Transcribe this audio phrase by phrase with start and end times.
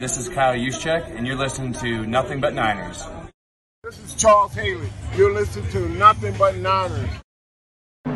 [0.00, 3.04] This is Kyle Juszczyk, and you're listening to Nothing But Niners.
[3.84, 4.88] This is Charles Haley.
[5.14, 7.10] You're listening to Nothing But Niners.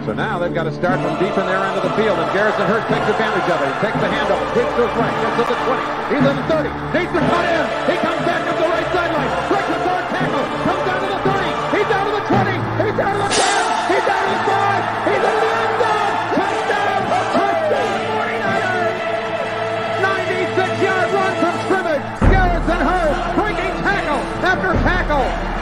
[0.08, 2.32] So now they've got to start from deep in their end of the field, and
[2.32, 3.68] Garrison Hearst takes advantage of it.
[3.68, 5.84] He takes the handoff, hits to his right, gets to the 20.
[6.08, 7.64] He's in the 30, needs to cut in.
[7.92, 8.13] He comes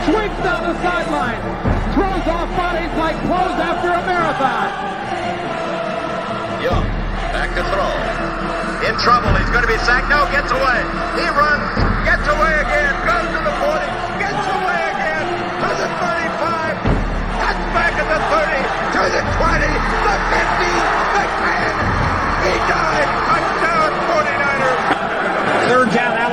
[0.03, 1.39] Swings down the sideline.
[1.95, 4.67] Throws off bodies like clothes after a marathon.
[6.59, 6.87] Young,
[7.31, 7.95] back to throw.
[8.83, 10.11] In trouble, he's going to be sacked.
[10.11, 10.81] No, gets away.
[11.15, 11.63] He runs,
[12.03, 13.79] gets away again, goes to the 40,
[14.19, 15.27] gets away again,
[15.63, 16.83] to the 35,
[17.39, 19.71] cuts back at the 30, to the 20,
[20.03, 20.17] the
[20.83, 20.92] 50,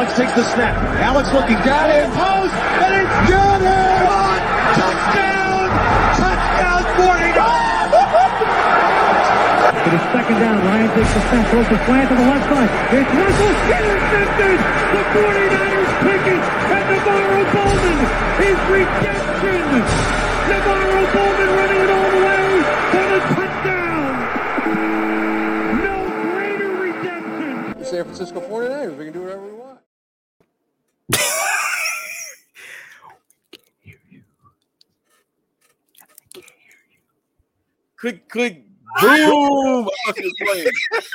[0.09, 0.73] Alex takes the snap.
[1.05, 2.49] Alex looking down in post,
[2.81, 3.61] and it's good.
[4.73, 5.69] Touchdown!
[6.17, 7.93] Touchdown, 49ers!
[9.85, 10.65] It is second down.
[10.65, 12.73] Ryan takes the snap, throws the slant to the left side.
[12.89, 14.57] It's Russell intercepted.
[14.97, 16.41] The 49ers pick it,
[16.73, 18.01] and NaVorro Bowman
[18.49, 19.61] is redemption.
[20.49, 24.09] NaVorro Bowman running it all the way for the touchdown.
[25.85, 26.01] No
[26.33, 27.85] greater redemption.
[27.85, 29.58] San Francisco 49ers, we can do whatever we want.
[37.99, 38.63] Click, click,
[39.01, 39.89] boom!
[40.07, 40.67] I thought she was playing.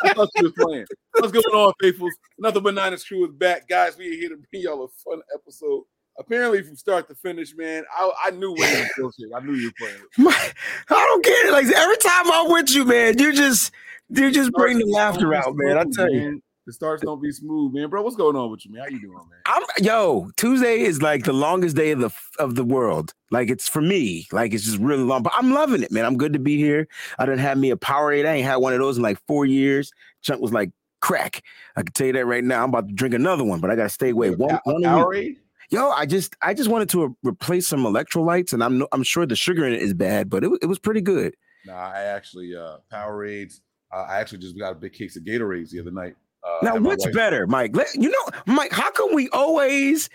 [0.04, 0.86] I thought she was playing.
[1.12, 2.12] What's going on, faithfuls?
[2.38, 3.96] Nothing but Niners crew is back, guys.
[3.96, 5.84] We are here to bring y'all a fun episode.
[6.18, 9.30] Apparently, from start to finish, man, I, I knew when you were bullshit.
[9.34, 10.02] I knew you were playing.
[10.18, 10.52] My,
[10.90, 11.52] I don't get it.
[11.52, 13.72] Like every time I'm with you, man, you just
[14.10, 15.78] you just bring the laughter out, man.
[15.78, 16.42] I tell you.
[16.66, 17.90] The starts don't be smooth, man.
[17.90, 18.84] Bro, what's going on with you, man?
[18.84, 19.40] How you doing, man?
[19.44, 23.12] I'm yo, Tuesday is like the longest day of the of the world.
[23.30, 25.22] Like it's for me, like it's just really long.
[25.22, 26.06] But I'm loving it, man.
[26.06, 26.88] I'm good to be here.
[27.18, 28.24] I didn't have me a Powerade.
[28.24, 29.92] I ain't had one of those in like four years.
[30.22, 30.70] Chunk was like
[31.02, 31.42] crack.
[31.76, 32.62] I can tell you that right now.
[32.62, 34.30] I'm about to drink another one, but I gotta stay away.
[34.30, 34.82] One, one.
[34.82, 35.36] Powerade?
[35.68, 39.26] Yo, I just I just wanted to replace some electrolytes, and I'm no- I'm sure
[39.26, 41.34] the sugar in it is bad, but it, it was pretty good.
[41.66, 43.60] Nah, I actually uh Powerades.
[43.92, 46.16] Uh, I actually just got a big case of Gatorades the other night.
[46.44, 47.74] Uh, Now, what's wife- better, Mike?
[47.74, 50.10] Let, you know, Mike, how come we always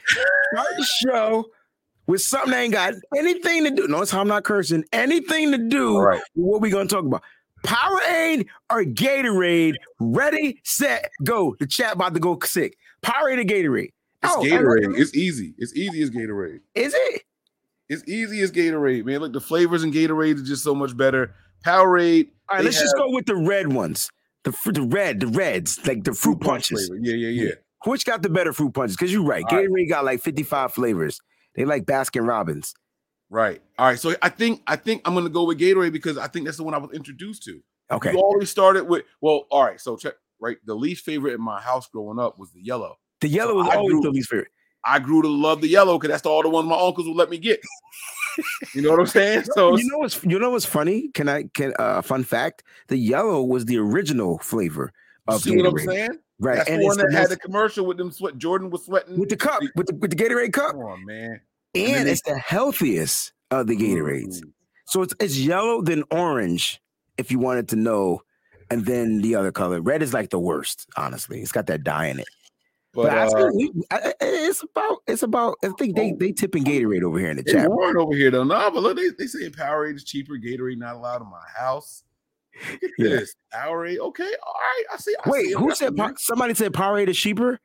[0.52, 1.50] start the show
[2.08, 3.88] with something that ain't got anything to do?
[3.88, 4.84] Notice how I'm not cursing.
[4.94, 6.22] Anything to do right.
[6.36, 7.24] with what we gonna talk about?
[7.66, 9.74] Powerade or Gatorade?
[10.00, 11.56] Ready, set, go.
[11.60, 12.78] The chat about to go sick.
[13.02, 13.92] Powerade or Gatorade?
[14.24, 14.98] It's Oh, Gatorade.
[14.98, 15.54] It's easy.
[15.58, 16.60] It's easy as Gatorade.
[16.76, 17.24] Is it?
[17.90, 19.20] It's easy as Gatorade, man.
[19.20, 21.34] Look, the flavors in Gatorade are just so much better.
[21.66, 22.30] Powerade.
[22.50, 24.10] All right, let's just go with the red ones.
[24.44, 26.88] The the red, the reds, like the fruit punch punches.
[26.88, 27.00] flavor.
[27.04, 27.52] Yeah, yeah, yeah.
[27.86, 28.96] Which got the better fruit punches?
[28.96, 29.44] Because you're right.
[29.50, 29.68] All right.
[29.70, 31.20] Gatorade got like 55 flavors.
[31.56, 32.74] They like Baskin Robbins.
[33.30, 33.62] Right.
[33.78, 34.00] All right.
[34.00, 36.64] So I think I think I'm gonna go with Gatorade because I think that's the
[36.64, 37.62] one I was introduced to.
[37.92, 38.12] Okay.
[38.14, 39.80] You always started with well, all right.
[39.80, 40.58] So check right.
[40.66, 42.98] The least favorite in my house growing up was the yellow.
[43.22, 44.50] The yellow was I always grew- the least favorite.
[44.86, 47.30] I grew to love the yellow because that's all the ones my uncles would let
[47.30, 47.60] me get.
[48.74, 49.44] You know what I'm saying?
[49.54, 51.10] So you know what's you know what's funny?
[51.10, 52.64] Can I can uh fun fact?
[52.88, 54.92] The yellow was the original flavor
[55.28, 55.86] of see what I'm Gatorade.
[55.86, 56.20] saying?
[56.40, 56.56] Right.
[56.58, 58.38] That's and the one that had the commercial with them sweat.
[58.38, 60.72] Jordan was sweating with the cup, with the with the Gatorade cup.
[60.72, 61.42] Come on, man.
[61.76, 64.42] And, they- it's the healthiest of the Gatorades.
[64.42, 64.52] Mm.
[64.86, 66.82] So it's it's yellow then orange,
[67.18, 68.22] if you wanted to know.
[68.72, 69.82] And then the other color.
[69.82, 71.42] Red is like the worst, honestly.
[71.42, 72.28] It's got that dye in it.
[73.04, 76.32] But, But I uh, think we- I- it's about it's about I think they they
[76.34, 77.70] tipping Gatorade over here in the chat.
[77.70, 78.44] weren't over here though.
[78.44, 80.34] No, but look, they they saying Powerade is cheaper.
[80.34, 82.04] Gatorade not allowed in my house.
[82.74, 83.10] Look at Yeah.
[83.20, 84.00] this Powerade.
[84.00, 84.84] Okay, all right.
[84.92, 85.16] I see.
[85.26, 87.60] I Wait, see who said a- Pow- somebody said Powerade is cheaper?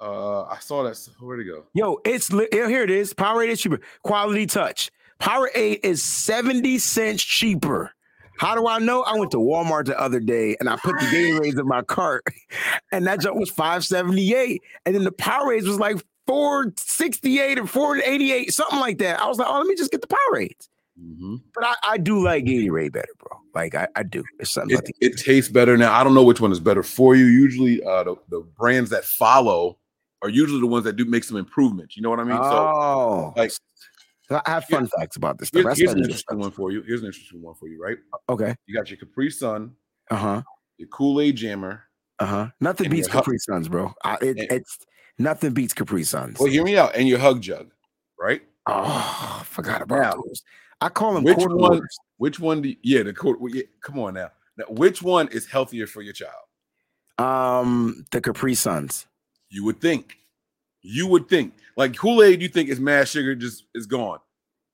[0.00, 0.98] Uh, I saw that.
[1.20, 1.64] Where'd it go?
[1.72, 3.14] Yo, it's here it is.
[3.14, 3.80] Powerade is cheaper.
[4.02, 4.90] Quality touch.
[5.20, 7.92] Powerade is 70 cents cheaper.
[8.38, 9.02] How do I know?
[9.02, 12.24] I went to Walmart the other day and I put the Gatorades in my cart,
[12.92, 14.62] and that junk was 578.
[14.86, 19.20] And then the Powerades was like 468 or 488, something like that.
[19.20, 20.68] I was like, oh, let me just get the Powerades.
[21.00, 21.36] Mm-hmm.
[21.54, 23.38] But I, I do like Gatorade better, bro.
[23.54, 24.22] Like I, I do.
[24.38, 25.92] It's something It, it tastes better now.
[25.92, 27.26] I don't know which one is better for you.
[27.26, 29.78] Usually, uh, the, the brands that follow
[30.22, 31.96] are usually the ones that do make some improvements.
[31.96, 32.38] You know what I mean?
[32.40, 33.52] oh, like-
[34.30, 35.50] I have fun facts about this.
[35.52, 36.82] Here's, here's an interesting one for you.
[36.82, 37.98] Here's an interesting one for you, right?
[38.28, 38.54] Okay.
[38.66, 39.72] You got your Capri Sun,
[40.10, 40.42] Uh huh.
[40.78, 41.82] your Kool Aid Jammer.
[42.18, 42.48] Uh huh.
[42.60, 43.92] Nothing beats Capri Suns, bro.
[44.04, 44.78] I, it, and- it's
[45.18, 46.38] nothing beats Capri Suns.
[46.38, 47.72] Well, hear me out, and your Hug Jug,
[48.18, 48.40] right?
[48.66, 50.42] Oh, I forgot about those.
[50.80, 51.82] I call them which one-.
[52.16, 52.62] Which one?
[52.62, 53.38] Do you, yeah, the quarter.
[53.48, 54.30] yeah, come on now.
[54.56, 56.32] Now, which one is healthier for your child?
[57.18, 59.06] Um, the Capri Suns.
[59.50, 60.16] You would think.
[60.86, 61.54] You would think.
[61.76, 64.18] Like Kool-Aid, you think is mad sugar, just is gone,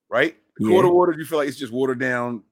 [0.09, 0.35] right?
[0.57, 0.71] The Yeah.
[0.73, 2.43] quarter water, you feel like it's just watered down.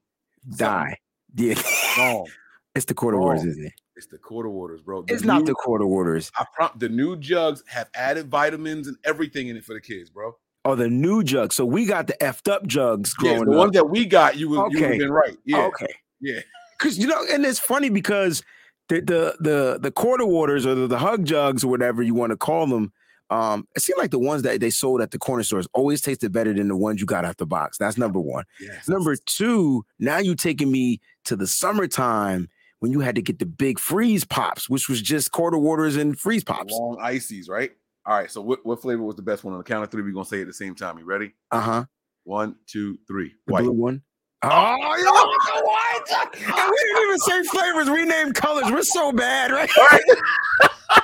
[0.56, 0.96] Die.
[1.36, 1.62] Yeah.
[1.98, 2.26] Wrong.
[2.74, 3.26] it's the quarter Wrong.
[3.28, 3.72] waters, isn't it?
[3.96, 5.02] It's the quarter waters, bro.
[5.02, 6.32] The It's not the quarter waters.
[6.38, 10.08] I prom- the new jugs have added vitamins and everything in it for the kids,
[10.08, 10.32] bro.
[10.64, 11.54] Oh, the new jugs.
[11.54, 13.58] So we got the effed up jugs Yeah, growing the up.
[13.58, 14.88] ones that we got, you would you would Okay.
[14.88, 15.36] have been right.
[15.44, 15.94] Yeah, Okay.
[16.20, 16.40] yeah.
[16.78, 18.42] Cause you know, and it's funny because
[18.88, 22.30] the the the the quarter waters or the, the hug jugs or whatever you want
[22.30, 22.92] to call them,
[23.30, 26.32] um, it seemed like the ones that they sold at the corner stores always tasted
[26.32, 27.78] better than the ones you got out the box.
[27.78, 28.44] That's number one.
[28.60, 28.88] Yes.
[28.88, 32.48] Number two, now you're taking me to the summertime
[32.80, 36.18] when you had to get the big freeze pops, which was just quarter waters and
[36.18, 36.72] freeze pops.
[36.72, 37.70] long ices, right?
[38.06, 38.30] All right.
[38.30, 40.02] So what, what flavor was the best one on the count of three?
[40.02, 40.98] We're gonna say it at the same time.
[40.98, 41.32] You ready?
[41.50, 41.84] Uh huh.
[42.24, 43.32] One, two, three.
[43.46, 43.62] The White.
[43.62, 44.02] blue one.
[44.42, 46.10] Oh, you know what?
[46.34, 47.90] And we didn't even say flavors.
[47.90, 48.70] We named colors.
[48.72, 49.68] We're so bad, right?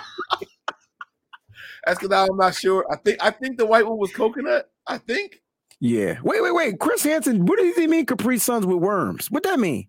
[1.86, 2.84] That's because I'm not sure.
[2.90, 4.68] I think I think the white one was coconut.
[4.86, 5.40] I think.
[5.80, 6.18] Yeah.
[6.22, 6.80] Wait, wait, wait.
[6.80, 9.30] Chris Hansen, what does he mean Capri Suns with worms?
[9.30, 9.88] What that mean?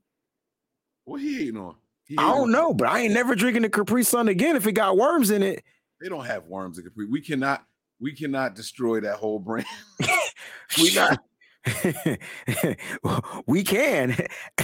[1.05, 1.75] What he hating on?
[2.05, 4.67] He I don't on- know, but I ain't never drinking the Capri Sun again if
[4.67, 5.63] it got worms in it.
[5.99, 7.07] They don't have worms in Capri.
[7.07, 7.65] We cannot.
[7.99, 9.65] We cannot destroy that whole brand.
[10.77, 11.19] we not.
[13.47, 14.15] we can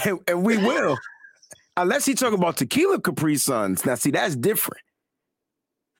[0.06, 0.97] and, and we will.
[1.75, 3.83] Unless he talking about tequila Capri Suns.
[3.86, 4.83] Now, see, that's different.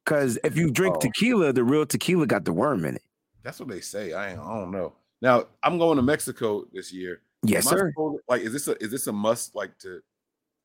[0.06, 1.00] Because if you drink Oh.
[1.00, 3.04] tequila, the real tequila got the worm in it.
[3.44, 4.14] That's what they say.
[4.14, 4.94] I ain't- I don't know.
[5.22, 7.22] Now I'm going to Mexico this year.
[7.44, 7.90] Yes, sir.
[7.92, 9.56] supposed like, is this a is this a must?
[9.56, 10.02] Like to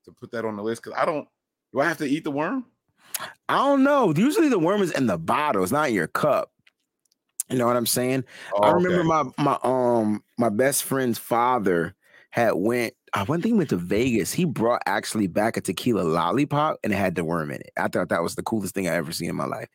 [0.04, 0.82] to put that on the list?
[0.82, 1.28] Because I don't.
[1.72, 2.64] Do I have to eat the worm?
[3.48, 4.12] I don't know.
[4.14, 6.52] Usually the worm is in the bottle, it's not in your cup.
[7.48, 8.24] You know what I'm saying?
[8.62, 9.32] I Oh, remember okay.
[9.36, 11.94] my my um my best friend's father
[12.30, 12.94] had went.
[13.14, 14.32] I one thing went to Vegas.
[14.32, 17.70] He brought actually back a tequila lollipop and it had the worm in it.
[17.76, 19.68] I thought that was the coolest thing I ever seen in my life.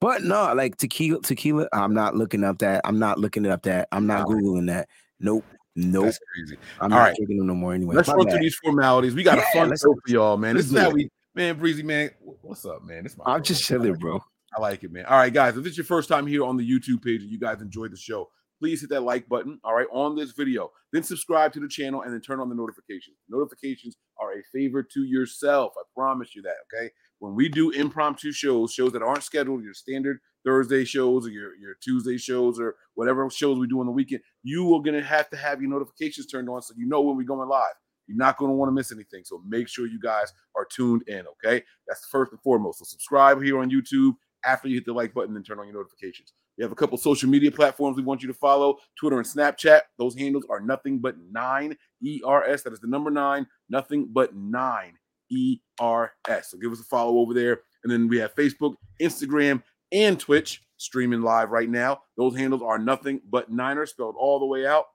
[0.00, 1.68] But no, like tequila, tequila.
[1.72, 2.80] I'm not looking up that.
[2.84, 3.88] I'm not looking up that.
[3.92, 4.34] I'm not Wow.
[4.34, 4.88] googling that.
[5.20, 5.46] Nope.
[5.76, 6.06] Nope.
[6.06, 6.58] That's crazy.
[6.80, 7.16] I'm All not right.
[7.16, 7.96] drinking them no more anyway.
[7.96, 8.32] Let's My run bad.
[8.32, 9.14] through these formalities.
[9.14, 10.56] We got Yeah, a fun show for y'all, man.
[10.56, 12.10] This is how we, man, Breezy, man.
[12.42, 13.04] What's up, man?
[13.04, 13.42] This my I'm bro.
[13.42, 14.22] just chilling, bro.
[14.56, 15.06] I like it, man.
[15.06, 15.56] All right, guys.
[15.56, 17.92] If this is your first time here on the YouTube page and you guys enjoyed
[17.92, 18.28] the show,
[18.62, 19.58] please hit that like button.
[19.64, 20.70] All right, on this video.
[20.92, 23.16] Then subscribe to the channel and then turn on the notifications.
[23.28, 25.72] Notifications are a favor to yourself.
[25.76, 26.54] I promise you that.
[26.72, 26.92] Okay.
[27.18, 31.56] When we do impromptu shows, shows that aren't scheduled, your standard Thursday shows or your,
[31.56, 35.28] your Tuesday shows or whatever shows we do on the weekend, you are gonna have
[35.30, 37.74] to have your notifications turned on so you know when we're going live.
[38.06, 39.22] You're not going to want to miss anything.
[39.24, 41.24] So make sure you guys are tuned in.
[41.44, 41.64] Okay.
[41.86, 42.80] That's first and foremost.
[42.80, 44.14] So subscribe here on YouTube
[44.44, 46.32] after you hit the like button and turn on your notifications.
[46.58, 49.82] We have a couple social media platforms we want you to follow Twitter and Snapchat.
[49.98, 51.76] Those handles are nothing but nine
[52.06, 52.62] ERS.
[52.62, 54.98] That is the number nine, nothing but nine
[55.32, 56.48] ERS.
[56.48, 57.60] So give us a follow over there.
[57.84, 59.62] And then we have Facebook, Instagram,
[59.92, 62.02] and Twitch streaming live right now.
[62.16, 64.86] Those handles are nothing but Niners spelled all the way out.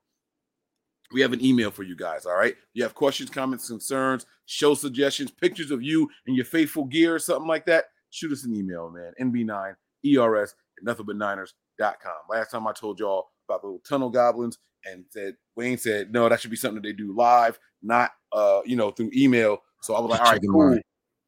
[1.11, 2.25] We have an email for you guys.
[2.25, 2.55] All right.
[2.73, 7.19] You have questions, comments, concerns, show suggestions, pictures of you and your faithful gear or
[7.19, 7.85] something like that.
[8.09, 9.13] Shoot us an email, man.
[9.19, 9.75] NB9
[10.05, 10.53] ERS
[10.85, 12.13] nothingbutniners.com.
[12.29, 16.29] Last time I told y'all about the little tunnel goblins and said Wayne said, no,
[16.29, 19.59] that should be something that they do live, not uh, you know, through email.
[19.81, 20.79] So I was like, all right, cool.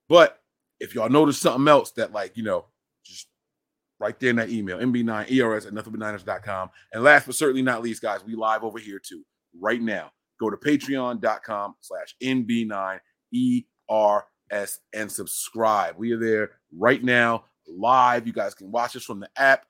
[0.07, 0.39] But
[0.79, 2.65] if y'all notice something else that, like, you know,
[3.05, 3.27] just
[3.99, 6.69] right there in that email, MB9 ERS at nothingbutniners.com.
[6.93, 9.23] And last but certainly not least, guys, we live over here too,
[9.59, 10.11] right now.
[10.39, 12.99] Go to patreon.com slash NB9
[13.35, 15.95] ERS and subscribe.
[15.97, 18.25] We are there right now, live.
[18.27, 19.65] You guys can watch us from the app.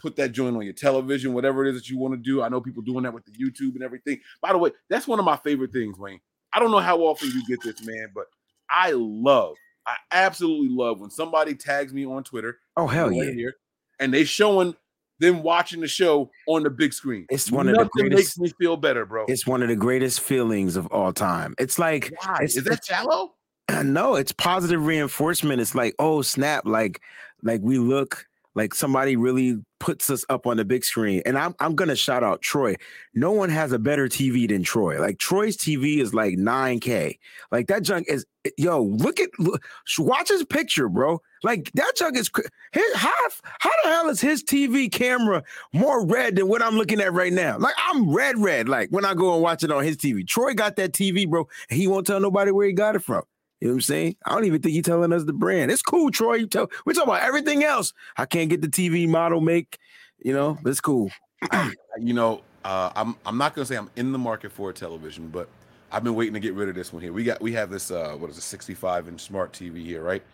[0.00, 2.42] Put that joint on your television, whatever it is that you want to do.
[2.42, 4.18] I know people doing that with the YouTube and everything.
[4.40, 6.20] By the way, that's one of my favorite things, Wayne.
[6.52, 8.24] I don't know how often you get this, man, but
[8.68, 9.54] I love,
[9.86, 12.58] I absolutely love when somebody tags me on Twitter.
[12.76, 13.30] Oh hell right yeah!
[13.32, 13.54] Here,
[14.00, 14.74] and they showing
[15.20, 17.26] them watching the show on the big screen.
[17.30, 19.26] It's one of the Nothing greatest- makes me feel better, bro.
[19.28, 21.54] It's one of the greatest feelings of all time.
[21.58, 22.34] It's like Why?
[22.36, 23.34] it's- Is that shallow?
[23.84, 25.60] no, it's positive reinforcement.
[25.60, 27.00] It's like, oh snap, like
[27.42, 31.22] like we look like somebody really puts us up on the big screen.
[31.24, 32.76] And I'm I'm gonna shout out Troy.
[33.14, 35.00] No one has a better TV than Troy.
[35.00, 37.18] Like Troy's TV is like 9K.
[37.50, 39.64] Like that junk is yo, look at look,
[39.98, 41.20] watch his picture, bro.
[41.42, 42.30] Like that junk is
[42.72, 43.40] his half.
[43.58, 47.32] How the hell is his TV camera more red than what I'm looking at right
[47.32, 47.58] now?
[47.58, 48.68] Like I'm red, red.
[48.68, 50.26] Like when I go and watch it on his TV.
[50.26, 53.22] Troy got that TV, bro, he won't tell nobody where he got it from.
[53.62, 54.16] You know what I'm saying?
[54.26, 55.70] I don't even think he's telling us the brand.
[55.70, 56.34] It's cool, Troy.
[56.34, 57.92] You tell we're talking about everything else.
[58.16, 59.78] I can't get the TV model make,
[60.18, 61.12] you know, but it's cool.
[62.00, 65.28] you know, uh, I'm I'm not gonna say I'm in the market for a television,
[65.28, 65.48] but
[65.92, 67.12] I've been waiting to get rid of this one here.
[67.12, 70.24] We got we have this uh what is a 65 inch smart TV here, right?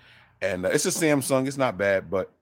[0.40, 1.47] And uh, it's a Samsung.
[1.47, 2.32] It's not bad, but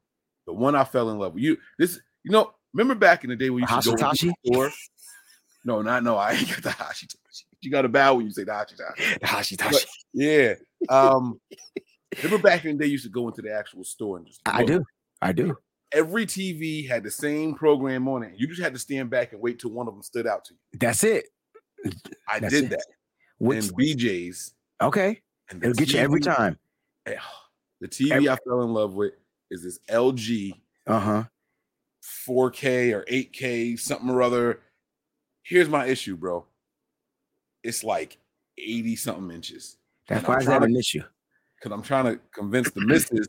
[0.47, 1.43] the one I fell in love with.
[1.43, 4.35] You this, you know, remember back in the day when you used to go to
[4.45, 4.73] the?
[5.65, 6.17] No, not no.
[6.17, 7.43] I ain't got the Hashitashi.
[7.61, 9.19] You got to bow when you say the Hashitashi.
[9.25, 9.87] Hashitashi.
[10.13, 10.55] Yeah.
[10.89, 11.41] Um,
[12.23, 14.41] remember back in the day, you used to go into the actual store and just.
[14.47, 14.85] I do.
[15.23, 15.57] I do.
[15.93, 18.33] Every TV had the same program on it.
[18.37, 20.55] You just had to stand back and wait till one of them stood out to
[20.55, 20.79] you.
[20.79, 21.27] That's it.
[22.31, 22.71] I That's did it.
[22.71, 22.85] that.
[23.39, 24.55] Which, and BJ's.
[24.81, 25.21] okay.
[25.51, 26.59] And It'll get you every time.
[27.07, 27.15] eh,
[27.81, 29.13] The TV Every- I fell in love with
[29.51, 30.55] is this LG
[30.87, 31.25] Uh huh.
[32.29, 34.61] 4K or 8K, something or other.
[35.43, 36.47] Here's my issue, bro.
[37.63, 38.19] It's like
[38.59, 39.77] 80 something inches.
[40.09, 41.03] That's why is that an issue?
[41.59, 43.27] Because I'm trying to convince the missus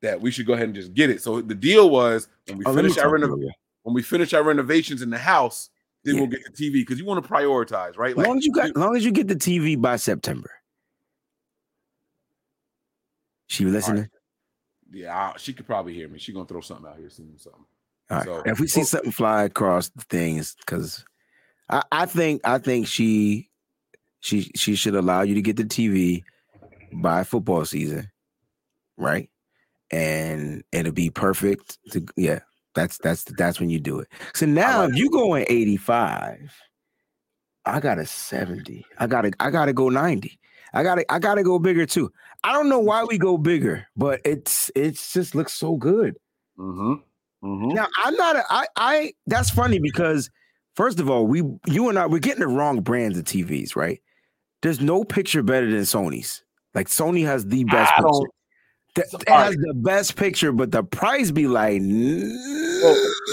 [0.00, 1.22] that we should go ahead and just get it.
[1.22, 3.50] So the deal was when we Oh, finish our talk reno- you.
[3.82, 5.70] when we finish our renovations in the house,
[6.02, 6.20] then Yeah.
[6.22, 8.18] we'll get the TV because you want to prioritize, right?
[8.18, 10.50] As long as you got, long as you get the TV by September.
[13.46, 14.08] She listening?
[14.90, 16.18] yeah, I, she could probably hear me.
[16.18, 17.38] She gonna throw something out here soon.
[17.38, 17.64] Something.
[18.10, 18.24] All right.
[18.26, 21.04] So- if we see something fly across the things, because
[21.68, 23.50] I, I think I think she
[24.22, 26.22] she she should allow you to get the TV
[26.92, 28.10] by football season,
[28.96, 29.28] right?
[29.90, 31.78] And it'll be perfect.
[31.90, 32.38] To yeah,
[32.74, 34.08] that's that's that's when you do it.
[34.32, 36.54] So now if you go in eighty five,
[37.66, 38.86] I got a seventy.
[38.98, 40.38] I gotta I gotta go ninety.
[40.72, 42.10] I gotta I gotta go bigger too.
[42.44, 46.14] I don't know why we go bigger, but it's it's just looks so good.
[46.56, 46.92] Mm-hmm.
[47.44, 47.74] Mm-hmm.
[47.74, 48.36] Now I'm not.
[48.36, 49.12] A, I I.
[49.26, 50.30] That's funny because
[50.76, 54.00] first of all, we you and I we're getting the wrong brands of TVs, right?
[54.62, 56.42] There's no picture better than Sony's.
[56.74, 58.08] Like Sony has the best I picture.
[58.08, 58.30] don't-
[58.94, 61.80] Th- So- it has the best picture, but the price be like,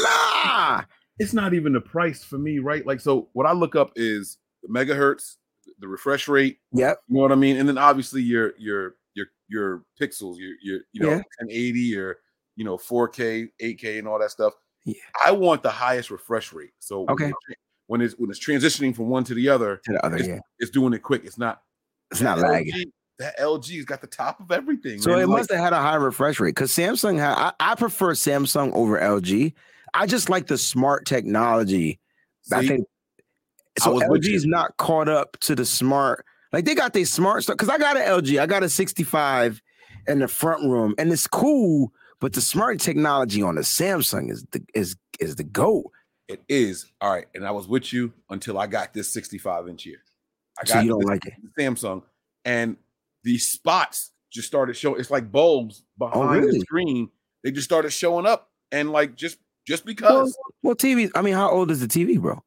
[0.03, 0.83] nah.
[1.19, 2.85] It's not even the price for me, right?
[2.85, 5.35] Like, so what I look up is the megahertz,
[5.79, 6.59] the refresh rate.
[6.71, 6.99] Yep.
[7.09, 7.57] You know what I mean?
[7.57, 11.21] And then obviously your your your your pixels, your your you know Yeah.
[11.41, 12.17] 1080 or
[12.55, 14.53] you know 4K, 8K, and all that stuff.
[14.85, 14.93] Yeah.
[15.25, 16.71] I want the highest refresh rate.
[16.79, 17.33] So Okay.
[17.89, 20.39] When it's when it's transitioning from one to the other, To the other, it's, yeah.
[20.59, 21.23] it's doing it quick.
[21.25, 21.63] It's not
[22.11, 22.73] It's not that lagging.
[22.73, 22.83] LG
[23.17, 25.01] that LG's got the top of everything.
[25.01, 25.19] So man.
[25.19, 27.33] it Like, must have had a high refresh rate because Samsung had.
[27.33, 29.53] I, I prefer Samsung over LG.
[29.93, 31.99] I just like the smart technology.
[32.53, 32.85] I think
[33.79, 33.95] so.
[33.95, 36.25] with LG's not caught up to the smart.
[36.53, 37.57] Like they got their smart stuff.
[37.57, 38.39] Because I got an LG.
[38.39, 39.61] I got a 65
[40.07, 41.91] in the front room, and it's cool.
[42.21, 45.91] But the smart technology on the Samsung is the is is the goat.
[46.29, 49.83] It is all right, and I was with you until I got this 65 inch
[49.83, 50.03] here.
[50.61, 51.33] I So you don't like it?
[51.57, 52.03] Samsung,
[52.45, 52.77] and
[53.23, 54.99] these spots just started showing.
[54.99, 56.59] It's like bulbs oh, behind Oh, really?
[56.59, 57.09] the screen.
[57.43, 61.09] They just started showing up, and like just just because well, TV.
[61.15, 62.43] I mean, how old is the TV, bro?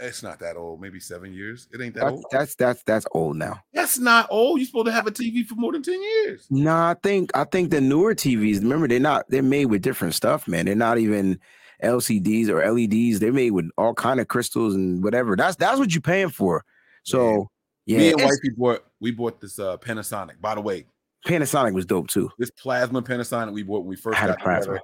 [0.00, 1.68] it's not that old, maybe seven years.
[1.72, 2.24] It ain't that That's old.
[2.30, 3.60] that's that's, that's old now.
[3.72, 4.58] That's not old.
[4.58, 6.46] You're supposed to have a TV for more than 10 years.
[6.50, 8.60] No, I think I think the newer TVs.
[8.60, 9.26] Remember, they're not.
[9.28, 10.66] They're made with different stuff, man.
[10.66, 11.38] They're not even
[11.82, 13.20] LCDs or LEDs.
[13.20, 15.36] They're made with all kind of crystals and whatever.
[15.36, 16.64] That's that's what you're paying for.
[17.02, 17.48] So
[17.86, 20.40] yeah, Me and wifey bought we bought this uh Panasonic.
[20.40, 20.86] By the way,
[21.26, 22.30] Panasonic was dope too.
[22.38, 24.66] this plasma Panasonic we bought when we first I had a got together.
[24.66, 24.80] plasma.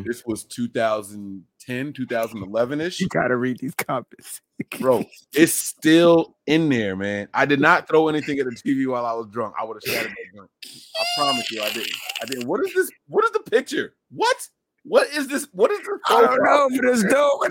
[0.00, 0.04] Mhm.
[0.06, 3.00] This was 2010, 2011 ish.
[3.00, 4.40] You gotta read these comments,
[4.78, 7.28] Bro, it's still in there, man.
[7.34, 9.54] I did not throw anything at the TV while I was drunk.
[9.60, 10.50] I would have shattered that joint.
[10.64, 11.90] I promise you, I didn't.
[12.22, 12.46] I didn't.
[12.46, 12.90] What is this?
[13.08, 13.94] What is the picture?
[14.10, 14.48] What?
[14.84, 15.48] What is this?
[15.52, 15.88] What is this?
[16.08, 17.40] I don't know, but it's dope.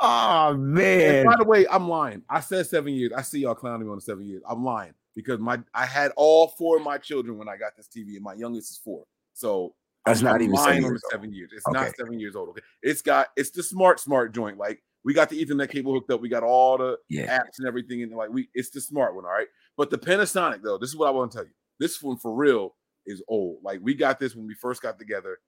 [0.00, 2.22] oh And man, by the way, I'm lying.
[2.28, 3.12] I said seven years.
[3.16, 4.42] I see y'all clowning me on the seven years.
[4.48, 7.88] I'm lying because my I had all four of my children when I got this
[7.88, 9.04] TV, and my youngest is four.
[9.34, 9.74] So
[10.06, 11.50] That's I'm- not even lying seven years seven years.
[11.54, 11.78] It's Okay.
[11.78, 12.48] not seven years old.
[12.50, 14.58] Okay, it's got it's the smart smart joint.
[14.58, 16.20] Like we got the Ethernet cable hooked up.
[16.20, 19.24] We got all the yeah, apps and everything, and like we it's the smart one.
[19.24, 21.52] All right, but the Panasonic though, this is what I want to tell you.
[21.78, 22.74] This one for real
[23.08, 23.58] is old.
[23.64, 25.38] Like we got this when we first got together.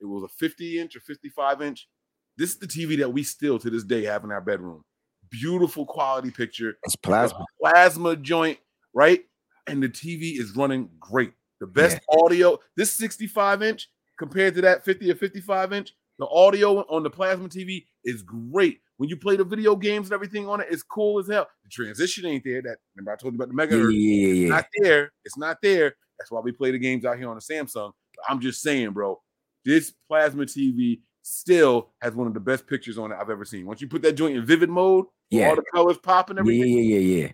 [0.00, 1.88] It was a 50 inch or 55 inch.
[2.36, 4.82] This is the TV that we still to this day have in our bedroom.
[5.30, 7.44] Beautiful quality picture it's plasma.
[7.60, 8.58] plasma joint,
[8.94, 9.24] right?
[9.66, 11.32] And the TV is running great.
[11.60, 12.58] The best audio.
[12.76, 13.88] This 65 inch
[14.18, 18.80] compared to that 50 or 55 inch, the audio on the plasma TV is great.
[18.96, 21.46] When you play the video games and everything on it, it's cool as hell.
[21.64, 22.62] The transition ain't there.
[22.62, 23.92] That remember I told you about the Yeah, megahertz.
[23.92, 24.48] yeah, yeah, It's yeah.
[24.48, 25.12] not there.
[25.24, 25.96] It's not there.
[26.18, 27.92] That's why we play the games out here on the Samsung.
[28.16, 29.20] But I'm just saying, bro,
[29.64, 33.66] this plasma TV still has one of the best pictures on it I've ever seen.
[33.66, 35.50] Once you put that joint in vivid mode, Yeah.
[35.50, 37.32] all the colors popping, and Yeah, yeah, yeah, yeah,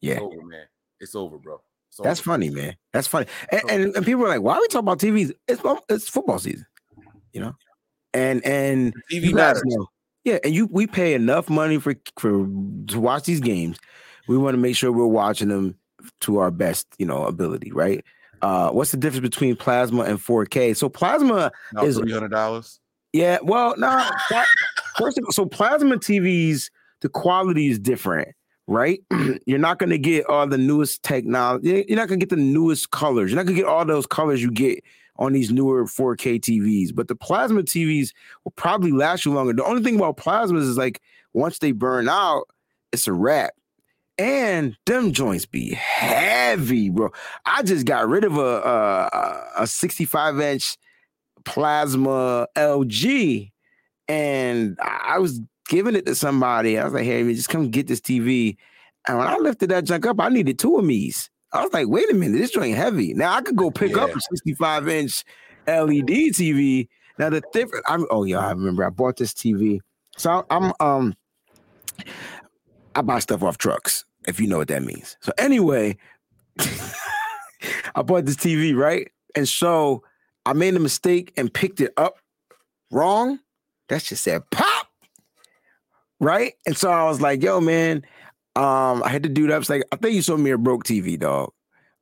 [0.00, 0.12] yeah.
[0.12, 0.66] it's over, man.
[1.00, 1.60] It's over, bro.
[1.88, 2.76] It's That's funny, man.
[2.92, 3.26] That's funny.
[3.50, 5.32] And, and, and people are like, why are we talking about TVs?
[5.48, 6.66] It's it's football season,
[7.32, 7.54] you know.
[8.12, 9.62] And and TV matters.
[9.64, 9.86] know,
[10.24, 10.38] yeah.
[10.44, 12.46] And you we pay enough money for for
[12.88, 13.78] to watch these games.
[14.28, 15.76] We want to make sure we're watching them
[16.20, 18.04] to our best, you know, ability, right?
[18.42, 20.76] uh, what's the difference between plasma and 4K?
[20.76, 22.78] So plasma Now is three hundred dollars.
[23.14, 23.38] yeah.
[23.42, 24.06] Well, no.
[24.28, 24.44] pla-
[24.98, 26.68] first of all, so plasma TVs,
[27.00, 28.28] the quality is different,
[28.66, 29.00] right?
[29.46, 31.86] You're not going to get all the newest technology.
[31.88, 33.30] You're not going to get the newest colors.
[33.30, 34.82] You're not going to get all those colors you get
[35.16, 36.94] on these newer 4K TVs.
[36.94, 38.10] But the plasma TVs
[38.42, 39.52] will probably last you longer.
[39.54, 41.00] The only thing about plasmas is like
[41.32, 42.44] once they burn out,
[42.92, 43.54] it's a wrap.
[44.16, 47.10] And them joints be heavy, bro.
[47.44, 50.76] I just got rid of a a, a 65 inch
[51.44, 53.50] plasma LG,
[54.08, 56.78] and I was giving it to somebody.
[56.78, 58.56] I was like, "Hey, man, just come get this TV."
[59.08, 61.28] And when I lifted that junk up, I needed two of these.
[61.52, 64.10] I was like, "Wait a minute, this joint heavy." Now I could go pick up
[64.10, 65.24] a 65 inch
[65.66, 66.88] LED TV.
[67.18, 69.80] Now the difference, I'm oh yeah, I remember I bought this TV.
[70.16, 71.14] So I'm um
[72.94, 75.16] I buy stuff off trucks, if you know what that means.
[75.20, 75.96] So anyway,
[77.94, 79.10] I bought this TV, right?
[79.34, 80.02] And so
[80.46, 82.18] I made a mistake and picked it up
[82.90, 83.40] wrong.
[83.88, 84.88] That just said pop.
[86.20, 86.54] Right.
[86.66, 88.02] And so I was like, yo, man,
[88.56, 89.54] um, I had to do that.
[89.54, 91.52] I was like, I think you sold me a broke TV, dog.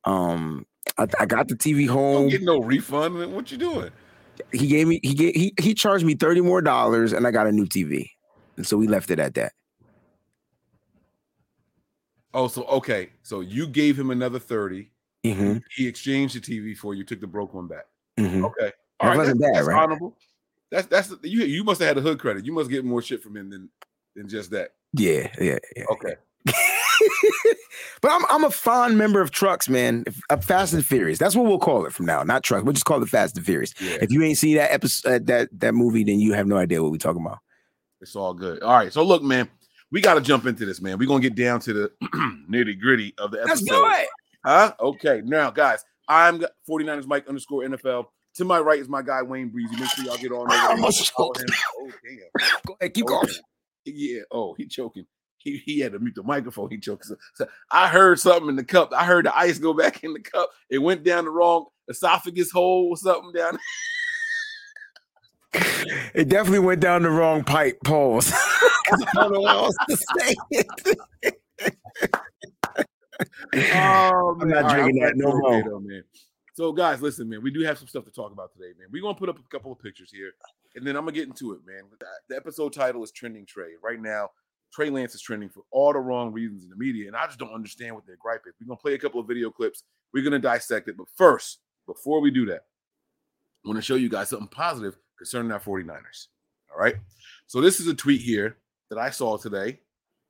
[0.05, 0.67] Um,
[0.99, 2.23] I, I got the TV home.
[2.23, 3.19] Don't get no refund.
[3.19, 3.33] man.
[3.33, 3.91] What you doing?
[4.53, 7.47] He gave me he gave he he charged me 30 more dollars and I got
[7.47, 8.11] a new TV.
[8.57, 9.53] And so we left it at that.
[12.35, 13.11] Oh, so okay.
[13.23, 14.91] So you gave him another 30.
[15.25, 17.85] Mhm, He exchanged the TV for you, took the broke one back.
[18.19, 18.45] mhm.
[18.47, 18.73] Okay.
[19.01, 19.83] That wasn't that's, bad, that's right?
[19.83, 20.17] honorable.
[20.71, 22.45] That's that's you you must have had a hood credit.
[22.47, 23.69] You must get more shit from him than
[24.17, 24.71] than just that.
[24.95, 25.85] Yeah, yeah, yeah.
[25.93, 26.15] Okay.
[28.01, 30.05] but I'm I'm a fond member of trucks, man.
[30.07, 31.19] If- uh, Fast and Furious.
[31.19, 32.23] That's what we'll call it from now.
[32.23, 32.65] Not truck.
[32.65, 33.75] We'll just call it Fast and Furious.
[33.81, 33.99] Yeah.
[34.01, 36.83] If you ain't seen that episode, uh, that that movie, then you have no idea
[36.83, 37.39] what we're talking about.
[38.01, 38.63] It's all good.
[38.63, 38.93] All right.
[38.93, 39.49] So look, man,
[39.93, 40.99] we got to jump into this, man.
[40.99, 41.93] We're gonna get down to the
[42.51, 43.51] nitty gritty of the episode.
[43.51, 44.09] Let's do it.
[44.45, 44.75] Huh?
[44.81, 45.23] Okay.
[45.25, 48.07] Now, guys, I'm 49ers Mike underscore NFL.
[48.37, 49.77] To my right is my guy Wayne Breezy.
[49.77, 50.77] Make sure y'all get on over there.
[50.79, 51.45] Follow choked.
[51.79, 52.49] Oh, damn.
[52.67, 53.29] Go ahead, keep Oh, going.
[53.85, 54.21] Yeah.
[54.31, 55.05] Oh, he choking.
[55.37, 56.71] He, he had to mute the microphone.
[56.71, 57.05] He choked.
[57.05, 58.93] So, so I heard something in the cup.
[58.97, 60.49] I heard the ice go back in the cup.
[60.71, 63.59] It went down the wrong esophagus hole or something down.
[66.15, 67.79] It definitely went down the wrong pipe.
[67.85, 68.33] Pause.
[68.63, 70.35] I don't know what else to say.
[73.55, 75.63] Oh, I'm not drinking glad that no more.
[75.63, 76.03] though, man.
[76.55, 78.89] So, guys, listen, man, we do have some stuff to talk about today, man.
[78.93, 80.33] We're gonna put up a couple of pictures here,
[80.75, 81.85] and then I'm gonna get into it, man.
[81.99, 84.31] The- The episode title is "Trending Trey." Right now,
[84.73, 87.39] Trey Lance is trending for all the wrong reasons in the media, and I just
[87.39, 88.55] don't understand what their gripe is.
[88.61, 89.85] We're gonna play a couple of video clips.
[90.13, 92.67] We're gonna dissect it, but first, before we do that,
[93.65, 96.29] I want to show you guys something positive concerning our 49ers.
[96.73, 96.97] All right.
[97.53, 98.57] So this is a tweet here
[98.89, 99.79] that I saw today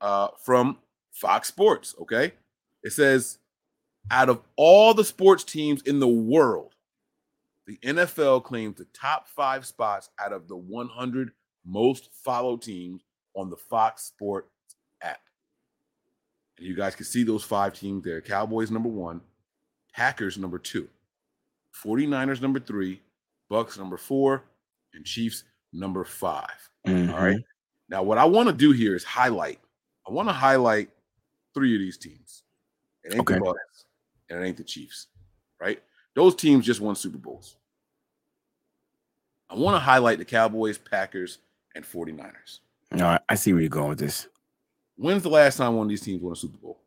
[0.00, 0.78] uh, from
[1.12, 1.94] Fox Sports.
[2.00, 2.32] Okay.
[2.82, 3.38] It says,
[4.10, 6.74] out of all the sports teams in the world,
[7.68, 11.30] the NFL claims the top five spots out of the 100
[11.64, 13.04] most followed teams
[13.36, 14.48] on the Fox Sports
[15.00, 15.20] app.
[16.58, 19.20] And you guys can see those five teams there Cowboys number one,
[19.94, 20.88] Packers number two,
[21.84, 23.00] 49ers number three,
[23.48, 24.42] Bucks number four,
[24.92, 26.04] and Chiefs number
[26.86, 27.34] 5 All right.
[27.36, 27.38] Mm-hmm.
[27.88, 29.58] Now, what I want to do here is highlight.
[30.08, 30.90] I want to highlight
[31.54, 32.42] three of these teams.
[33.04, 33.34] It ain't Okay.
[33.34, 33.84] the Bucks
[34.30, 35.08] and it ain't the Chiefs,
[35.60, 35.82] right?
[36.14, 37.56] Those teams just won Super Bowls.
[39.50, 41.38] I want to highlight the Cowboys, Packers,
[41.74, 42.60] and 49ers.
[42.94, 44.28] All right, I see where you're going with this.
[44.96, 46.78] When's the last time one of these teams won a Super Bowl?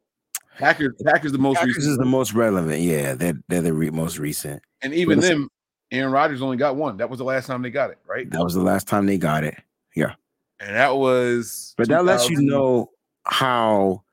[0.58, 1.92] Packers, Packers the most Packers recent.
[1.92, 2.82] is the most relevant.
[2.82, 4.62] Yeah, they're they're the re- most recent.
[4.82, 5.50] and even them,
[5.92, 6.98] Aaron Rodgers only got one.
[6.98, 8.30] That was the last time they got it, right?
[8.30, 9.56] That was the last time they got it.
[10.60, 12.90] And that was But that lets you know
[13.26, 14.04] how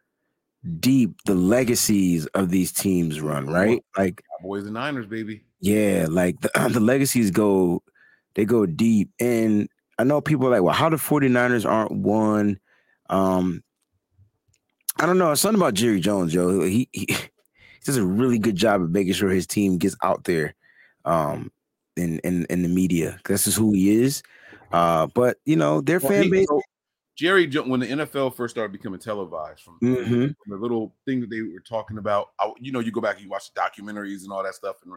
[0.81, 3.85] deep the legacies of these teams run, right?
[3.97, 5.45] Like, Cowboys and Niners, baby.
[5.61, 7.83] yeah, like the, the legacies go,
[8.35, 9.11] they go deep.
[9.21, 9.69] And
[9.99, 12.59] I know people are like, well, how the 49ers aren't one?
[13.09, 13.63] Um,
[14.99, 15.33] I don't know.
[15.33, 16.63] It's something about Jerry Jones, yo.
[16.63, 20.25] He, he he does a really good job of making sure his team gets out
[20.25, 20.55] there
[21.05, 21.51] um
[21.97, 23.19] in in, in the media.
[23.27, 24.23] This is who he is.
[24.73, 26.47] Uh, but you know, their Well, fan he- base.
[26.49, 26.61] so
[27.17, 30.35] Jerry, when the NFL first started becoming televised, from, Mhm.
[30.43, 33.17] from the little thing that they were talking about, I, you know, you go back
[33.17, 34.95] and you watch the documentaries and all that stuff, and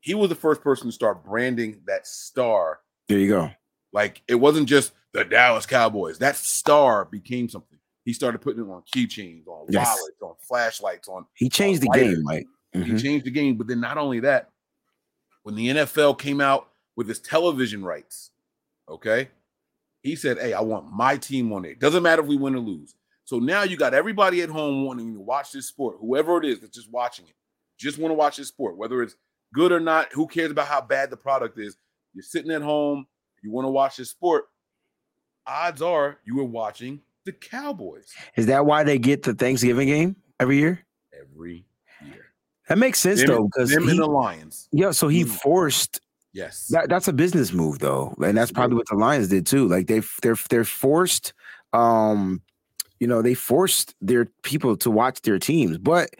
[0.00, 2.80] he was the first person to start branding that star.
[3.08, 3.50] There you go.
[3.92, 6.18] Like it wasn't just the Dallas Cowboys.
[6.18, 7.78] That star became something.
[8.04, 9.86] He started putting it on keychains, on Yes.
[9.86, 12.16] wallets, on flashlights, on He changed the lighters.
[12.16, 12.46] game, Mike.
[12.72, 13.02] He Mhm.
[13.02, 13.56] changed the game.
[13.56, 14.50] But then not only that,
[15.44, 18.30] when the NFL came out with his television rights,
[18.88, 19.28] okay,
[20.02, 21.78] he said, Hey, I want my team on it.
[21.80, 22.94] Doesn't matter if we win or lose.
[23.24, 26.60] So now you got everybody at home wanting to watch this sport, whoever it is
[26.60, 27.34] that's just watching it,
[27.78, 29.16] just want to watch this sport, whether it's
[29.52, 31.76] good or not, who cares about how bad the product is?
[32.14, 33.06] You're sitting at home,
[33.42, 34.44] you want to watch this sport.
[35.46, 40.16] Odds are you were watching the Cowboys Is that why they get the Thanksgiving game
[40.40, 40.84] every year?
[41.18, 41.66] every
[42.00, 42.26] year.
[42.68, 44.68] That makes sense Them, though, because them he, and the Lions.
[44.72, 45.28] yeah, so he Mm.
[45.40, 46.00] forced
[46.32, 46.66] Yes.
[46.68, 46.88] that.
[46.88, 49.66] That's a business move though, and that's probably what the Lions did too.
[49.66, 51.32] Like they they're they're forced,
[51.72, 52.42] um,
[53.00, 56.10] you know, they forced their people to watch their teams, but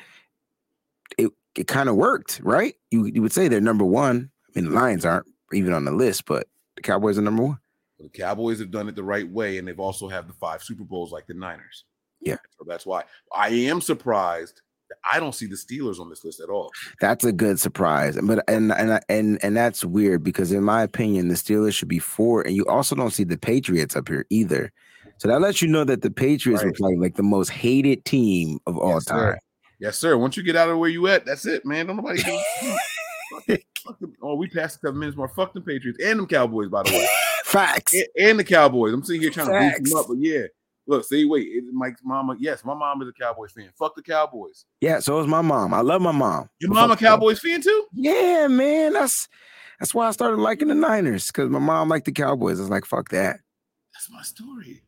[1.18, 2.75] it it kind of worked, right?
[2.90, 4.31] You you would say they're number one.
[4.49, 7.59] I mean, the Lions aren't even on the list, but the Cowboys are number one.
[8.01, 10.85] the Cowboys have done it the right way, and they've also have the five Super
[10.85, 11.85] Bowls like the Niners.
[12.21, 12.37] Yeah.
[12.59, 14.62] So that's why I am surprised
[15.11, 16.70] I don't see the Steelers on this list at all.
[17.01, 21.29] That's a good surprise, but and and and and that's weird because in my opinion,
[21.29, 24.72] the Steelers should be four, and you also don't see the Patriots up here either.
[25.18, 26.77] So that lets you know that the Patriots were Right.
[26.79, 29.33] playing like the most hated team of all Yes, sir.
[29.33, 29.38] time.
[29.81, 30.16] Yes, sir.
[30.16, 31.87] Once you get out of where you at, that's it, man.
[31.87, 32.22] Don't nobody
[33.85, 35.29] Fuck them- Oh, we passed seven minutes more.
[35.29, 37.09] Fuck them Patriots and them Cowboys, by the way.
[37.44, 37.94] Facts.
[37.94, 38.92] and, and the Cowboys.
[38.92, 40.42] I'm sitting here trying to beat them up, but yeah.
[40.88, 42.35] Look, see, wait, it, Mike's mama.
[42.40, 43.68] Yes, my mom is a Cowboys fan.
[43.79, 44.64] Fuck the Cowboys.
[44.81, 45.74] Yeah, so is my mom.
[45.74, 46.48] I love my mom.
[46.61, 47.87] Your mom a Cowboys fan too?
[47.92, 48.94] Yeah, man.
[48.94, 49.29] That's
[49.79, 52.59] that's why I started liking the Niners because my mom liked the Cowboys.
[52.59, 53.38] It's like fuck that.
[53.92, 54.83] That's my story.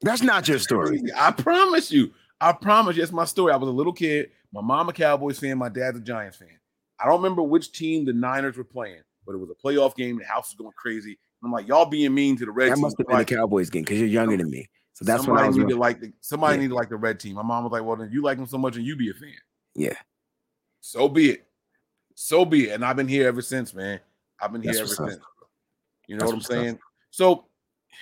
[0.00, 1.02] That's not your story.
[1.14, 2.12] I promise you.
[2.40, 3.52] I promise you, it's my story.
[3.52, 4.30] I was a little kid.
[4.52, 5.58] My mom a Cowboys fan.
[5.58, 6.58] My dad's a Giants fan.
[6.98, 10.18] I don't remember which team the Niners were playing, but it was a playoff game.
[10.18, 11.10] The house was going crazy.
[11.10, 13.68] And I'm like, y'all being mean to the red That must have been the Cowboys
[13.68, 14.68] game because you're younger than me.
[14.94, 15.56] So that's when somebody I was.
[15.56, 16.62] need to like the somebody Yeah.
[16.62, 17.34] need to like the red team.
[17.36, 19.14] My mom was like, well, then you like them so much, and you be a
[19.14, 19.32] fan.
[19.74, 19.96] Yeah.
[20.80, 21.46] So be it.
[22.14, 22.72] So be it.
[22.74, 24.00] And I've been here ever since, man.
[24.40, 25.08] I've been here ever what's up.
[25.10, 25.22] since.
[26.08, 26.52] You know That's what I'm what's up.
[26.56, 26.78] saying?
[27.10, 27.44] So,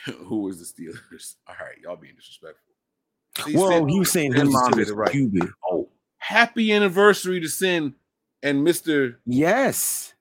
[0.25, 1.37] who is the Steelers?
[1.47, 2.75] All right, y'all being disrespectful.
[3.45, 5.13] See, Well, Sin- you saying who's Mom it right.
[5.13, 5.53] QB?
[5.71, 7.95] Oh, happy anniversary to Sin
[8.43, 9.17] and Mr.
[9.27, 10.15] Yes.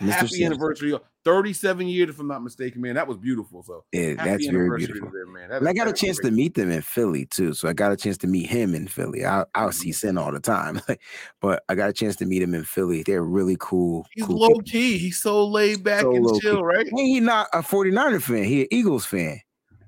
[0.00, 0.98] Happy anniversary.
[1.24, 2.94] 37 years, if I'm not mistaken, man.
[2.94, 3.62] That was beautiful.
[3.62, 5.10] So Yeah, that's very beautiful.
[5.10, 5.50] them, man.
[5.50, 7.54] That And I got a chance to meet them in Philly too.
[7.54, 9.24] So I got a chance to meet him in Philly.
[9.24, 9.70] I, I'll Mm-hmm.
[9.72, 10.80] see Sin all the time,
[11.40, 13.02] but I got a chance to meet him in Philly.
[13.02, 14.06] They're really cool.
[14.14, 14.62] He's cool low people.
[14.64, 14.98] key.
[14.98, 16.86] He's so laid back So and chill, right?
[16.86, 18.44] Hey, he not a 49er fan.
[18.44, 19.40] He an Eagles fan,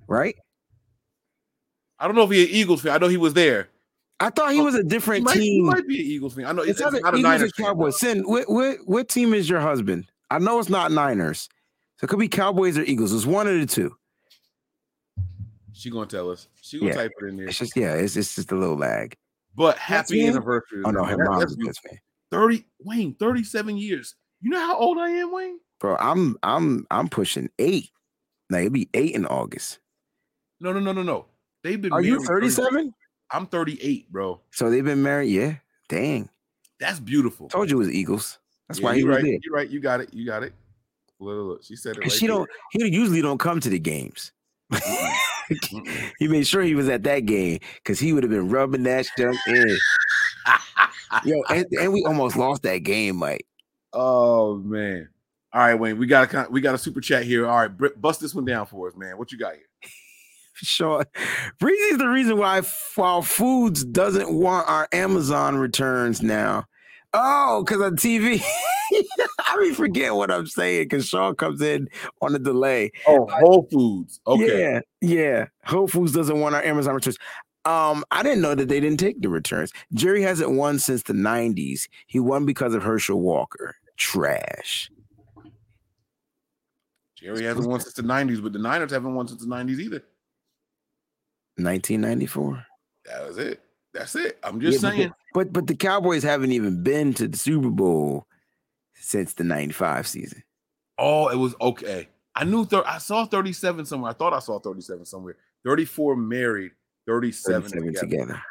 [0.09, 0.37] right?
[1.99, 2.93] I don't know if he's an Eagles fan.
[2.93, 3.69] I know he was there.
[4.21, 5.65] I thought he Oh, was a He different might, he team.
[5.67, 6.47] might be an Eagles fan.
[6.47, 7.67] I know It's it's, it's not a Eagles or Niners fan.
[7.67, 7.99] Cowboys.
[7.99, 10.07] Sin, what, what what team is your husband?
[10.31, 11.49] I know it's not Niners.
[11.99, 13.13] So it could be Cowboys or Eagles.
[13.13, 13.95] It's one of the two.
[15.73, 16.49] She gonna tell us.
[16.63, 16.97] She gonna Yeah.
[16.97, 17.49] type it in there.
[17.49, 19.15] It's just yeah, it's, it's just a little lag.
[19.57, 20.31] But happy him?
[20.35, 20.83] anniversary.
[20.85, 21.65] Oh no, her That- mom's that's a.
[21.65, 21.99] Jets fan.
[22.31, 24.15] 30 Wayne, 37 years.
[24.41, 25.61] You know how old I am, Wayne?
[25.81, 27.91] Bro, I'm I'm I'm pushing eight.
[28.51, 29.79] Like it'll be eight in August.
[30.61, 31.27] No, no, no, no, no.
[31.63, 32.95] They've been Are you married 30 37?
[33.33, 34.41] I'm 38, bro.
[34.53, 35.31] So they've been married.
[35.31, 35.57] Yeah.
[35.89, 36.29] Dang.
[36.79, 37.49] That's beautiful.
[37.49, 38.39] Told you it was Eagles.
[38.69, 39.25] That's Yeah, why he you was right.
[39.25, 39.39] there.
[39.43, 39.69] You're right.
[39.69, 40.13] You got it.
[40.15, 40.53] You got it.
[41.21, 41.65] Look, look, look.
[41.65, 42.49] She said it right she don't.
[42.73, 44.33] He usually don't come to the games.
[44.71, 44.81] there.
[46.19, 49.07] He made sure he was at that game because he would have been rubbing that
[49.19, 49.77] junk in.
[51.25, 53.47] Yo, and, and we almost lost that game, Mike.
[53.93, 55.11] oh man.
[55.53, 55.99] All right, Wayne.
[55.99, 57.47] We got a we got a super chat here.
[57.47, 59.19] All right, bust this one down for us, man.
[59.19, 59.65] What you got here?
[60.57, 61.05] Sure.
[61.59, 62.63] Breezy's the reason why
[62.97, 66.65] Whole Foods doesn't want our Amazon returns now.
[67.15, 68.43] Oh, because on TV.
[68.93, 71.89] I be forgetting what I'm saying because Sean comes in
[72.21, 72.91] on a delay.
[73.07, 74.21] Oh, Whole Foods.
[74.27, 74.61] Okay.
[74.61, 75.47] Yeah, yeah.
[75.65, 77.19] Whole Foods doesn't want our Amazon returns.
[77.65, 79.73] Um, I didn't know that they didn't take the returns.
[79.93, 81.89] Jerry hasn't won since the 90s.
[82.07, 83.77] He won because of Herschel Walker.
[83.97, 84.91] Trash.
[87.17, 90.03] Jerry hasn't won since the 90s, but the Niners haven't won since the 90s either.
[91.57, 92.67] 1994.
[93.07, 93.61] That was it.
[93.95, 94.39] That's it.
[94.43, 95.15] I'm just Yeah, saying.
[95.33, 98.27] But but the Cowboys haven't even been to the Super Bowl
[98.97, 100.43] since the 95 season.
[100.99, 102.09] Oh, it was okay.
[102.35, 104.11] I knew thir- I saw 37 somewhere.
[104.11, 105.37] I thought I saw 37 somewhere.
[105.65, 106.73] 34 married,
[107.07, 108.07] 37, 37 together.
[108.07, 108.43] together.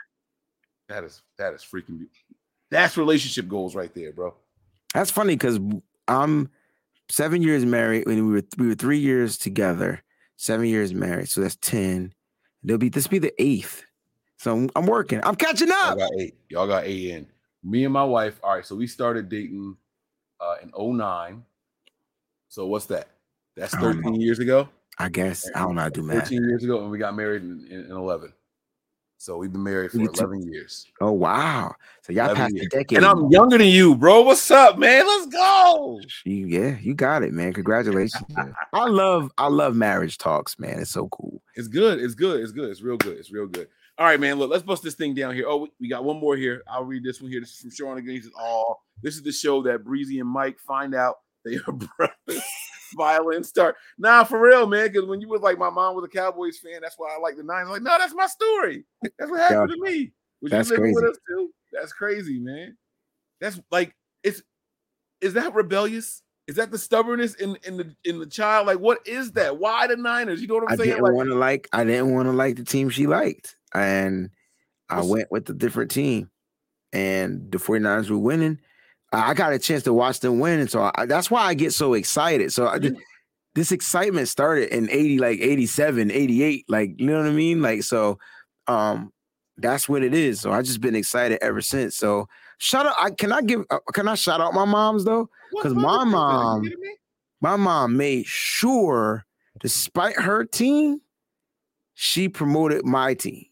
[0.88, 2.18] That is that is freaking beautiful.
[2.72, 4.34] That's relationship goals right there, bro.
[4.94, 5.60] That's funny because
[6.08, 6.50] I'm
[7.10, 10.02] seven years married when we were we were three years together,
[10.38, 11.30] seven years married.
[11.30, 12.14] So that's 10.
[12.64, 13.84] There'll be this will be the eighth.
[14.44, 15.22] So I'm, working.
[15.24, 16.00] I'm catching Y'all up.
[16.00, 16.36] got eight.
[16.50, 17.28] Y'all got eight in.
[17.64, 18.42] Me and my wife.
[18.44, 19.78] All right, so we started dating
[20.42, 21.46] uh in 09.
[22.50, 23.08] So what's that?
[23.56, 24.68] That's 13 years ago.
[25.00, 26.28] I guess I don't know how to do math.
[26.28, 28.34] 13 years ago, and we got married in, in, in 11.
[29.18, 30.26] So we've been married for You too.
[30.26, 30.88] 11 years.
[31.00, 31.74] Oh wow!
[32.02, 32.70] So y'all 11 passed the years.
[32.70, 32.98] decade.
[32.98, 34.24] And I'm younger than you, bro.
[34.24, 35.08] What's up, man?
[35.08, 36.02] Let's go.
[36.26, 37.54] Yeah, you got it, man.
[37.54, 38.26] Congratulations.
[38.36, 38.54] man.
[38.74, 40.82] I love I love marriage talks, man.
[40.82, 41.42] It's so cool.
[41.56, 42.02] It's good.
[42.02, 42.42] It's good.
[42.42, 42.70] It's good.
[42.70, 43.18] It's real good.
[43.18, 43.70] It's real good.
[43.98, 44.38] All right, man.
[44.40, 45.46] Look, let's bust this thing down here.
[45.48, 46.64] Oh, we- got one more here.
[46.68, 47.40] I'll read this one here.
[47.40, 48.16] This is from Sean again.
[48.16, 51.74] He says, "Oh, this is the show that Breezy and Mike find out they are
[51.98, 52.44] brothers."
[52.96, 53.76] Violin start.
[53.98, 54.88] Nah, for real, man.
[54.92, 56.80] Because when you was like, my mom was a Cowboys fan.
[56.82, 57.70] That's why I like the Niners.
[57.70, 58.86] Like, no, that's my story.
[59.18, 60.12] That's what happened to me.
[60.42, 61.12] Was That's you living with crazy.
[61.12, 61.50] us too?
[61.72, 62.78] That's crazy, man.
[63.42, 64.42] That's like, it's.
[65.22, 66.22] Is that rebellious?
[66.48, 68.68] Is that the stubbornness in in the in the child?
[68.68, 69.58] Like, what is that?
[69.58, 70.42] Why the Niners?
[70.42, 70.90] You know what I'm I saying?
[70.90, 73.56] didn't Like, want to like I didn't want to like the team she liked.
[73.74, 74.30] And
[74.90, 76.30] I went with a different team.
[76.92, 78.60] And the 49ers were winning.
[79.12, 80.60] I got a chance to watch them win.
[80.60, 82.52] And so I, that's why I get so excited.
[82.54, 82.98] So I, Mhm.
[83.56, 86.66] this excitement started in 80, like 87, 88.
[86.68, 87.62] Like, you know what I mean?
[87.62, 88.18] Like, so
[88.68, 89.12] um
[89.58, 90.40] that's what it is.
[90.42, 91.96] So I just been excited ever since.
[91.96, 92.96] So shout out.
[93.00, 95.30] I can I give uh, can I shout out my moms though?
[95.62, 96.72] Cuz my my business?
[96.72, 96.98] You mom-
[97.42, 99.26] my mom made sure,
[99.60, 101.02] despite her team,
[101.94, 103.46] she promoted my team.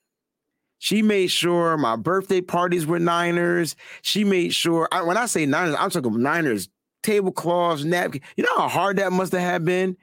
[0.82, 3.76] She made sure my birthday parties were Niners.
[4.02, 6.70] She made sure, I, when I say Niners, I'm talking Niners
[7.04, 8.22] tablecloths, napkin.
[8.36, 9.96] You know how hard that must have been?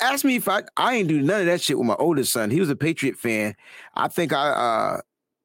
[0.00, 2.50] Ask me if I I ain't do none of that shit with my oldest son.
[2.50, 3.54] He was a Patriot fan.
[3.94, 5.00] I think I uh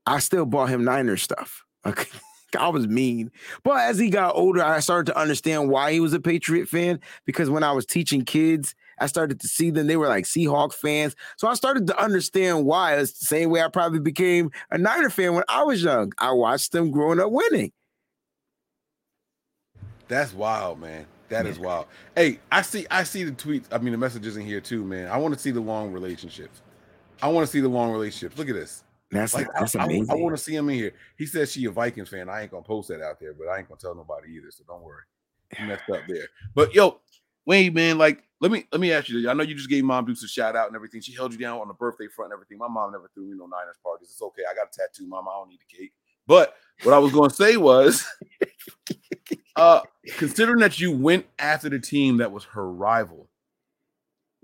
[0.06, 1.64] I still bought him Niners stuff.
[1.86, 2.08] Okay.
[2.58, 3.32] I was mean.
[3.64, 7.02] But as he got older, I started to understand why he was a Patriot fan
[7.26, 9.88] because when I was teaching kids, I started to see them.
[9.88, 11.16] They were like Seahawk fans.
[11.38, 12.96] So I started to understand why.
[12.96, 16.14] It's the same way I probably became a Niner fan when I was young.
[16.18, 17.72] I watched them growing up winning.
[20.08, 21.06] That's wild, man.
[21.30, 21.88] That is wild.
[22.16, 23.66] Hey, I see I see the tweets.
[23.72, 25.08] I mean the messages in here too, man.
[25.08, 26.62] I want to see the long relationships.
[27.22, 28.38] I want to see the long relationships.
[28.38, 28.84] Look at this.
[29.12, 30.22] That's Like I, that's I, amazing.
[30.22, 30.94] want to see him in here.
[31.18, 32.30] He says she a Vikings fan.
[32.30, 34.52] I ain't gonna post that out there, but I ain't gonna tell nobody either.
[34.52, 35.04] So don't worry.
[35.60, 36.28] You messed up there.
[36.54, 37.00] But yo,
[37.46, 39.20] Wayne, man, like let me let me ask you.
[39.20, 39.28] this.
[39.28, 41.02] I know you just gave Mom Dukes a shout out and everything.
[41.02, 42.60] She held you down on the birthday front and everything.
[42.60, 44.10] My mom never threw me no Niners parties.
[44.12, 44.44] It's okay.
[44.48, 45.28] I got a tattoo, Mom.
[45.28, 45.94] I don't need a cake.
[46.28, 46.54] But
[46.84, 48.06] what I was gonna say was,
[49.56, 49.82] uh,
[50.18, 53.32] considering that you went after the team that was her rival,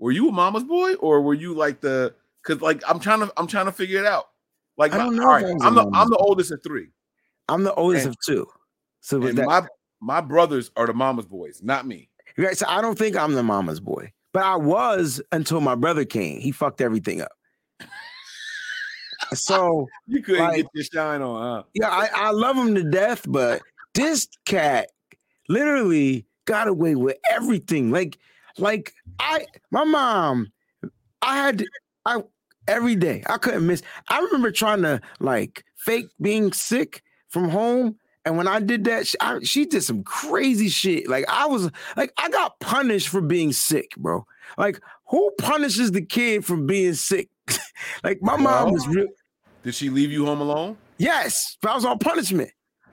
[0.00, 2.12] were you a mama's boy or were you like the?
[2.44, 4.30] Because like I'm trying to I'm trying to figure it out.
[4.76, 6.88] Like I don't know right, I was a I'm the I'm the oldest of three,
[7.46, 8.48] I'm the oldest and- of two.
[9.00, 9.64] So that, my
[10.00, 12.08] my brothers are the mama's boys, not me.
[12.38, 16.04] Right, so I don't think I'm the mama's boy, but I was until my brother
[16.04, 16.40] came.
[16.40, 17.32] He fucked everything up.
[19.34, 21.62] So You couldn't Like- get your shine on, huh?
[21.74, 23.62] yeah, I, I love him to death, but
[23.94, 24.88] this cat
[25.48, 27.90] literally got away with everything.
[27.90, 28.18] Like,
[28.58, 30.52] like I, my mom,
[31.22, 31.66] I had to,
[32.04, 32.22] I
[32.68, 33.82] every day I couldn't miss.
[34.08, 37.96] I remember trying to like fake being sick from home.
[38.24, 41.08] And when I did that, she, I, she did some crazy shit.
[41.08, 44.26] Like I was like, I got punished for being sick, bro.
[44.56, 47.28] Like who punishes the kid for being sick?
[48.04, 49.08] like my mom was real.
[49.62, 50.76] Did she leave you home alone?
[50.98, 52.50] Yes, but I was on punishment.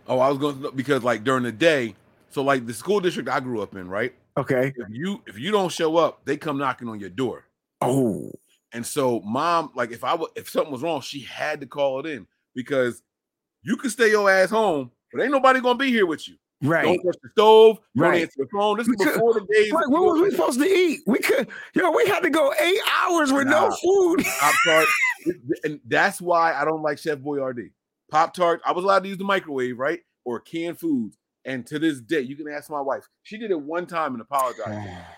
[0.08, 1.96] Oh, I was going to because like during the day,
[2.30, 4.14] so like the school district I grew up in, right?
[4.38, 4.74] Okay.
[4.76, 7.46] If you if you don't show up, they come knocking on your door.
[7.82, 8.32] Oh,
[8.74, 12.06] And so mom, like if I if something was wrong, she had to call it
[12.06, 13.02] in because
[13.62, 16.36] you could stay your ass home, but ain't nobody gonna be here with you.
[16.62, 16.84] right.
[16.84, 18.22] Don't touch the stove, don't Right.
[18.24, 18.78] answer the phone.
[18.78, 19.72] This is before the days.
[19.72, 21.02] Like, what was we supposed to eat?
[21.08, 23.76] We could, yo, we had to go eight hours with no Nah.
[23.76, 24.26] food.
[24.40, 24.88] Pop Tart,
[25.64, 27.72] and that's why I don't like Chef Boyardee.
[28.12, 31.18] Pop Tart, I was allowed to use the microwave, right, or canned foods.
[31.46, 33.06] And to this day, you can ask my wife.
[33.24, 34.90] She did it one time and apologized.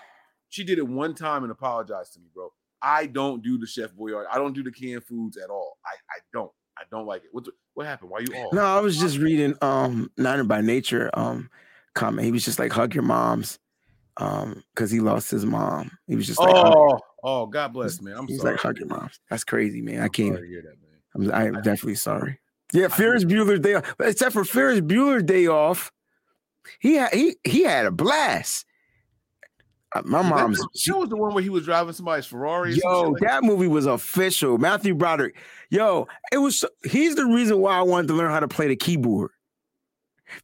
[0.50, 2.52] She did it one time and apologized to me, bro.
[2.82, 4.26] I don't do the Chef Boyardee.
[4.30, 5.78] I don't do the canned foods at all.
[5.86, 6.52] I, I don't.
[6.82, 7.30] I don't like it.
[7.32, 8.10] What what happened?
[8.10, 8.50] Why you all?
[8.54, 11.50] No, I was just reading um Niner by Nature um
[11.94, 12.26] comment.
[12.26, 13.60] He was just like hug your moms
[14.18, 15.92] um because he lost his mom.
[16.08, 18.18] He was just like oh, oh, God bless, man.
[18.18, 18.54] I'm he's sorry.
[18.54, 19.20] like hug your moms.
[19.30, 20.00] That's crazy, man.
[20.00, 20.44] I I'm can't.
[20.44, 21.32] hear that, man.
[21.32, 22.40] I'm, I'm definitely sorry.
[22.74, 23.96] Yeah, Ferris Bueller's day off.
[24.00, 25.92] Except for Ferris Bueller's day off,
[26.80, 28.66] he had he he had a blast.
[29.94, 32.70] Uh, My mom's That, that was the one where he was driving somebody's Ferrari.
[32.70, 34.58] or some shit Yo, like that movie was official.
[34.58, 35.36] Matthew Broderick.
[35.70, 36.64] Yo, it was.
[36.84, 39.32] He's the reason why I wanted to learn how to play the keyboard.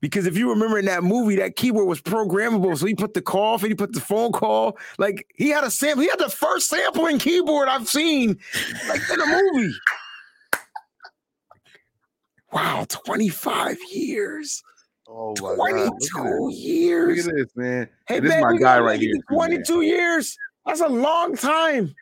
[0.01, 2.77] Because if you remember in that movie, that keyboard was programmable.
[2.77, 4.77] So he put the call, and he put the phone call.
[4.97, 6.03] Like he had a sample.
[6.03, 8.37] He had the first sampling keyboard I've seen,
[8.89, 9.73] like in a movie.
[12.51, 14.61] Wow, 25 years.
[15.07, 15.57] Oh my God.
[15.57, 16.13] Look at 22 this.
[16.13, 17.27] Look years.
[17.27, 17.89] at this, man.
[18.07, 19.13] Hey, this man, is my guy right here.
[19.13, 19.47] to too, man.
[19.47, 20.37] 22 years.
[20.65, 21.95] That's a long time.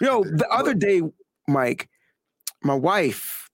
[0.00, 1.02] Yo, the other day,
[1.46, 1.88] Mike,
[2.62, 3.50] my wife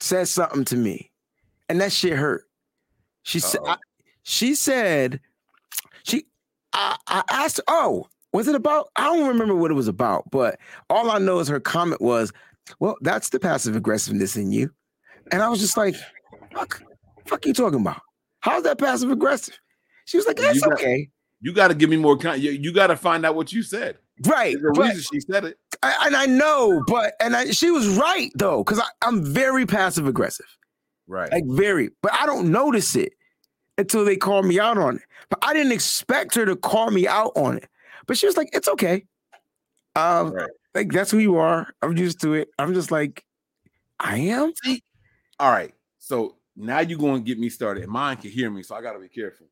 [0.00, 1.10] said something to me,
[1.68, 2.44] and that shit hurt.
[3.22, 3.60] She said,
[4.22, 5.20] she said,
[6.02, 6.24] she,
[6.72, 8.88] I, I asked, oh, was it about?
[8.96, 12.32] I don't remember what it was about, but all I know is her comment was,
[12.80, 14.70] Well, that's the passive aggressiveness in you.
[15.30, 15.94] And I was just like,
[16.54, 16.82] fuck,
[17.26, 18.00] fuck you talking about?
[18.40, 19.58] How's that passive aggressive?
[20.06, 21.08] She was like, You got- okay.
[21.40, 22.16] You got to give me more.
[22.18, 23.98] Con- you you got to find out what you said.
[24.26, 24.56] Right.
[24.60, 25.56] There's a reason she said it.
[25.84, 30.06] I, and I know, but and I, she was right though, because I'm very passive
[30.08, 30.46] aggressive.
[31.10, 31.32] Right.
[31.32, 33.14] like very but i don't notice it
[33.78, 37.08] until they call me out on it but i didn't expect her to call me
[37.08, 37.66] out on it
[38.06, 39.06] but she was like it's okay
[39.96, 40.50] um Right.
[40.74, 43.24] like that's who you are i'm used to it i'm just like
[43.98, 44.52] i am
[45.40, 45.72] All right.
[45.98, 47.86] So now you're going to get me started.
[47.88, 49.46] Mine can hear me, so I got to be careful.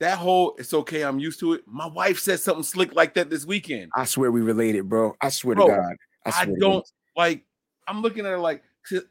[0.00, 1.62] That whole it's okay, I'm used to it.
[1.66, 3.92] My wife said something slick like that this weekend.
[3.94, 6.84] i swear we related bro i swear Bro, to god i, I, don't
[7.16, 7.44] like.
[7.86, 8.62] I'm looking at her like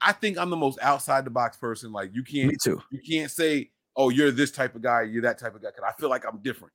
[0.02, 1.92] I think I'm the most outside the box person.
[1.92, 5.24] Like you can't me too you can't say, "Oh, you're this type of guy, you're
[5.24, 6.74] that type of guy." Because I feel like I'm different.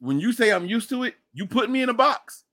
[0.00, 2.44] When you say I'm used to it, you put me in a box,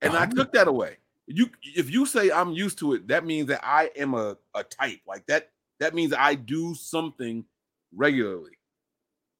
[0.00, 0.98] and I took that away.
[1.30, 4.64] You, if you say I'm used to it, that means that I am a a
[4.64, 5.50] type like that.
[5.78, 7.44] That means I do something
[7.94, 8.52] regularly.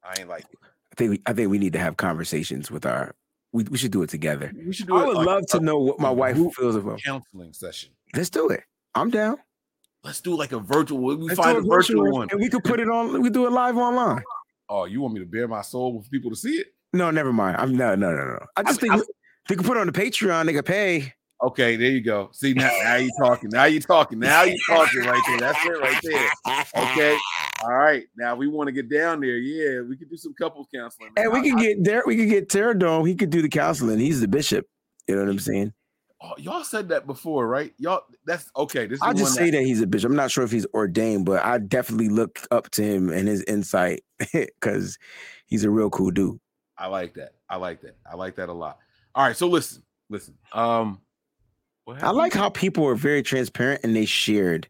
[0.04, 0.58] I ain't like it.
[0.92, 3.14] i think we, i think we need to have conversations with our
[3.52, 5.78] we, we should do it together We should do i would like love to know
[5.78, 7.90] what my wife feels about counseling session.
[8.14, 8.62] let's do it
[8.94, 9.36] i'm down
[10.04, 10.98] Let's do like a virtual.
[11.00, 12.28] We let's find a virtual virtual, one.
[12.30, 14.22] and we could put it on we do it live online
[14.70, 16.68] Oh, you want me to bare my soul for people to see it?
[16.92, 17.56] No, never mind.
[17.58, 18.46] I'm no, no, no, no.
[18.56, 19.04] I just mean, think
[19.48, 20.44] they could put it on the Patreon.
[20.46, 21.14] They could pay.
[21.40, 22.30] Okay, there you go.
[22.32, 23.50] See now, now you talking.
[23.52, 24.18] Now you talking.
[24.18, 25.38] Now you talking right there.
[25.38, 26.30] That's it right there.
[26.84, 27.16] Okay.
[27.62, 28.04] All right.
[28.16, 29.36] Now we want to get down there.
[29.36, 31.10] Yeah, we could do some couples counseling.
[31.16, 32.02] And we I- could I- get there.
[32.06, 33.06] We could get Terradome.
[33.06, 34.00] He could do the counseling.
[34.00, 34.66] He's the bishop.
[35.06, 35.72] You know what I'm saying?
[36.20, 37.72] oh, y'all said that before, right?
[37.78, 38.02] Y'all.
[38.26, 38.86] That's okay.
[38.86, 40.10] This is I'll just say that he's a bishop.
[40.10, 43.44] I'm not sure if he's ordained, but I definitely look up to him and his
[43.44, 44.98] insight because
[45.46, 46.40] he's a real cool dude.
[46.76, 47.34] I like that.
[47.48, 47.96] I like that.
[48.10, 48.78] I like that a lot.
[49.14, 49.36] All right.
[49.36, 50.34] So listen, listen.
[50.52, 51.00] Um,
[52.00, 54.68] I like how people were very transparent and they shared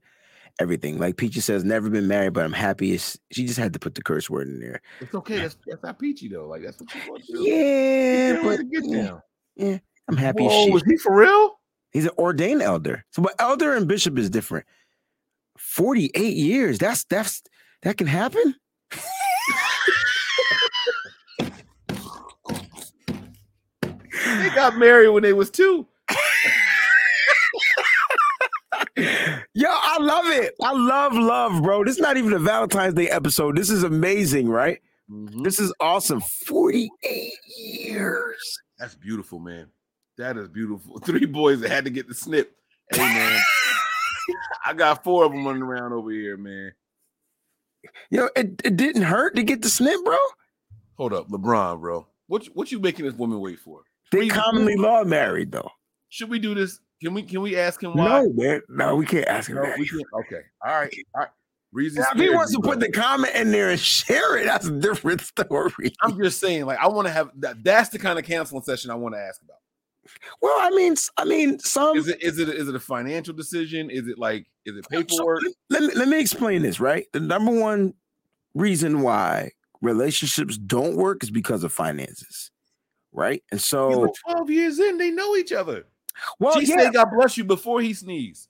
[0.60, 0.98] everything.
[0.98, 2.96] Like Peachy says, never been married, but I'm happy.
[2.98, 4.80] She just had to put the curse word in there.
[5.00, 5.38] It's okay.
[5.38, 6.46] That's that's not peachy though.
[6.46, 7.42] Like that's what you want to do.
[7.42, 8.32] Yeah,
[8.70, 9.22] Get but down,
[9.56, 9.78] yeah,
[10.08, 10.46] I'm happy.
[10.46, 10.72] as Whoa, shit.
[10.74, 11.58] was he for real?
[11.92, 13.04] He's an ordained elder.
[13.10, 14.66] So, but elder and bishop is different.
[15.56, 16.78] Forty-eight years.
[16.78, 17.42] That's that's
[17.82, 18.54] that can happen.
[24.26, 25.86] They got married when they was two.
[29.54, 30.54] Yo, I love it.
[30.62, 31.84] I love love, bro.
[31.84, 33.56] This is not even a Valentine's Day episode.
[33.56, 34.80] This is amazing, right?
[35.10, 35.44] Mhm.
[35.44, 36.20] This is awesome.
[36.20, 38.58] Forty-eight years.
[38.78, 39.68] That's beautiful, man.
[40.18, 40.98] That is beautiful.
[41.04, 42.54] Three boys that had to get the snip.
[42.92, 43.40] Hey, man.
[44.66, 46.72] I got four of them running around over here, man.
[48.10, 50.16] Yo, it, it didn't hurt to get the snip, bro.
[50.96, 52.06] Hold up, LeBron, bro.
[52.26, 53.82] What you- what you making this woman wait for?
[54.10, 55.70] They commonly law married though.
[56.08, 56.80] Should we do this?
[57.02, 58.22] Can we can we ask him why?
[58.22, 58.60] No, man.
[58.68, 59.78] No, we can't ask him No, that.
[59.78, 60.02] we can't.
[60.20, 60.40] Okay.
[60.64, 60.94] All right.
[61.14, 61.30] All right.
[61.70, 62.06] Reasons.
[62.06, 64.70] Now, if he wants to put the comment in there and share it, that's a
[64.70, 65.92] different story.
[66.02, 67.62] I'm just saying, like, I want to have that.
[67.62, 69.58] That's the kind of canceling session I want to ask about.
[70.40, 71.98] Well, I mean, I mean, some.
[71.98, 73.90] Is it is it is it a financial decision?
[73.90, 75.42] Is it like is it So, paperwork?
[75.68, 77.04] let, me, let me explain this, right?
[77.12, 77.92] The number one
[78.54, 79.50] reason why
[79.82, 82.50] relationships don't work is because of finances,
[83.12, 83.42] right?
[83.52, 85.84] And so, Twelve years in, they know each other.
[86.38, 88.48] Well, she yeah, said, "God bless you" before he sneezed.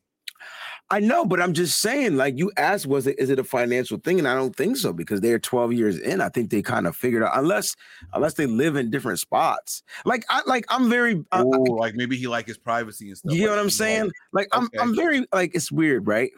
[0.90, 3.98] I know, but I'm just saying, like you asked, was it is it a financial
[3.98, 4.18] thing?
[4.18, 6.22] And I don't think so because they're 12 years in.
[6.22, 7.76] I think they kind of figured out, unless
[8.14, 9.82] unless they live in different spots.
[10.06, 13.34] Like I like I'm very uh, oh, like maybe he like his privacy and stuff.
[13.34, 14.10] You know like what I'm saying?
[14.32, 14.78] Like I'm Okay.
[14.80, 16.30] I'm very like it's weird, right?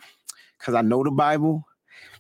[0.58, 1.64] Because I know the Bible,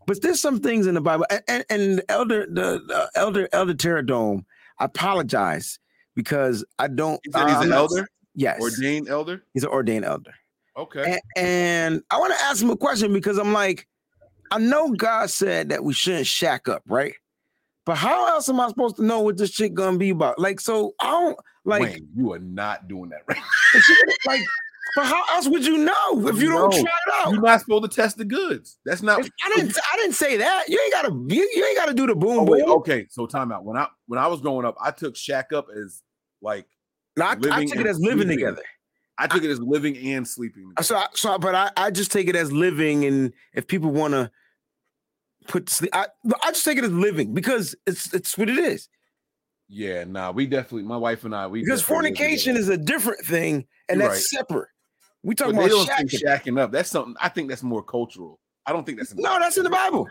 [0.06, 1.26] but there's some things in the Bible.
[1.30, 4.44] And, and, and the elder the, the elder elder Terradome,
[4.78, 5.80] I apologize
[6.14, 7.20] because I don't.
[7.24, 8.08] He said he's I'm an elder,
[8.40, 9.42] Yes, ordained elder.
[9.52, 10.32] he's an ordained elder.
[10.74, 11.02] Okay.
[11.12, 13.86] And, and I want to ask him a question because I'm like,
[14.50, 17.12] I know God said that we shouldn't shack up, right?
[17.84, 20.38] But how else am I supposed to know what this shit gonna be about?
[20.38, 23.42] Like, so I don't like, Wayne, you are not doing that right.
[24.26, 24.40] like,
[24.96, 27.32] but how else would you know if you don't try it out?
[27.32, 28.78] You're not supposed to test the goods.
[28.86, 29.20] That's not.
[29.20, 29.76] If- I didn't.
[29.92, 30.64] I didn't say that.
[30.68, 31.34] You ain't gotta.
[31.34, 32.72] You, you ain't gotta do the boom Oh, wait, boom.
[32.78, 33.64] okay, so time out.
[33.66, 36.02] When I when I was growing up, I took shack up as
[36.40, 36.66] like
[37.20, 38.38] No, I, I took it as living sleeping.
[38.38, 38.62] together.
[39.18, 40.72] I took it as living and sleeping.
[40.80, 44.14] So, I, so, but I, I just take it as living, and if people want
[44.14, 44.30] to
[45.46, 46.06] put sleep, I,
[46.42, 48.88] I just take it as living because it's it's what it is.
[49.68, 50.82] Yeah, nah, we definitely.
[50.82, 54.68] My wife and I, we Because fornication is a different thing, and You're that's separate.
[55.22, 56.22] We But talking they about shacking.
[56.22, 56.72] shacking up.
[56.72, 57.14] That's something.
[57.20, 58.40] I think that's more cultural.
[58.66, 60.08] I don't think that's No, that's in the Bible.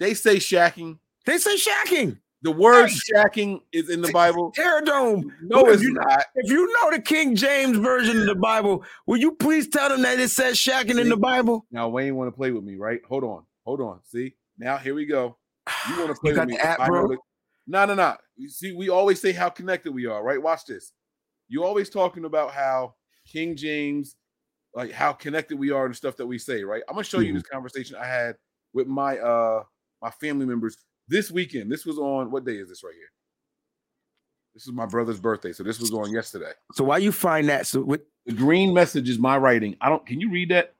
[0.00, 0.98] They say shacking.
[1.26, 2.18] They say shacking.
[2.42, 4.52] The word shacking is in the Bible.
[4.56, 5.24] Terradome.
[5.42, 6.24] No, If it's you- not.
[6.36, 10.02] If you know the King James version of the Bible, will you please tell them
[10.02, 11.66] that it says shacking in the Bible?
[11.72, 13.00] Now Wayne want to play with me, right?
[13.08, 14.00] Hold on, hold on.
[14.04, 15.36] See, now here we go.
[15.90, 16.56] You want to play with me?
[16.56, 17.08] the app, bro?
[17.08, 17.18] that-
[17.66, 18.16] No, no, no.
[18.36, 20.40] You see, we always say how connected we are, right?
[20.40, 20.92] Watch this.
[21.48, 22.94] You always talking about how
[23.26, 24.14] King James,
[24.74, 26.82] like how connected we are and stuff that we say, right?
[26.88, 27.52] I'm gonna show you this Mm-hmm.
[27.56, 28.36] conversation I had
[28.74, 29.64] with my uh
[30.00, 30.76] my family members
[31.08, 31.70] this weekend.
[31.70, 33.10] This was on what day is this right here?
[34.54, 36.50] This is my brother's birthday, so this was on yesterday.
[36.72, 37.66] So why you find that?
[37.66, 38.00] So what?
[38.26, 39.76] The green message is my writing.
[39.80, 40.04] I don't.
[40.06, 40.74] Can you read that?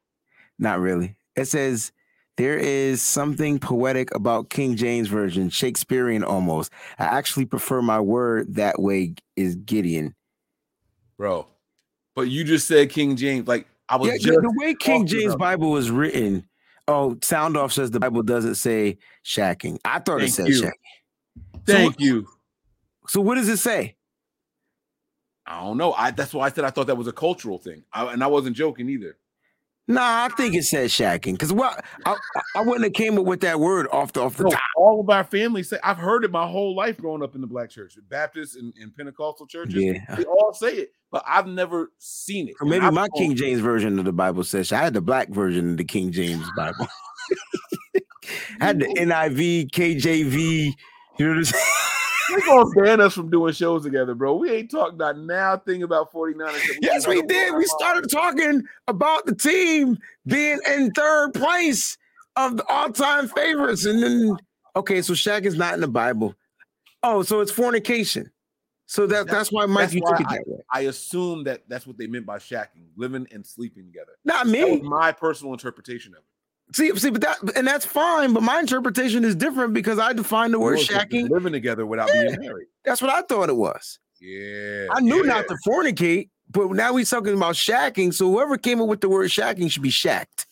[0.58, 1.16] Not really.
[1.36, 1.92] It says
[2.36, 6.72] there is something poetic about King James version, Shakespearean almost.
[6.98, 9.14] I actually prefer my word that way.
[9.36, 10.14] Is Gideon?
[11.16, 11.46] bro.
[12.14, 13.46] But you just said King James.
[13.46, 16.48] Like I was Yeah, just the way King James Bible was written.
[16.88, 19.78] Oh, sound off says the Bible doesn't say shacking.
[19.84, 20.62] I thought it said you.
[20.62, 20.72] shacking.
[21.66, 22.28] Thank so, you.
[23.08, 23.94] So what does it say?
[25.46, 25.92] I don't know.
[25.92, 28.26] I that's why I said I thought that was a cultural thing, I, and I
[28.26, 29.18] wasn't joking either.
[29.90, 31.32] Nah, I think it says shacking.
[31.32, 31.74] Because well,
[32.04, 32.16] I,
[32.54, 34.60] I- wouldn't have came up with that word off the off the No, top.
[34.76, 37.46] all of our family say I've heard it my whole life growing up in the
[37.46, 39.74] black church, Baptist and, and Pentecostal churches.
[39.82, 40.04] Yeah.
[40.14, 42.54] They all say it, but I've never seen it.
[42.60, 45.70] Or maybe my King James version of the Bible says I had the black version
[45.70, 46.86] of the King James Bible.
[48.60, 50.72] I had the NIV, KJV.
[51.18, 51.64] You know what I'm saying?
[52.30, 54.36] They gonna ban us from doing shows together, bro.
[54.36, 56.78] We ain't talking about now thing about 49ers.
[56.82, 57.54] Yes, we did.
[57.54, 61.96] We started talking about the team being in third place
[62.36, 64.36] of the all-time favorites, and then
[64.76, 66.34] okay, so shack is not in the Bible.
[67.02, 68.30] Oh, so it's fornication.
[68.86, 70.58] So that that's why Mike That's you took it I, that way.
[70.72, 74.12] I assume that that's what they meant by shacking, living and sleeping together.
[74.24, 74.88] Not That was me.
[74.88, 76.24] my personal interpretation of it.
[76.72, 78.32] See, see, but that and that's fine.
[78.34, 81.30] But my interpretation is different because I define the word Yours was just shacking.
[81.30, 82.66] living together without being married.
[82.84, 83.98] That's what I thought it was.
[84.20, 85.32] Yeah, I knew yeah.
[85.34, 88.12] not to fornicate, but now we're talking about shacking.
[88.12, 90.46] So whoever came up with the word shacking should be shacked.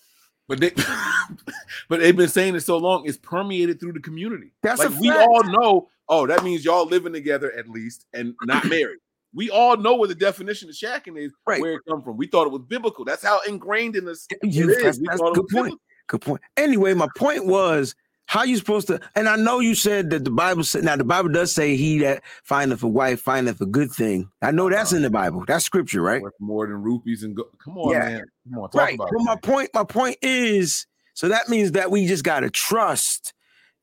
[0.49, 0.71] But they,
[1.89, 4.53] but they've been saying it so long, it's permeated through the community.
[4.62, 5.89] That's like a we all know.
[6.09, 8.99] Oh, that means y'all living together at least and not married.
[9.35, 11.61] We all know what the definition of shacking is, Right.
[11.61, 12.17] where it come from.
[12.17, 13.05] We thought it was biblical.
[13.05, 14.27] That's how ingrained in us.
[14.43, 14.77] You- it is.
[14.77, 15.64] that's- We that's thought it good was point.
[15.64, 15.81] biblical.
[16.09, 16.40] Good point.
[16.57, 17.94] Anyway, my point was
[18.26, 21.04] how you supposed to, and I know you said that the Bible said now the
[21.04, 24.28] Bible does say he that findeth a wife findeth a good thing.
[24.42, 24.96] I know that's uh-huh.
[24.96, 25.44] in the Bible.
[25.46, 26.22] That's scripture, right?
[26.40, 27.44] More than rupees and go.
[27.62, 27.98] Come on, Yeah.
[28.00, 28.24] man.
[28.50, 28.94] Come on, talk Right.
[28.94, 29.24] about But it.
[29.24, 33.32] my point, my point is, so that means that we just gotta trust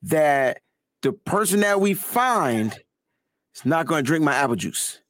[0.02, 0.60] that
[1.02, 2.72] the person that we find
[3.54, 5.00] is not gonna drink my apple juice.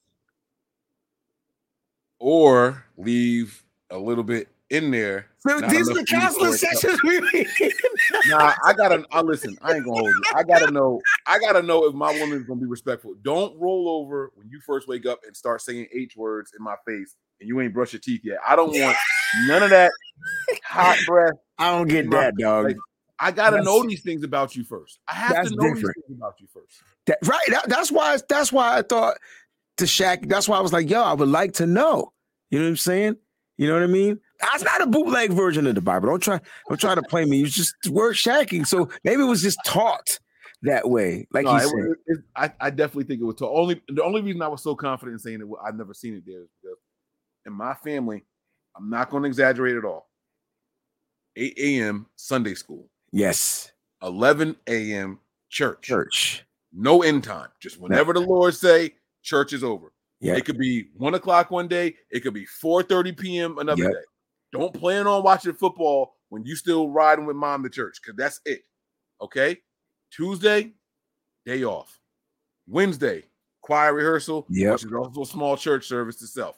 [2.20, 5.26] or leave a little bit in there.
[5.46, 9.04] So not these are the counseling for it to- sessions we Nah, I gotta.
[9.12, 9.58] I listen.
[9.60, 10.22] I ain't gonna hold you.
[10.34, 11.00] I gotta know.
[11.26, 13.14] I gotta know if my woman is gonna be respectful.
[13.22, 16.76] Don't roll over when you first wake up and start saying H words in my
[16.86, 18.38] face, and you ain't brushed your teeth yet.
[18.46, 18.96] I don't want
[19.46, 19.90] none of that
[20.64, 21.34] hot breath.
[21.58, 22.64] I don't get that, dog.
[22.66, 22.76] Like,
[23.20, 24.98] I gotta That's- know these things about you first.
[25.08, 25.94] I have to know different.
[25.96, 26.82] these things about you first.
[27.06, 27.46] That, right.
[27.48, 28.16] That, that's why.
[28.28, 29.18] That's why I thought
[29.76, 30.28] to Shaq.
[30.28, 32.12] That's why I was like, yo, I would like to know.
[32.50, 33.16] You know what I'm saying?
[33.56, 34.18] You know what I mean?
[34.52, 36.08] That's not a bootleg version of the Bible.
[36.08, 36.40] Don't try.
[36.68, 37.42] Don't try to play me.
[37.42, 38.66] It's just word shacking.
[38.66, 40.18] So maybe it was just taught
[40.62, 41.26] that way.
[41.32, 43.36] Like No, he it it- I, I definitely think it was.
[43.36, 43.52] taught.
[43.54, 46.24] only the only reason I was so confident in saying it, I've never seen it
[46.26, 46.78] there is because
[47.46, 48.24] in my family,
[48.76, 50.08] I'm not going to exaggerate at all.
[51.36, 52.06] 8 a.m.
[52.16, 53.72] Sunday school, yes.
[54.02, 55.18] 11 a.m.
[55.48, 55.82] church.
[55.82, 56.44] Church.
[56.72, 57.48] No end time.
[57.60, 59.92] Just whenever the Lord say church is over.
[60.20, 60.36] Yeah.
[60.36, 61.96] It could be one o'clock one day.
[62.10, 63.58] It could be 4:30 p.m.
[63.58, 63.92] another Yep.
[63.92, 63.98] day.
[64.54, 68.40] Don't plan on watching football when you still riding with mom to church because that's
[68.44, 68.60] it.
[69.20, 69.58] Okay.
[70.12, 70.72] Tuesday,
[71.44, 71.98] day off.
[72.68, 73.24] Wednesday,
[73.62, 74.72] choir rehearsal, Yep.
[74.72, 76.56] which is also a small church service itself.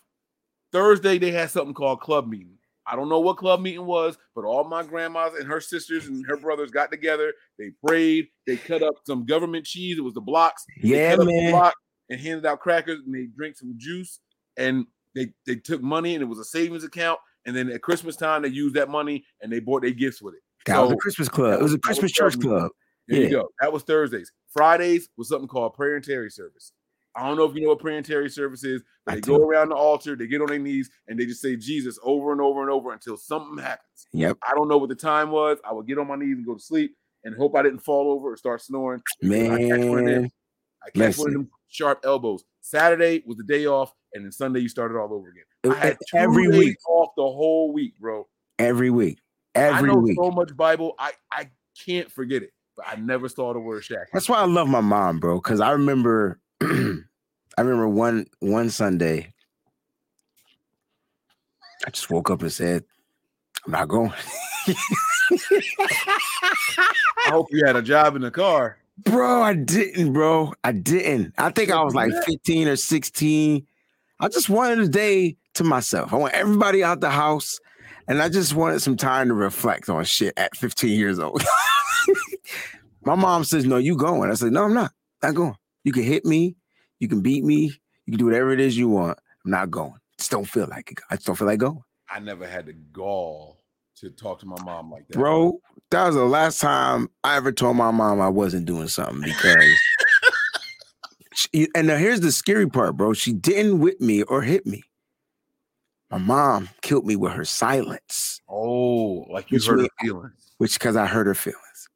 [0.73, 2.59] Thursday, they had something called club meeting.
[2.87, 6.25] I don't know what club meeting was, but all my grandmas and her sisters and
[6.29, 7.33] her brothers got together.
[7.59, 8.29] They prayed.
[8.47, 9.97] They cut up some government cheese.
[9.97, 10.65] It was the blocks.
[10.83, 11.51] They Yeah, man.
[11.51, 11.75] block
[12.11, 14.21] and handed out crackers and they drank some juice
[14.59, 17.19] and they they took money and it was a savings account.
[17.47, 20.35] And then at Christmas time, they used that money and they bought their gifts with
[20.35, 20.41] it.
[20.67, 21.61] That was a Christmas club.
[21.61, 22.71] It was a that was Christmas church club club.
[23.09, 23.25] There Yeah.
[23.27, 23.49] you go.
[23.61, 24.33] That was Thursdays.
[24.53, 26.73] Fridays was something called prayer and tarry service.
[27.15, 29.39] I don't know if you know what prayer and tarry service is, but they do.
[29.39, 32.33] go around the altar, they get on their knees, and they just say Jesus over
[32.33, 34.07] and over and over until something happens.
[34.13, 34.37] Yep.
[34.47, 35.59] I don't know what the time was.
[35.65, 36.95] I would get on my knees and go to sleep
[37.25, 39.01] and hope I didn't fall over or start snoring.
[39.25, 40.23] I catch one of them.
[40.23, 40.31] Man.
[40.85, 42.45] I catch one of them sharp elbows.
[42.61, 45.45] Saturday was the day off, and then Sunday you started all over again.
[45.73, 46.77] I had every week.
[46.89, 48.27] off the whole week, bro.
[48.59, 49.19] Every week.
[49.55, 50.17] I Every know week.
[50.21, 50.95] so much Bible.
[50.99, 51.51] I I
[51.85, 52.53] can't forget it.
[52.77, 54.09] but I never saw the word shack.
[54.13, 55.37] That's why I love my mom, bro.
[55.37, 56.67] Because I remember, I
[57.59, 59.33] remember one one Sunday,
[61.87, 62.85] I just woke up and said,
[63.65, 64.13] "I'm not going."
[66.09, 68.79] I hope you had a job in the car.
[69.05, 70.55] Bro, I didn't, bro.
[70.65, 71.35] I didn't.
[71.39, 73.67] I think I was like 15 or 16.
[74.19, 76.13] I just wanted a day to myself.
[76.13, 77.59] I want everybody out the house,
[78.09, 81.43] and I just wanted some time to reflect on shit at 15 years old.
[83.03, 84.31] My mom says, No, you going.
[84.31, 84.93] I said, No, I'm not.
[85.23, 85.57] Not going.
[85.85, 86.57] You can hit me,
[86.99, 87.73] you can beat me,
[88.07, 89.19] you can do whatever it is you want.
[89.45, 89.95] I'm not going.
[90.19, 91.01] Just don't feel like it.
[91.11, 91.83] I just don't feel like going.
[92.11, 93.61] I never had the gall
[93.97, 95.19] to talk to my mom like that.
[95.19, 95.61] Bro,
[95.91, 99.65] that was the last time I ever told my mom I wasn't doing something because
[101.37, 103.13] she, and now here's the scary part, bro.
[103.13, 104.83] She didn't whip me or hit me.
[106.11, 110.53] My mom killed me with her silence, Oh, like you hurt her feelings.
[110.59, 111.89] which because I hurt her feelings.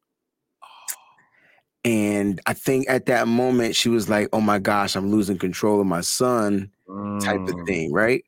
[1.83, 5.81] And I think at that moment she was like, "Oh my gosh, I'm losing control
[5.81, 6.69] of my son,"
[7.19, 7.65] type of Mm.
[7.65, 8.23] thing, right?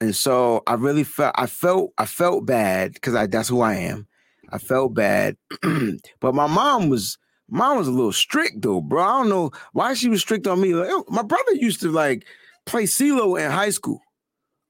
[0.00, 3.74] And so I really felt I felt I felt bad because I that's who I
[3.74, 4.06] am.
[4.50, 5.36] I felt bad,
[6.20, 7.18] but my mom was
[7.48, 9.02] mom was a little strict though, bro.
[9.02, 10.74] I don't know why she was strict on me.
[10.74, 12.26] Like, oh, my brother used to like
[12.64, 14.00] play CeeLo in high school.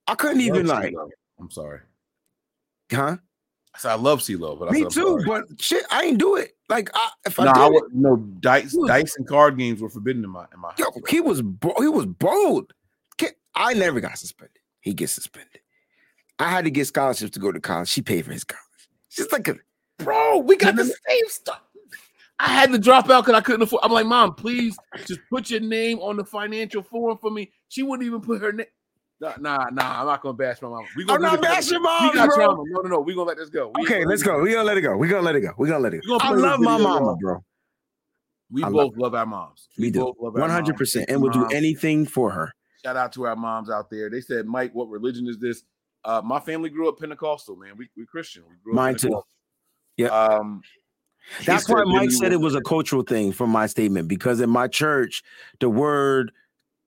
[0.07, 0.95] I couldn't even Love like,
[1.41, 1.81] I'm sorry.
[2.93, 3.17] huh?
[3.75, 5.43] I said I love CeeLo, but I Me said, I'm too, sorry.
[5.49, 6.53] but shit, I ain't do it.
[6.69, 8.89] Like, I, if I no, did, I it- no dice, Look.
[8.89, 11.89] dice and card games were forbidden in my in my Yo, he was bo- he
[11.89, 12.73] was bold.
[13.59, 14.59] I never got suspended.
[14.81, 15.61] He gets suspended.
[16.39, 17.89] I had to get scholarships to go to college.
[17.89, 18.63] She paid for his college.
[19.09, 19.57] She's like a
[19.99, 21.63] bro, we got the same stuff.
[22.39, 23.83] I had to drop out because I couldn't afford.
[23.83, 24.77] I'm like, mom, please
[25.07, 27.51] just put your name on the financial form for me.
[27.69, 28.67] She wouldn't even put her name.
[29.19, 30.85] Nah, nah, nah, I'm not gonna bash my mom.
[30.95, 31.51] We I'm gonna not do this.
[31.57, 32.37] bashing We moms, got bro.
[32.37, 32.63] trauma.
[32.67, 33.01] No, no, no.
[33.01, 33.73] We gonna let this go.
[33.75, 34.05] We- okay.
[34.05, 34.41] Let's go.
[34.43, 34.97] We gonna let it go.
[34.99, 35.53] We gonna let it go.
[35.57, 36.19] We gonna let it go.
[36.21, 37.43] I love my mama, bro.
[38.51, 39.69] We I both love our moms.
[39.79, 40.01] We do.
[40.01, 42.53] both love One hundred percent, and we'll do anything for her.
[42.85, 44.11] Shout out to our moms out there.
[44.11, 45.63] They said, Mike, what religion is this?
[46.05, 47.73] Uh, my family grew up Pentecostal, man.
[47.77, 48.45] We we Christian.
[48.49, 49.23] We grew up Mine too.
[49.97, 50.13] Yep.
[50.13, 50.61] Um,
[51.45, 54.69] That's why Mike said it was a cultural thing from my statement because in my
[54.69, 55.23] church,
[55.61, 56.33] the word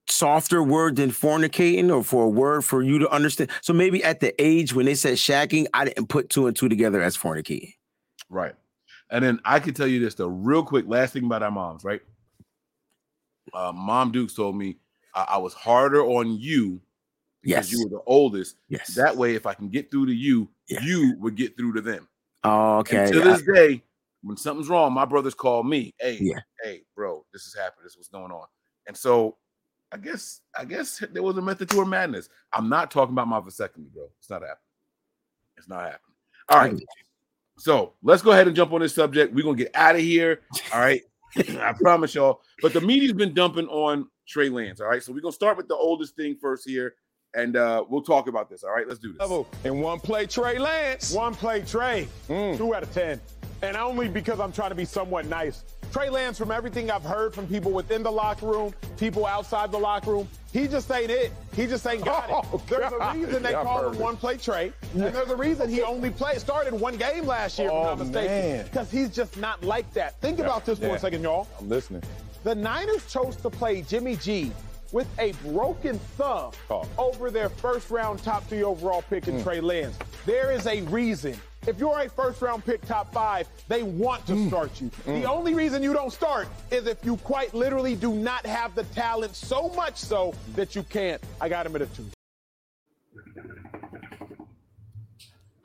[0.08, 3.50] softer word than fornicating or for a word for you to understand.
[3.62, 6.68] So maybe at the age when they said shacking, I didn't put two and two
[6.70, 7.74] together as fornicating.
[8.30, 8.56] Right.
[9.12, 11.84] And then I can tell you this, the real quick last thing about our moms,
[11.84, 12.02] right?
[13.54, 14.78] Uh, Mom Dukes told me
[15.16, 16.82] I, I was harder on you
[17.42, 17.72] because Yes.
[17.72, 18.58] you were the oldest.
[18.68, 18.94] Yes.
[18.96, 22.08] That way, if I can get through to you, you would get through to them.
[22.44, 23.06] Oh, okay.
[23.06, 23.84] And to I- this day,
[24.22, 25.94] when something's wrong, my brothers call me.
[26.00, 26.40] Hey, Yeah.
[26.64, 27.84] hey, bro, this is happening.
[27.84, 28.46] This is what's going on.
[28.88, 29.38] And so
[29.92, 32.30] I guess I guess there was a method to her madness.
[32.54, 34.10] I'm not talking about my vasectomy, bro.
[34.20, 34.58] It's not happening.
[35.58, 36.16] It's not happening.
[36.50, 36.72] All I right.
[36.72, 37.04] get you.
[37.58, 39.34] So let's go ahead and jump on this subject.
[39.34, 40.42] We're gonna get out of here.
[40.74, 41.02] All right.
[41.38, 42.42] I promise y'all.
[42.62, 44.80] But the media's been dumping on Trey Lance.
[44.80, 45.02] All right.
[45.04, 46.96] So we're gonna start with the oldest thing first here,
[47.34, 48.64] and uh we'll talk about this.
[48.64, 49.20] All right, let's do this.
[49.20, 49.48] Level.
[49.64, 51.12] In one play, Trey Lance.
[51.14, 52.08] One play, Trey.
[52.28, 53.20] Two out of ten.
[53.62, 55.64] And only because I'm trying to be somewhat nice.
[55.92, 59.78] Trey Lance, from everything I've heard from people within the locker room, people outside the
[59.80, 61.32] locker room, he just ain't it.
[61.56, 62.36] He just ain't got it.
[62.54, 64.00] Oh, there's a reason they Yeah, call him it.
[64.00, 64.72] one play Trey.
[64.94, 67.98] And there's a reason he only played started one game last year, if Oh, I'm
[67.98, 68.66] not mistaken.
[68.66, 70.20] Because he's just not like that.
[70.22, 70.94] Think about this for yeah.
[70.96, 71.48] a second, y'all.
[71.60, 72.04] I'm listening.
[72.44, 74.52] The Niners chose to play Jimmy G
[74.92, 76.88] with a broken thumb Oh.
[76.98, 79.44] over their first round top three overall pick in mm.
[79.44, 79.98] Trey Lance.
[80.26, 81.36] There is a reason.
[81.68, 84.48] If you're a first round pick top five, they want to mm.
[84.48, 84.90] start you.
[85.06, 85.26] The mm.
[85.26, 89.36] only reason you don't start is if you quite literally do not have the talent
[89.36, 91.22] so much so that you can't.
[91.42, 92.06] I got him at a two.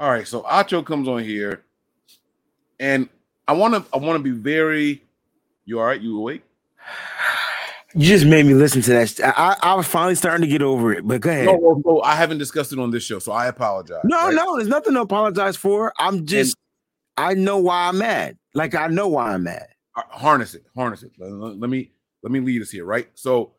[0.01, 1.63] All right, so Acho comes on here,
[2.81, 3.09] and
[3.47, 5.03] I want to I want to be very.
[5.65, 6.01] You all right?
[6.01, 6.43] You awake?
[7.95, 9.21] You just made me listen to that.
[9.37, 11.47] I, I was finally starting to get over it, but go ahead.
[11.47, 14.01] No, No, no, no, I haven't discussed it on this show, so I apologize.
[14.05, 14.37] no, right?
[14.57, 15.93] there's nothing to apologize for.
[15.99, 16.57] I'm just,
[17.17, 18.37] I know why I'm mad.
[18.55, 19.69] Like I know why I'm mad.
[19.95, 21.13] Harness it, harness it.
[21.19, 21.93] Let, let- let me
[22.25, 23.09] let me lead us here, right?
[23.15, 23.53] So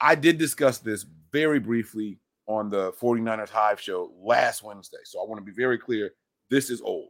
[0.00, 4.98] I did discuss this very briefly on the 49ers Hive show last Wednesday.
[5.04, 6.12] So I want to be very clear.
[6.50, 7.08] This is old.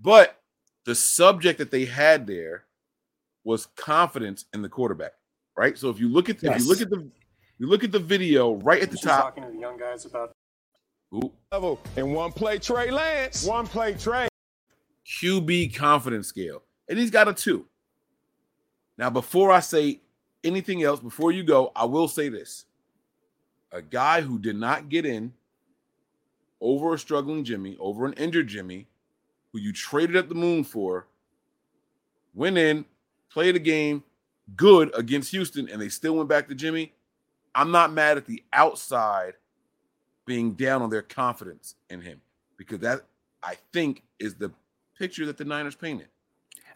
[0.00, 0.38] But
[0.84, 2.64] the subject that they had there
[3.44, 5.12] was confidence in the quarterback,
[5.56, 5.76] right?
[5.78, 6.62] So if you look at if Yes.
[6.62, 7.08] you look at the
[7.58, 9.22] you look at the video right at the top.
[9.36, 10.32] talking to the young guys about
[11.52, 11.80] Level.
[11.96, 13.44] In one play, Trey Lance.
[13.46, 14.26] One play, Trey.
[15.06, 17.66] QB confidence scale, and he's got a two.
[18.98, 20.00] Now, before I say
[20.42, 22.64] anything else, before you go, I will say this:
[23.70, 25.34] a guy who did not get in
[26.60, 28.88] over a struggling Jimmy, over an injured Jimmy,
[29.52, 31.06] who you traded up the moon for,
[32.34, 32.84] went in,
[33.30, 34.02] played a game
[34.56, 36.92] good against Houston, and they still went back to Jimmy.
[37.54, 39.34] I'm not mad at the outside
[40.26, 42.20] being down on their confidence in him
[42.56, 43.02] because that
[43.42, 44.50] I think is the
[44.98, 46.08] picture that the Niners painted.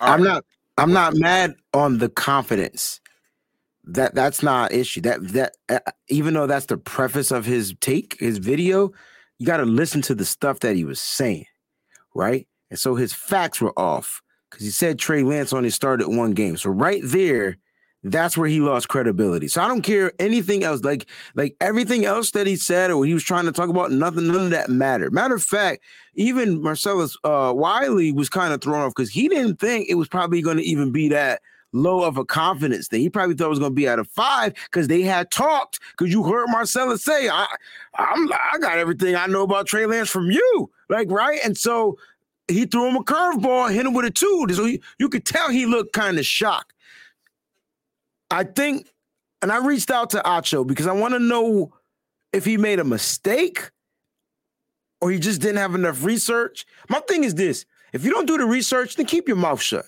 [0.01, 0.29] All I'm right.
[0.29, 0.45] not
[0.77, 3.01] I'm not mad on the confidence.
[3.85, 5.01] That that's not an issue.
[5.01, 8.93] That that uh, even though that's the preface of his take, his video,
[9.39, 11.47] you got to listen to the stuff that he was saying,
[12.15, 12.47] right?
[12.71, 16.57] And so his facts were off because he said Trey Lance only started one game.
[16.57, 17.59] So right there,
[18.05, 19.49] that's where he lost credibility.
[19.49, 20.83] So I don't care anything else.
[20.83, 24.29] Like like everything else that he said or he was trying to talk about, nothing,
[24.29, 25.13] none of that mattered.
[25.13, 25.83] Matter of fact,
[26.15, 30.09] even Marcellus uh, Wiley was kind of thrown off because he didn't think it was
[30.09, 31.41] probably going to even be that
[31.73, 33.01] low of a confidence thing.
[33.01, 35.81] He probably thought it was going to be out of five because they had talked.
[35.91, 37.47] Because you heard Marcellus say, "I,
[37.95, 41.41] I'm, I got everything I know about Trey Lance from you," like right.
[41.45, 41.99] And so
[42.49, 44.47] he threw him a curveball, hit him with a two.
[44.53, 46.73] So he, you could tell he looked kind of shocked.
[48.31, 48.89] I think,
[49.43, 51.73] and I reached out to Acho because I want to know
[52.33, 53.71] if he made a mistake
[55.01, 56.67] or he just didn't have enough research.
[56.89, 59.87] My thing is this if you don't do the research, then keep your mouth shut.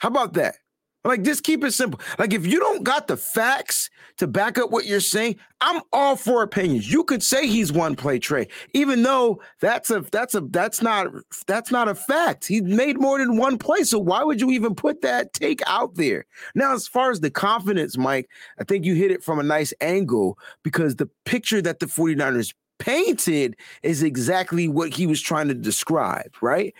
[0.00, 0.56] How about that?
[1.04, 2.00] Like, just keep it simple.
[2.18, 6.16] Like, if you don't got the facts to back up what you're saying, I'm all
[6.16, 6.92] for opinions.
[6.92, 11.08] You could say he's one play Trey, even though that's a that's a that's not
[11.46, 12.46] that's not a fact.
[12.46, 13.82] He made more than one play.
[13.82, 16.24] So why would you even put that take out there?
[16.54, 18.28] Now, as far as the confidence, Mike,
[18.60, 22.54] I think you hit it from a nice angle because the picture that the 49ers
[22.82, 26.74] painted is exactly what he was trying to describe, right?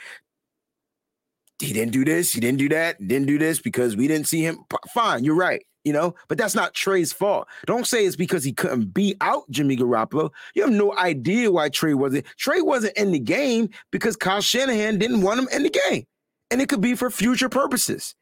[1.62, 4.42] He didn't do this, he didn't do that, didn't do this because we didn't see
[4.42, 4.64] him.
[4.92, 7.46] Fine, you're right, you know, but that's not Trey's fault.
[7.66, 10.30] Don't say it's because he couldn't beat out Jimmy Garoppolo.
[10.54, 12.26] You have no idea why Trey wasn't.
[12.36, 16.04] Trey wasn't in the game because Kyle Shanahan didn't want him in the game.
[16.50, 18.14] And it could be for future purposes.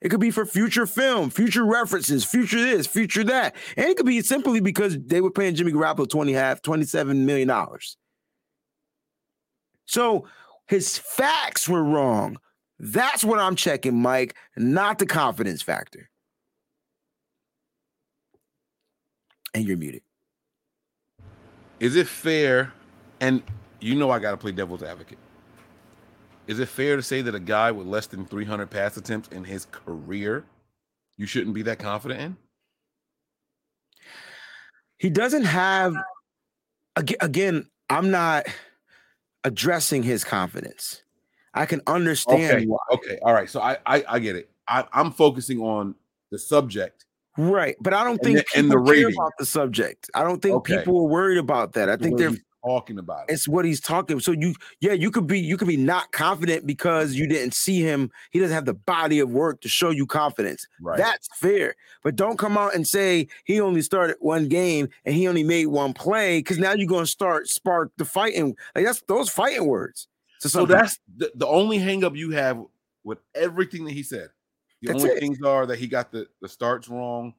[0.00, 3.56] It could be for future film, future references, future this, future that.
[3.76, 7.50] And it could be simply because they were paying Jimmy Garoppolo 20 half, $27 million.
[9.86, 10.26] So
[10.66, 12.36] his facts were wrong.
[12.84, 16.10] That's what I'm checking, Mike, not the confidence factor.
[19.54, 20.02] And you're muted.
[21.80, 22.74] Is it fair?
[23.20, 23.42] And
[23.80, 25.16] you know I got to play devil's advocate.
[26.46, 29.44] Is it fair to say that a guy with less than 300 pass attempts in
[29.44, 30.44] his career,
[31.16, 32.36] you shouldn't be that confident in?
[34.98, 35.94] He doesn't have,
[36.96, 38.44] again, I'm not
[39.42, 41.00] addressing his confidence.
[41.54, 42.66] I can understand Okay.
[42.66, 42.78] why.
[42.92, 43.18] Okay.
[43.22, 43.48] All right.
[43.48, 44.50] So I I, I get it.
[44.68, 45.94] I, I'm focusing on
[46.30, 47.04] the subject.
[47.36, 47.76] Right.
[47.80, 49.14] But I don't think the- the care rating.
[49.14, 50.10] about the subject.
[50.14, 50.78] I don't think Okay.
[50.78, 51.88] people are worried about that.
[51.88, 52.32] I think they're
[52.64, 53.28] talking about.
[53.28, 53.32] it.
[53.34, 54.18] it's what he's talking.
[54.20, 57.80] So you, yeah, you could be, you could be not confident because you didn't see
[57.82, 58.10] him.
[58.30, 60.66] He doesn't have the body of work to show you confidence.
[60.80, 60.96] Right.
[60.96, 61.74] That's fair.
[62.02, 65.66] But don't come out and say he only started one game and he only made
[65.66, 68.56] one play because now you're going to start spark the fighting.
[68.74, 70.08] Like that's those fighting words.
[70.48, 72.62] So, that's the, the only hang up you have
[73.04, 74.28] with everything that he said.
[74.82, 75.20] The That's only it.
[75.20, 77.34] things are that he got the, the starts wrong.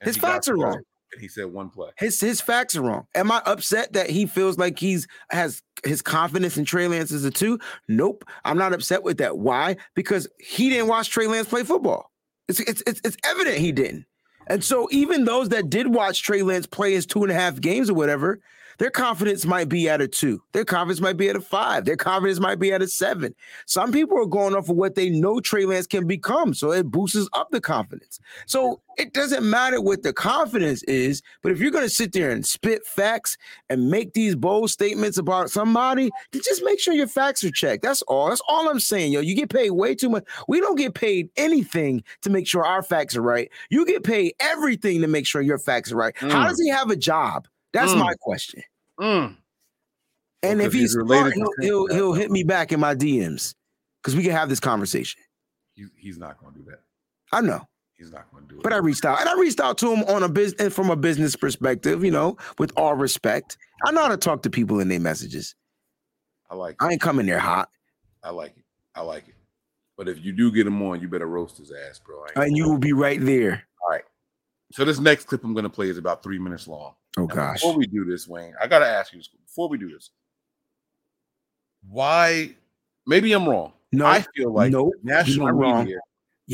[0.00, 0.80] His facts are wrong.
[1.12, 1.90] And he said one play.
[1.98, 3.06] his his facts are wrong.
[3.16, 7.24] Am I upset that he feels like he's has his confidence in Trey Lance is
[7.24, 7.58] a two?
[7.88, 8.24] Nope.
[8.44, 9.36] I'm not upset with that.
[9.36, 9.76] Why?
[9.96, 12.12] Because he didn't watch Trey Lance play football.
[12.48, 14.06] It's it's it's, it's evident he didn't.
[14.46, 17.60] And so even those that did watch Trey Lance play his two and a half
[17.60, 18.40] games or whatever,
[18.80, 20.42] their confidence might be at a two.
[20.52, 21.84] Their confidence might be at a five.
[21.84, 23.34] Their confidence might be at a seven.
[23.66, 26.54] Some people are going off of what they know Trey Lance can become.
[26.54, 28.18] So it boosts up the confidence.
[28.46, 32.30] So it doesn't matter what the confidence is, but if you're going to sit there
[32.30, 33.36] and spit facts
[33.68, 37.82] and make these bold statements about somebody, then just make sure your facts are checked.
[37.82, 38.30] That's all.
[38.30, 39.20] That's all I'm saying, yo.
[39.20, 40.24] You get paid way too much.
[40.48, 43.50] We don't get paid anything to make sure our facts are right.
[43.68, 46.16] You get paid everything to make sure your facts are right.
[46.16, 46.48] How Mm.
[46.48, 47.46] does he have a job?
[47.72, 48.00] That's Mm.
[48.00, 48.62] my question.
[49.00, 49.36] Mm.
[50.42, 53.54] And if he's he's related smart, he'll, he'll, he'll hit me back in my DMs
[54.02, 55.20] because we can have this conversation.
[55.74, 56.80] He, he's not going to do that.
[57.32, 57.66] I know.
[57.96, 58.62] He's not going to do it.
[58.62, 60.96] But I reached out and I reached out to him on a business from a
[60.96, 63.58] business perspective, you know, with all respect.
[63.84, 65.54] I know how to talk to people in their messages.
[66.50, 66.84] I like it.
[66.84, 67.68] I ain't coming there hot.
[68.22, 68.64] I like it.
[68.94, 69.34] I like it.
[69.98, 72.24] But if you do get him on, you better roast his ass, bro.
[72.34, 73.64] And you will be right there.
[73.82, 74.04] All right.
[74.72, 76.94] So this next clip I'm going to play is about three minutes long.
[77.18, 77.60] Oh Now, gosh.
[77.60, 79.28] Before we do this, Wayne, I got to ask you this.
[79.28, 80.10] Before we do this,
[81.88, 82.54] why?
[83.06, 83.72] Maybe I'm wrong.
[83.92, 85.98] No, I feel like the national media.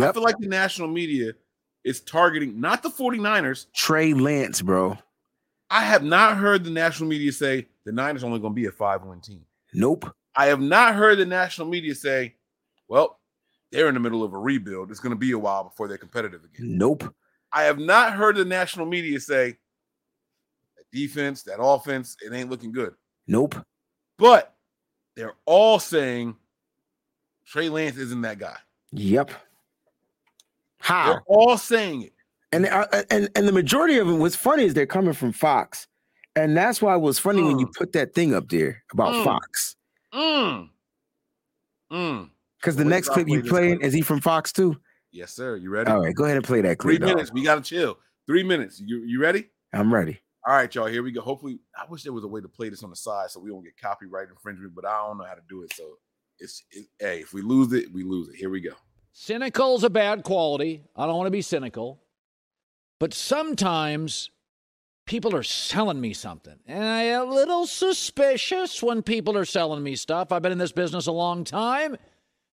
[0.01, 1.33] I feel like the national media
[1.85, 3.67] is targeting not the 49ers.
[3.75, 4.99] Trey Lance, bro.
[5.71, 8.73] I have not heard the national media say the Niners only going to be a
[8.73, 9.45] five win team.
[9.75, 10.13] Nope.
[10.35, 12.35] I have not heard the national media say,
[12.89, 13.21] well,
[13.73, 14.91] they're in the middle of a rebuild.
[14.91, 16.77] It's going to be a while before they're competitive again.
[16.79, 17.15] Nope.
[17.53, 19.57] I have not heard the national media say
[20.97, 22.95] defense, that offense, it ain't looking good.
[23.27, 23.55] Nope.
[24.19, 24.55] But
[25.15, 26.37] they're all saying
[27.47, 28.57] Trey Lance isn't that guy.
[28.93, 29.31] Yep.
[30.79, 31.07] How?
[31.13, 32.13] They're all saying it.
[32.53, 34.19] And uh, and and the majority of them.
[34.21, 35.87] what's funny is they're coming from Fox.
[36.37, 37.75] And that's why it was funny when you Mm.
[37.75, 39.25] put that thing up there about Mm.
[39.25, 39.77] Fox.
[40.15, 40.69] Mm.
[41.93, 42.31] Mm.
[42.61, 43.87] Because the Wait next clip play you playing, clip.
[43.87, 44.77] is he from Fox too?
[45.13, 45.57] Yes, sir.
[45.57, 45.91] You ready?
[45.91, 47.09] All right, go ahead and play that Three clip.
[47.09, 47.17] dog.
[47.17, 47.33] minutes.
[47.33, 47.99] We gotta chill.
[48.27, 48.81] Three minutes.
[48.85, 49.49] You you ready?
[49.73, 50.21] I'm ready.
[50.47, 50.87] All right, y'all.
[50.87, 51.23] Here we go.
[51.23, 53.51] Hopefully, I wish there was a way to play this on the side so we
[53.51, 55.73] don't get copyright infringement, but I don't know how to do it.
[55.75, 55.99] So
[56.39, 58.37] it's it, hey, if we lose it, we lose it.
[58.37, 58.71] Here we go.
[59.13, 60.85] Cynical's a bad quality.
[60.95, 62.01] I don't want to be cynical.
[63.01, 64.31] But sometimes
[65.05, 66.59] people are selling me something.
[66.67, 70.31] And I am a little suspicious when people are selling me stuff.
[70.31, 71.97] I've been in this business a long time.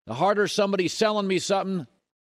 [0.07, 1.85] The harder somebody's selling me something,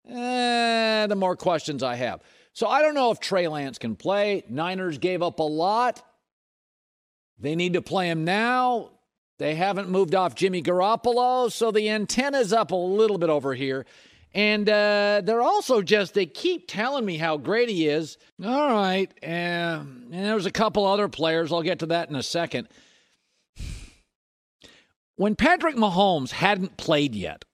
[0.08, 2.20] eh, the more questions I have.
[2.54, 4.44] So I don't know if Trey Lance can play.
[4.48, 6.02] Niners gave up a lot.
[7.38, 8.90] They need to play him now.
[9.38, 13.86] They haven't moved off Jimmy Garoppolo, so the antenna's up a little bit over here.
[14.34, 18.16] And uh, they're also just, they keep telling me how great he is.
[18.42, 19.10] All right.
[19.22, 21.52] Um, and there's a couple other players.
[21.52, 22.68] I'll get to that in a second.
[25.16, 27.44] When Patrick Mahomes hadn't played yet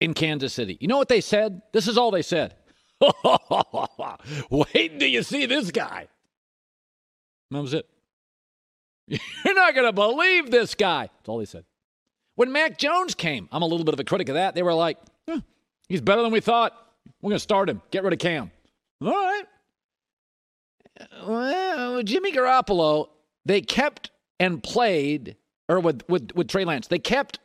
[0.00, 1.62] in Kansas City, you know what they said?
[1.72, 2.54] This is all they said.
[4.50, 6.08] Wait until you see this guy.
[7.50, 7.86] That was it.
[9.06, 11.02] You're not going to believe this guy.
[11.16, 11.64] That's all he said.
[12.34, 14.54] When Mac Jones came, I'm a little bit of a critic of that.
[14.54, 15.40] They were like, "Eh,
[15.88, 16.72] he's better than we thought.
[17.22, 17.80] We're going to start him.
[17.90, 18.50] Get rid of Cam.
[19.00, 19.44] All right.
[21.26, 23.08] Well, Jimmy Garoppolo,
[23.44, 25.36] they kept and played,
[25.68, 27.38] or with, with, with Trey Lance, they kept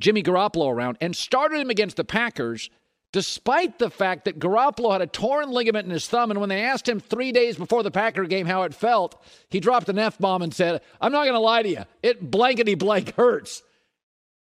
[0.00, 2.70] Jimmy Garoppolo around and started him against the Packers,
[3.12, 6.30] despite the fact that Garoppolo had a torn ligament in his thumb.
[6.30, 9.60] And when they asked him three days before the Packer game how it felt, he
[9.60, 11.84] dropped an F bomb and said, I'm not going to lie to you.
[12.02, 13.62] It blankety blank hurts.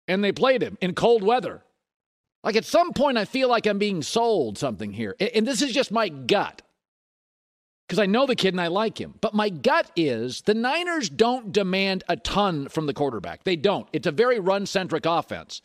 [0.07, 1.63] And they played him in cold weather.
[2.43, 5.15] Like at some point, I feel like I'm being sold something here.
[5.19, 6.61] And this is just my gut
[7.87, 9.15] because I know the kid and I like him.
[9.21, 13.43] But my gut is the Niners don't demand a ton from the quarterback.
[13.43, 13.87] They don't.
[13.93, 15.61] It's a very run centric offense,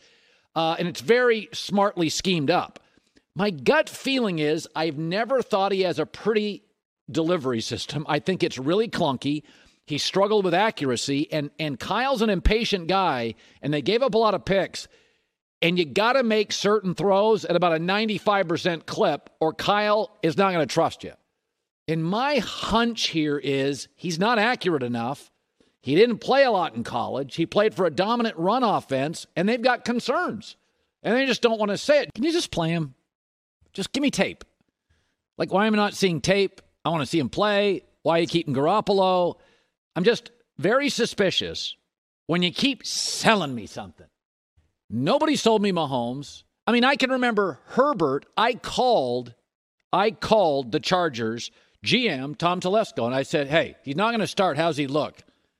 [0.54, 2.78] uh, and it's very smartly schemed up.
[3.34, 6.64] My gut feeling is I've never thought he has a pretty
[7.10, 8.04] delivery system.
[8.08, 9.42] I think it's really clunky.
[9.86, 14.18] He struggled with accuracy, and and Kyle's an impatient guy, and they gave up a
[14.18, 14.86] lot of picks.
[15.60, 20.36] And you got to make certain throws at about a 95% clip, or Kyle is
[20.36, 21.12] not going to trust you.
[21.86, 25.30] And my hunch here is he's not accurate enough.
[25.80, 27.36] He didn't play a lot in college.
[27.36, 30.56] He played for a dominant run offense, and they've got concerns.
[31.02, 32.14] And they just don't want to say it.
[32.14, 32.94] Can you just play him?
[33.72, 34.44] Just give me tape.
[35.38, 36.60] Like, why am I not seeing tape?
[36.84, 37.84] I want to see him play.
[38.02, 39.36] Why are you keeping Garoppolo?
[39.96, 41.76] I'm just very suspicious
[42.26, 44.06] when you keep selling me something.
[44.90, 46.42] Nobody sold me Mahomes.
[46.66, 48.26] I mean, I can remember Herbert.
[48.36, 49.34] I called,
[49.92, 51.50] I called the Chargers
[51.84, 54.56] GM Tom Telesco, and I said, "Hey, he's not going to start.
[54.56, 55.18] How's he look?"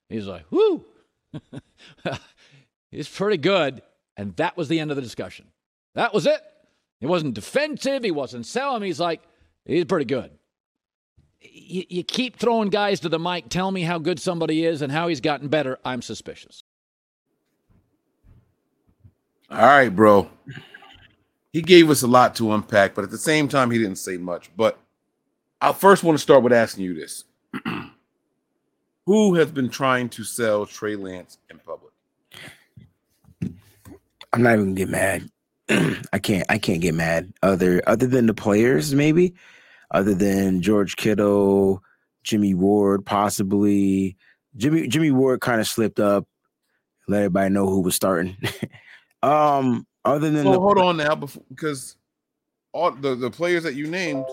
[0.08, 0.84] He's like, "Whoo,
[2.90, 3.82] he's pretty good."
[4.16, 5.46] And that was the end of the discussion.
[5.94, 6.40] That was it.
[7.02, 8.04] He wasn't defensive.
[8.04, 8.84] He wasn't selling.
[8.84, 9.22] He's like,
[9.64, 10.30] he's pretty good.
[11.40, 14.92] You, you keep throwing guys to the mic, tell me how good somebody is and
[14.92, 15.80] how he's gotten better.
[15.84, 16.62] I'm suspicious.
[19.50, 20.30] All right, bro.
[21.52, 24.16] He gave us a lot to unpack, but at the same time, he didn't say
[24.16, 24.52] much.
[24.56, 24.78] But
[25.60, 27.24] I first want to start with asking you this
[29.06, 31.92] Who has been trying to sell Trey Lance in public?
[34.32, 35.28] I'm not even gonna get mad.
[36.12, 36.44] I can't.
[36.48, 37.32] I can't get mad.
[37.42, 39.34] Other other than the players, maybe.
[39.90, 41.82] Other than George Kittle,
[42.24, 44.16] Jimmy Ward, possibly.
[44.56, 46.26] Jimmy Jimmy Ward kind of slipped up.
[47.08, 48.36] Let everybody know who was starting.
[49.22, 49.86] um.
[50.04, 51.94] Other than So the, hold on now, before, because
[52.72, 54.24] all the, the players that you named,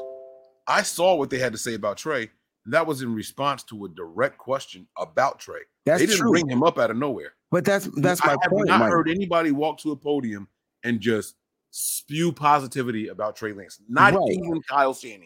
[0.68, 2.28] I saw what they had to say about Trey.
[2.66, 5.60] And that was in response to a direct question about Trey.
[5.86, 6.32] That's they didn't true.
[6.32, 7.34] bring him up out of nowhere.
[7.52, 8.68] but that's that's I my have point.
[8.68, 8.90] not Mike.
[8.90, 10.48] heard anybody walk to a podium
[10.84, 11.36] and just
[11.72, 13.80] spew positivity about Trey Lance.
[13.88, 14.32] Not Right.
[14.32, 15.26] even Kyle Shanahan.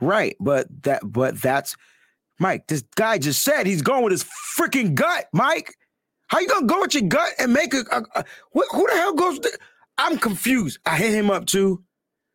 [0.00, 1.76] Right, but that but that's
[2.38, 2.66] Mike.
[2.66, 4.24] This guy just said he's going with his
[4.58, 5.26] freaking gut.
[5.32, 5.74] Mike,
[6.26, 8.24] how you gonna go with your gut and make a, a, a
[8.56, 9.38] wh- who the hell goes?
[9.40, 9.58] To,
[9.98, 10.78] I'm confused.
[10.86, 11.84] I hit him up too.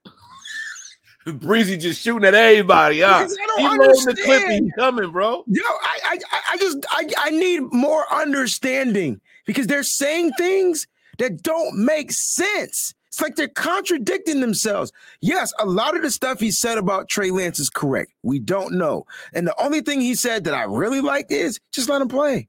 [1.26, 3.01] Breezy just shooting at everybody.
[3.01, 3.28] Huh?
[3.59, 4.43] I don't He the clip.
[4.49, 5.43] He's coming, bro.
[5.47, 10.88] Yo, I I- I just I I need more understanding because they're saying things
[11.18, 12.93] that don't make sense.
[13.07, 14.91] It's like they're contradicting themselves.
[15.22, 18.11] Yes, a lot of the stuff he said about Trey Lance is correct.
[18.22, 19.05] We don't know.
[19.34, 22.47] And the only thing he said that I really liked is just let him play.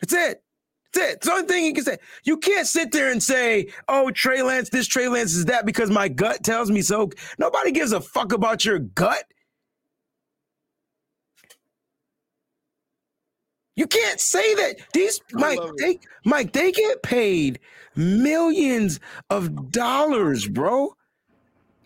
[0.00, 0.42] That's it.
[0.92, 1.16] That's it.
[1.18, 1.98] It's the only thing he can say.
[2.24, 5.90] You can't sit there and say, oh, Trey Lance, this Trey Lance is that because
[5.90, 7.10] my gut tells me so.
[7.38, 9.24] Nobody gives a fuck about your gut.
[13.76, 14.76] You can't say that.
[14.92, 17.58] These Mike, they Mike, they get paid
[17.96, 20.96] millions of dollars, bro.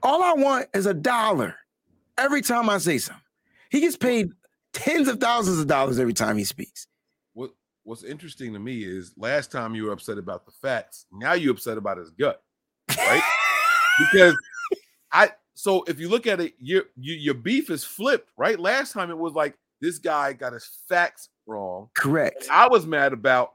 [0.02, 1.56] All I want is a dollar
[2.18, 3.22] every time I say something.
[3.70, 4.30] He gets paid
[4.72, 6.86] tens of thousands of dollars every time he speaks.
[7.34, 7.50] What
[7.84, 11.52] What's interesting to me is last time you were upset about the facts, now you're
[11.52, 12.42] upset about his gut,
[12.96, 13.22] right?
[13.98, 14.36] because
[15.12, 18.60] I so if you look at it, your you, your beef is flipped, right?
[18.60, 21.88] Last time it was like this guy got his facts wrong.
[21.94, 22.48] Correct.
[22.50, 23.54] I was mad about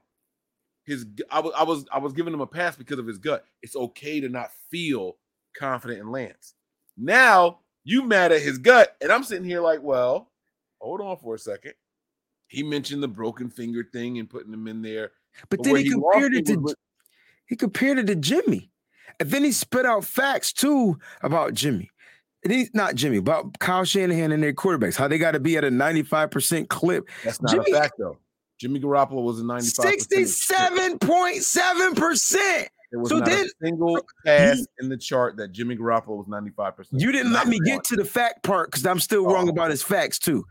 [0.84, 1.06] his.
[1.30, 3.44] I was I was I was giving him a pass because of his gut.
[3.62, 5.16] It's okay to not feel
[5.56, 6.54] confident in Lance.
[6.96, 10.30] Now you mad at his gut, and I'm sitting here like, well,
[10.80, 11.74] hold on for a second.
[12.46, 15.12] He mentioned the broken finger thing and putting him in there,
[15.48, 16.76] but then he, he compared it to with,
[17.46, 18.70] he compared it to Jimmy,
[19.18, 21.90] and then he spit out facts too about Jimmy.
[22.44, 25.56] And he's not Jimmy, but Kyle Shanahan and their quarterbacks, how they got to be
[25.56, 27.08] at a 95% clip.
[27.22, 28.18] That's not Jimmy, a fact, though.
[28.62, 32.66] Jimmy Garoppolo was a 95 67.7%.
[32.92, 36.28] There was so not then, a single pass in the chart that Jimmy Garoppolo was
[36.28, 36.86] 95%.
[36.92, 39.50] You didn't let me get to the fact part because I'm still wrong oh.
[39.50, 40.44] about his facts, too.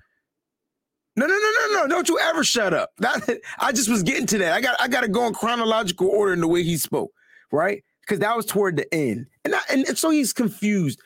[1.15, 1.87] No, no, no, no, no.
[1.87, 2.89] Don't you ever shut up.
[2.97, 4.51] That, I just was getting to that.
[4.51, 7.13] I got I got to go in chronological order in the way he spoke,
[7.49, 7.81] right?
[8.01, 9.27] Because that was toward the end.
[9.45, 11.01] And, I, and, and so he's confused.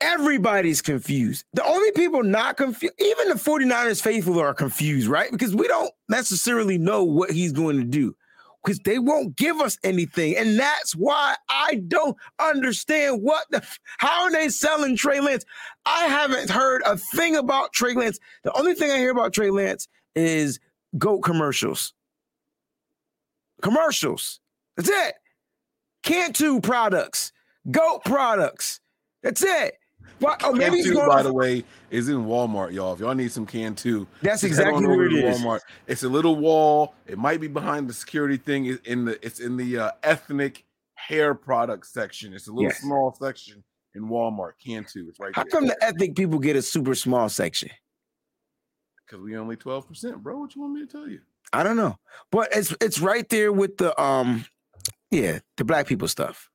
[0.00, 1.44] Everybody's confused.
[1.54, 5.30] The only people not confused, even the 49ers faithful are confused, right?
[5.30, 8.14] Because we don't necessarily know what he's going to do
[8.64, 10.36] because they won't give us anything.
[10.36, 13.64] And that's why I don't understand what the
[13.98, 15.44] how are they selling Trey Lance?
[15.86, 18.18] I haven't heard a thing about Trey Lance.
[18.44, 20.60] The only thing I hear about Trey Lance is
[20.98, 21.94] goat commercials.
[23.62, 24.40] Commercials.
[24.76, 25.14] That's it.
[26.02, 27.32] Cantu products,
[27.70, 28.80] goat products.
[29.22, 29.77] That's it.
[30.20, 30.40] What?
[30.44, 32.92] Oh, maybe Cantu, by the way, is in Walmart, y'all.
[32.92, 35.40] If y'all need some Cantu, that's exactly where it is.
[35.40, 35.60] Walmart.
[35.86, 36.94] It's a little wall.
[37.06, 38.66] It might be behind the security thing.
[38.66, 40.64] It's in the it's in the uh, ethnic
[40.94, 42.34] hair product section.
[42.34, 42.80] It's a little yes.
[42.80, 43.62] small section
[43.94, 44.52] in Walmart.
[44.64, 45.34] Cantu, it's right.
[45.34, 45.50] How there.
[45.50, 47.70] come the ethnic people get a super small section?
[49.06, 50.38] Because we only twelve percent, bro.
[50.40, 51.20] What you want me to tell you?
[51.52, 51.96] I don't know,
[52.30, 54.44] but it's it's right there with the um,
[55.10, 56.50] yeah, the black people stuff,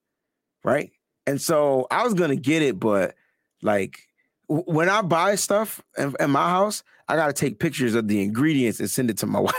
[0.63, 0.91] right?
[1.25, 3.15] And so I was gonna get it, but
[3.63, 3.99] like
[4.47, 8.21] when I buy stuff in, in my house, I got to take pictures of the
[8.21, 9.53] ingredients and send it to my wife.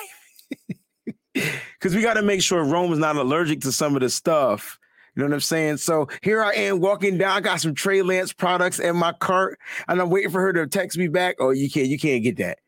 [1.35, 4.79] Because we got to make sure Rome is not allergic to some of the stuff.
[5.15, 5.77] You know what I'm saying?
[5.79, 7.37] So here I am walking down.
[7.37, 10.67] I got some Trey Lance products in my cart, and I'm waiting for her to
[10.67, 11.37] text me back.
[11.39, 12.59] Oh, you can't, you can't get that.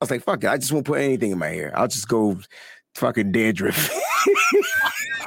[0.00, 0.48] I was like, fuck it.
[0.48, 1.72] I just won't put anything in my hair.
[1.76, 2.38] I'll just go
[2.94, 3.90] fucking dandruff.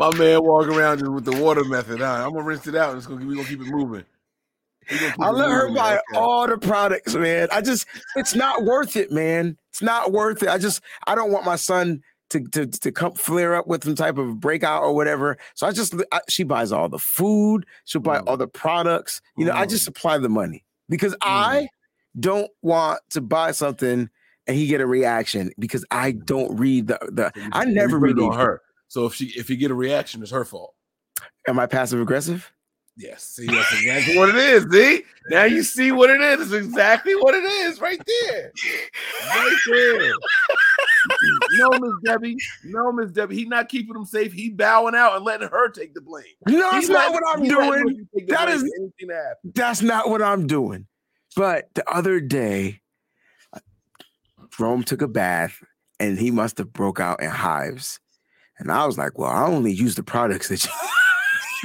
[0.00, 2.00] my man walk around with the water method.
[2.00, 2.24] Huh?
[2.24, 4.04] I'm gonna rinse it out it's gonna, we're gonna keep it moving.
[5.20, 6.18] I let her buy okay.
[6.18, 7.48] all the products, man.
[7.52, 7.86] I just,
[8.16, 9.56] it's not worth it, man.
[9.68, 10.48] It's not worth it.
[10.48, 13.94] I just, I don't want my son to to to come flare up with some
[13.94, 15.36] type of breakout or whatever.
[15.54, 17.66] So I just, I, she buys all the food.
[17.84, 18.24] She'll buy mm.
[18.26, 19.20] all the products.
[19.36, 19.58] You know, mm.
[19.58, 21.18] I just supply the money because mm.
[21.22, 21.68] I
[22.18, 24.08] don't want to buy something
[24.46, 27.32] and he get a reaction because I don't read the the.
[27.52, 28.62] I never read on her.
[28.90, 30.74] So if she if you get a reaction, it's her fault.
[31.46, 32.52] Am I passive aggressive?
[32.96, 33.22] Yes.
[33.22, 34.66] See, that's exactly what it is.
[34.68, 36.40] See, now you see what it is.
[36.40, 38.52] It's exactly what it is, right there,
[39.28, 40.12] right there.
[41.52, 42.36] no, Miss Debbie.
[42.64, 43.36] No, Miss Debbie.
[43.36, 44.32] He's not keeping them safe.
[44.32, 46.24] He bowing out and letting her take the blame.
[46.48, 48.08] No, that's not what I'm doing.
[48.26, 48.68] That is
[49.54, 50.88] that's not what I'm doing.
[51.36, 52.80] But the other day,
[54.58, 55.62] Rome took a bath
[56.00, 58.00] and he must have broke out in hives.
[58.60, 60.70] And I was like, well, I only use the products that you.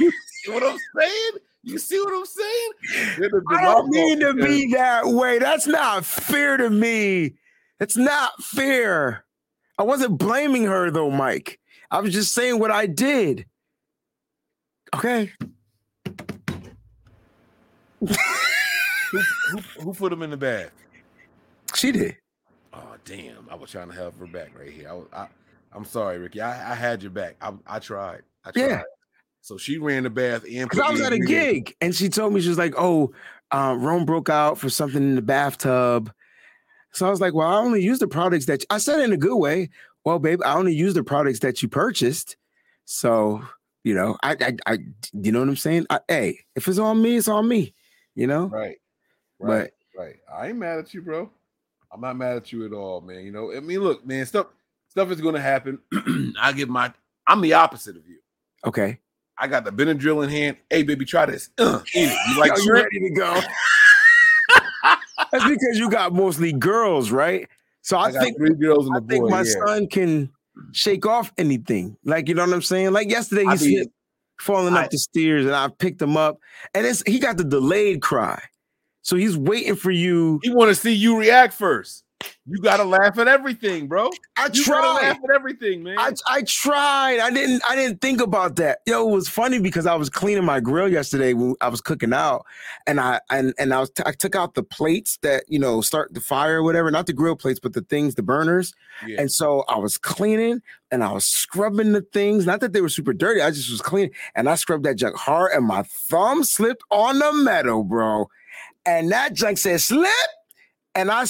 [0.00, 1.32] you see what I'm saying?
[1.62, 3.42] You see what I'm saying?
[3.50, 5.38] I don't mean to be that way.
[5.38, 7.34] That's not fair to me.
[7.80, 9.24] It's not fair.
[9.78, 11.60] I wasn't blaming her though, Mike.
[11.90, 13.44] I was just saying what I did.
[14.94, 15.30] Okay.
[18.00, 18.06] who,
[19.10, 20.70] who, who, put him in the bath?
[21.74, 22.16] She did.
[22.72, 23.48] Oh damn!
[23.50, 24.88] I was trying to help her back right here.
[24.88, 25.06] I was.
[25.12, 25.26] I,
[25.76, 26.40] I'm sorry, Ricky.
[26.40, 27.36] I, I had your back.
[27.40, 28.22] I, I tried.
[28.44, 28.66] I tried.
[28.66, 28.82] Yeah.
[29.42, 32.32] So she ran the bath and because I was at a gig and she told
[32.32, 33.12] me she was like, "Oh,
[33.52, 36.12] uh, Rome broke out for something in the bathtub."
[36.92, 39.16] So I was like, "Well, I only use the products that I said in a
[39.16, 39.68] good way.
[40.04, 42.36] well, babe, I only use the products that you purchased.
[42.86, 43.42] So,
[43.84, 44.78] you know, I, I, I
[45.12, 45.86] you know what I'm saying?
[45.90, 47.74] I, hey, if it's on me, it's on me,
[48.14, 48.46] you know?
[48.46, 48.78] Right.
[49.38, 49.70] Right.
[49.96, 50.16] right.
[50.32, 51.30] I ain't mad at you, bro.
[51.92, 53.24] I'm not mad at you at all, man.
[53.24, 54.46] You know, I mean, look, man, stuff
[54.96, 55.78] stuff is gonna happen.
[56.40, 56.90] I give my
[57.26, 58.16] I'm the opposite of you.
[58.64, 58.98] Okay.
[59.38, 60.56] I got the Benadryl in hand.
[60.70, 61.50] Hey, baby, try this.
[61.58, 62.18] Uh, eat it.
[62.30, 62.84] You like you shrimp?
[62.84, 63.40] ready to go?
[65.32, 67.46] That's because you got mostly girls, right?
[67.82, 69.28] So I, I think three girls and I think boy.
[69.28, 69.66] my yeah.
[69.66, 70.30] son can
[70.72, 71.98] shake off anything.
[72.04, 72.92] Like you know what I'm saying?
[72.92, 73.84] Like yesterday, mean,
[74.40, 76.38] falling I- up the stairs, and I picked him up,
[76.72, 78.42] and it's he got the delayed cry,
[79.02, 80.40] so he's waiting for you.
[80.42, 82.05] He want to see you react first.
[82.48, 84.08] You gotta laugh at everything, bro.
[84.36, 85.98] I You gotta laugh at everything, man.
[85.98, 87.18] I, I tried.
[87.18, 87.60] I didn't.
[87.68, 88.78] I didn't think about that.
[88.86, 92.12] Yo, it was funny because I was cleaning my grill yesterday when I was cooking
[92.12, 92.46] out,
[92.86, 96.14] and I and and I was I took out the plates that you know start
[96.14, 98.72] the fire or whatever, not the grill plates, but the things, the burners.
[99.04, 99.22] Yeah.
[99.22, 100.62] And so I was cleaning
[100.92, 102.46] and I was scrubbing the things.
[102.46, 103.42] Not that they were super dirty.
[103.42, 107.18] I just was cleaning and I scrubbed that junk hard, and my thumb slipped on
[107.18, 108.28] the metal, bro.
[108.86, 110.12] And that junk said slip,
[110.94, 111.24] and I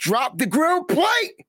[0.00, 1.46] dropped the grill plate.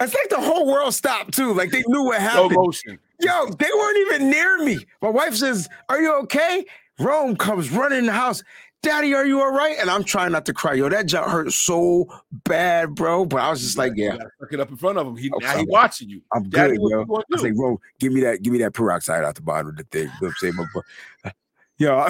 [0.00, 1.54] It's like the whole world stopped too.
[1.54, 2.52] Like they knew what happened.
[2.56, 2.98] motion.
[3.20, 4.84] Yo, they weren't even near me.
[5.00, 6.66] My wife says, Are you okay?
[6.98, 8.42] Rome comes running in the house.
[8.82, 9.76] Daddy, are you all right?
[9.80, 10.74] And I'm trying not to cry.
[10.74, 13.24] Yo, that junk hurt so bad, bro.
[13.24, 15.16] But I was just like, Yeah, gotta it up in front of him.
[15.16, 15.46] He Okay.
[15.46, 16.20] now he watching you.
[16.34, 17.02] I'm Daddy, good, yo.
[17.02, 17.42] I was do?
[17.44, 20.02] like, Rome, give me that, give me that peroxide out the bottom of the thing.
[20.02, 20.56] You know what I'm saying?
[20.56, 21.30] My.
[21.78, 22.06] Yo,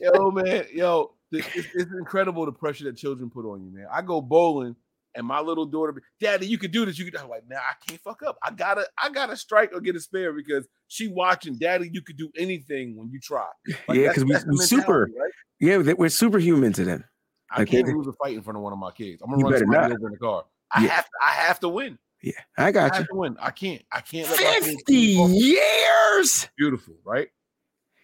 [0.00, 3.86] yo, man, yo, it's, it's incredible the pressure that children put on you, man.
[3.92, 4.76] I go bowling,
[5.14, 6.98] and my little daughter, be, Daddy, you could do this.
[6.98, 7.16] You could.
[7.16, 8.38] I'm like, nah, I can't fuck up.
[8.42, 11.56] I gotta, I gotta strike or get a spare because she watching.
[11.58, 13.46] Daddy, you could do anything when you try.
[13.88, 15.30] Like, yeah, because we, that's the we super, right?
[15.60, 17.04] yeah, we're superhuman to them.
[17.50, 19.20] I Like, can't lose a fight in front of one of my kids.
[19.22, 20.44] I'm gonna You run somebody over in the car.
[20.70, 20.88] I Yeah.
[20.90, 21.98] have, to, I have to win.
[22.22, 22.98] Yeah, I I got you.
[22.98, 23.36] have to win.
[23.40, 23.82] I can't.
[23.90, 26.48] I can't let 50 keep years.
[26.56, 27.28] Beautiful, right?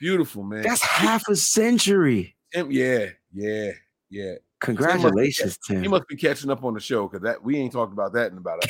[0.01, 0.63] Beautiful, man.
[0.63, 2.37] That's half a century.
[2.53, 3.73] Tim- yeah, yeah,
[4.11, 4.35] yeah.
[4.61, 5.91] Congratulations, He Tim.
[5.91, 8.39] must be catching up on the show because that we ain't talked about that in
[8.39, 8.69] about a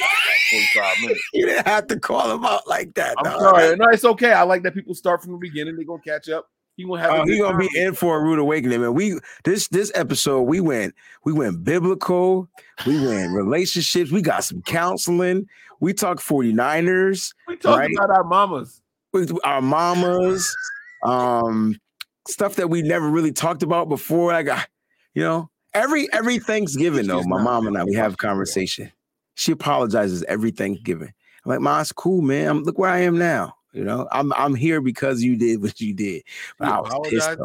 [0.51, 1.21] 45 minutes.
[1.33, 3.15] You didn't have to call him out like that.
[3.19, 3.41] I'm dog.
[3.41, 3.77] sorry.
[3.77, 4.33] No, it's okay.
[4.33, 5.77] I like that people start from the beginning.
[5.77, 6.51] They're gonna catch up.
[6.77, 7.11] He gonna have.
[7.13, 8.93] Oh, he gonna be in for a rude awakening, man.
[8.95, 12.49] We this this episode we went we went biblical,
[12.87, 15.47] we went relationships, we got some counseling,
[15.81, 17.91] we talked 49ers, We talked right?
[17.97, 18.81] about our mamas.
[19.13, 20.55] with our mamas,
[21.03, 21.81] um,
[22.29, 24.33] stuff that we never really talked about before.
[24.33, 24.69] I got,
[25.15, 28.93] you know, every every Thanksgiving though, my mom and I we have a conversation.
[29.35, 31.13] She apologizes every Thanksgiving.
[31.45, 32.49] I'm like, Ma, it's cool, man.
[32.49, 33.55] I'm, look where I am now.
[33.73, 36.23] You know, I'm I'm here because you did what you did.
[36.59, 37.39] But I was pissed.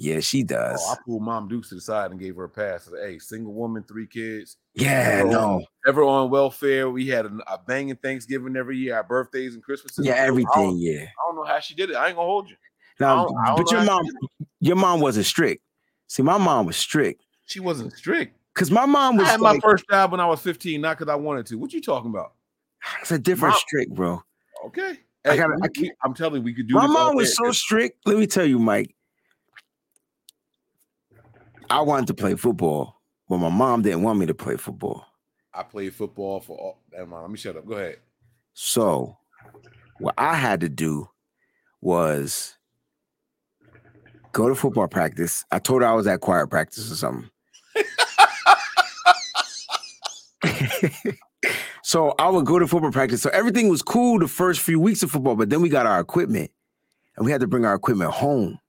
[0.00, 0.80] Yeah, she oh, does.
[0.80, 2.86] Oh, I pulled Mom Dukes to the side and gave her a pass.
[2.86, 5.40] I said, hey, single woman, three kids, yeah, Ever no.
[5.40, 6.88] on- ever on welfare.
[6.88, 10.06] We had a, a banging Thanksgiving every year, our birthdays and Christmases.
[10.06, 10.76] Yeah, I everything.
[10.78, 11.02] Yeah.
[11.02, 11.96] I don't know how she did it.
[11.96, 12.56] I ain't gonna hold you.
[13.00, 15.62] Now, don't- I don't but your mom, she your mom wasn't strict.
[16.08, 18.36] See, my mom was strict She wasn't strict.
[18.54, 20.98] because my mom I was had like, my first job when I was 15, not
[20.98, 21.56] because I wanted to.
[21.58, 22.32] What you talking about?
[23.00, 24.22] it's a different Mom- strict, bro.
[24.66, 24.98] Okay.
[25.24, 27.34] I gotta, we, I can't, I'm telling you, we could do My mom was day.
[27.44, 27.98] so strict.
[28.06, 28.94] Let me tell you, Mike.
[31.70, 35.04] I wanted to play football, but my mom didn't want me to play football.
[35.52, 36.82] I played football for all.
[36.92, 37.22] Never mind.
[37.22, 37.66] Let me shut up.
[37.66, 37.98] Go ahead.
[38.54, 39.18] So,
[39.98, 41.08] what I had to do
[41.80, 42.56] was
[44.38, 45.44] go to football practice.
[45.50, 47.28] I told her I was at choir practice or something.
[51.82, 53.20] so I would go to football practice.
[53.20, 55.98] So everything was cool the first few weeks of football, but then we got our
[55.98, 56.52] equipment
[57.16, 58.60] and we had to bring our equipment home.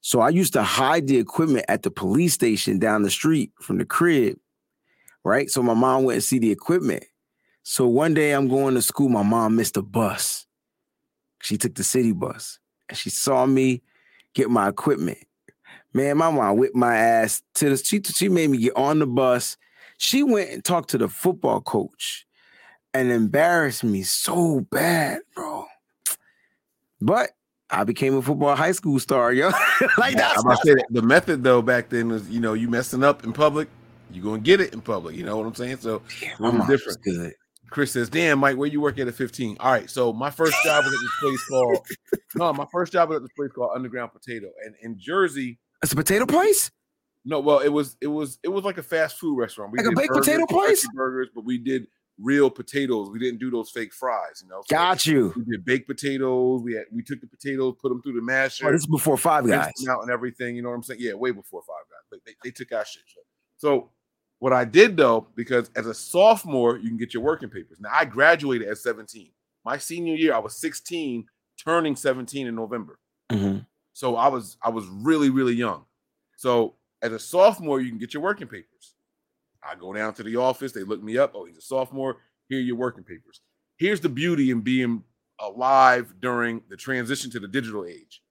[0.00, 3.78] So I used to hide the equipment at the police station down the street from
[3.78, 4.36] the crib,
[5.22, 5.48] right?
[5.48, 7.04] So my mom went and see the equipment.
[7.62, 10.44] So one day I'm going to school, my mom missed a bus.
[11.40, 12.58] She took the city bus
[12.88, 13.82] and she saw me
[14.36, 15.18] get my equipment.
[15.92, 19.06] Man, my mom whipped my ass to the she, she made me get on the
[19.06, 19.56] bus.
[19.98, 22.26] She went and talked to the football coach
[22.92, 25.64] and embarrassed me so bad, bro.
[27.00, 27.30] But
[27.70, 29.48] I became a football high school star, yo.
[29.98, 32.52] like that's I'm about to say that the method though back then was, you know,
[32.52, 33.68] you messing up in public,
[34.12, 35.16] you're gonna get it in public.
[35.16, 35.78] You know what I'm saying?
[35.78, 36.02] So
[36.38, 37.02] my it was different.
[37.02, 37.32] good.
[37.76, 40.56] Chris says, "Damn, Mike, where you work at at 15?" All right, so my first
[40.64, 41.86] job was at this place called
[42.36, 45.92] no, my first job was at this place called Underground Potato, and in Jersey, It's
[45.92, 46.70] a potato place?
[47.26, 49.72] no, well, it was it was it was like a fast food restaurant.
[49.72, 50.88] We Like a did baked burgers, potato place?
[50.94, 51.86] Burgers, but we did
[52.18, 53.10] real potatoes.
[53.10, 54.40] We didn't do those fake fries.
[54.42, 55.34] You know, So Got you.
[55.36, 56.62] We did baked potatoes.
[56.62, 58.66] We had we took the potatoes, put them through the masher.
[58.68, 59.72] Oh, this is before Five Guys.
[59.86, 60.56] out and everything.
[60.56, 61.00] You know what I'm saying?
[61.02, 62.06] Yeah, way before Five Guys.
[62.10, 63.02] But they, they took our shit.
[63.58, 63.90] So
[64.38, 67.78] What I did though, because as a sophomore, you can get your working papers.
[67.80, 69.30] Now I graduated at 17.
[69.64, 71.26] My senior year, I was 16,
[71.62, 72.98] turning 17 in November.
[73.32, 73.66] Mhm.
[73.92, 75.86] So I was I was really really young.
[76.36, 78.94] So as a sophomore, you can get your working papers.
[79.62, 80.72] I go down to the office.
[80.72, 81.32] They look me up.
[81.34, 82.18] Oh, he's a sophomore.
[82.48, 83.40] Here are your working papers.
[83.78, 85.02] Here's the beauty in being
[85.40, 88.22] alive during the transition to the digital age.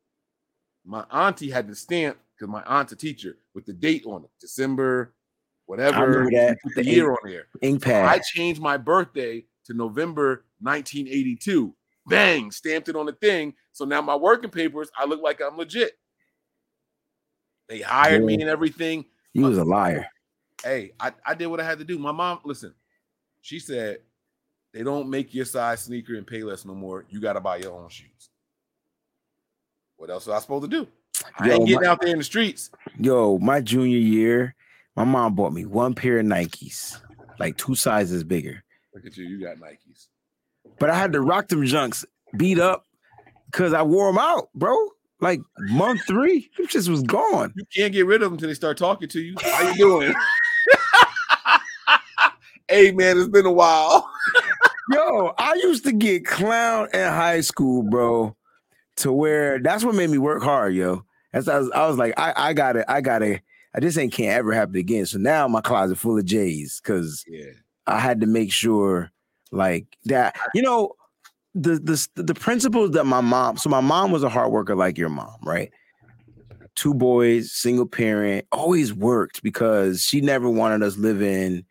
[0.85, 4.29] My auntie had the stamp because my aunt's a teacher with the date on it,
[4.39, 5.13] December,
[5.65, 6.27] whatever.
[6.31, 6.57] that.
[6.63, 7.47] Put the The year ink- on there.
[7.61, 8.05] Ink pad.
[8.05, 11.75] I changed my birthday to November 1982.
[12.07, 13.53] Bang, stamped it on the thing.
[13.71, 15.93] So now my working papers, I look like I'm legit.
[17.67, 19.05] They hired me and everything.
[19.33, 20.07] You uh, was a liar.
[20.63, 21.97] Hey, I, I did what I had to do.
[21.97, 22.73] My mom, listen,
[23.41, 23.99] she said,
[24.73, 27.05] they don't make your size sneaker and pay less no more.
[27.09, 28.29] You got to buy your own shoes.
[29.97, 30.87] What else was I supposed to do?
[31.39, 32.69] I Yo, ain't getting my- out there in the streets.
[32.99, 34.55] Yo, my junior year,
[34.95, 36.99] my mom bought me one pair of Nikes,
[37.39, 38.63] like two sizes bigger.
[38.93, 39.25] Look at you.
[39.25, 40.07] You got Nikes.
[40.79, 42.85] But I had to rock them junks beat up
[43.51, 44.75] because I wore them out, bro.
[45.21, 47.53] Like month three, them just was gone.
[47.55, 49.35] You can't get rid of them until they start talking to you.
[49.41, 50.13] How you doing?
[52.67, 54.09] hey man, it's been a while.
[54.91, 58.35] Yo, I used to get clown in high school, bro,
[58.97, 61.05] to where that's what made me work hard, yo.
[61.33, 63.41] As I was, I was like, I, I gotta, I gotta,
[63.75, 65.05] I just ain't can't ever happen again.
[65.05, 67.51] So now my closet full of J's because Yeah.
[67.87, 69.11] I had to make sure,
[69.51, 70.35] like that.
[70.53, 70.93] You know,
[71.53, 73.57] the the the principles that my mom.
[73.57, 75.71] So my mom was a hard worker, like your mom, right?
[76.75, 81.65] Two boys, single parent, always worked because she never wanted us living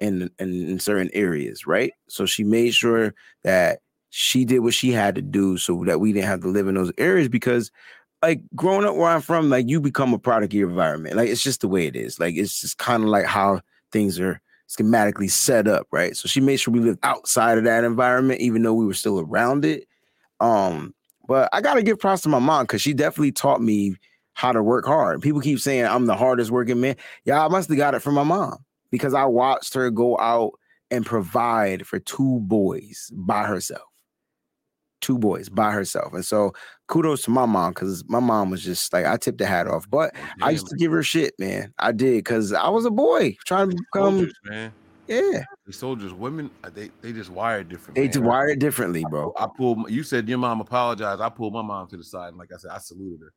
[0.00, 1.92] in, in in certain areas, right?
[2.08, 3.80] So she made sure that
[4.10, 6.74] she did what she had to do so that we didn't have to live in
[6.74, 7.70] those areas because
[8.22, 11.16] like growing up where I'm from, like you become a product of your environment.
[11.16, 12.18] Like it's just the way it is.
[12.18, 13.60] Like it's just kind of like how
[13.92, 16.16] things are schematically set up, right?
[16.16, 19.20] So she made sure we lived outside of that environment, even though we were still
[19.20, 19.86] around it.
[20.40, 20.94] Um,
[21.28, 23.96] but I gotta give props to my mom because she definitely taught me
[24.34, 25.22] how to work hard.
[25.22, 26.96] People keep saying I'm the hardest working man.
[27.24, 30.52] Yeah, I must have got it from my mom because I watched her go out
[30.90, 33.82] and provide for two boys by herself.
[35.00, 36.14] Two boys by herself.
[36.14, 36.52] And so
[36.88, 39.88] kudos to my mom because my mom was just like I tipped the hat off.
[39.88, 41.72] But I used to give her shit, man.
[41.78, 44.72] I did because I was a boy trying to become soldiers, man.
[45.06, 45.44] yeah.
[45.66, 47.96] The soldiers, women, uh, they they just wired different.
[47.96, 48.12] They man.
[48.12, 49.32] just wired differently, bro.
[49.38, 49.90] I pulled.
[49.90, 51.20] You said your mom apologized.
[51.20, 53.32] I pulled my mom to the side, and like I said, I saluted her.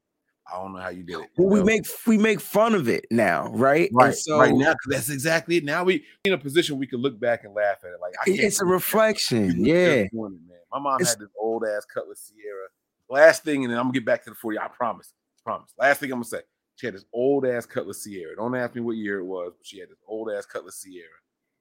[0.51, 1.29] I don't know how you did it.
[1.37, 3.89] Well, we make we make fun of it now, right?
[3.89, 4.73] And right so right now.
[4.87, 5.63] That's exactly it.
[5.63, 7.99] Now we in a position we can look back and laugh at it.
[8.01, 8.71] Like it's a that.
[8.71, 9.63] reflection.
[9.63, 10.03] Yeah.
[10.03, 10.39] just it, man.
[10.71, 12.67] My mom It's- had this old ass Cutlass Ciera.
[13.09, 14.59] Last thing, and then I'm gonna get back to the 40.
[14.59, 15.13] I promise.
[15.43, 15.73] Promise.
[15.77, 16.41] Last thing I'm gonna say.
[16.75, 18.35] She had this old ass Cutlass Ciera.
[18.35, 21.07] Don't ask me what year it was, but she had this old ass Cutlass Ciera.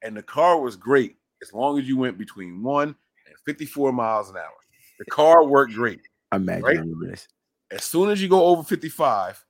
[0.03, 2.95] And the car was great as long as you went between one
[3.27, 4.55] and 54 miles an hour.
[4.99, 6.01] The car worked great.
[6.33, 7.11] Imagine Right?
[7.11, 7.27] this.
[7.71, 9.45] As soon as you go over 55,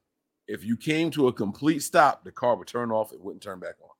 [0.47, 3.13] if you came to a complete stop, the car would turn off.
[3.13, 3.91] It wouldn't turn back on.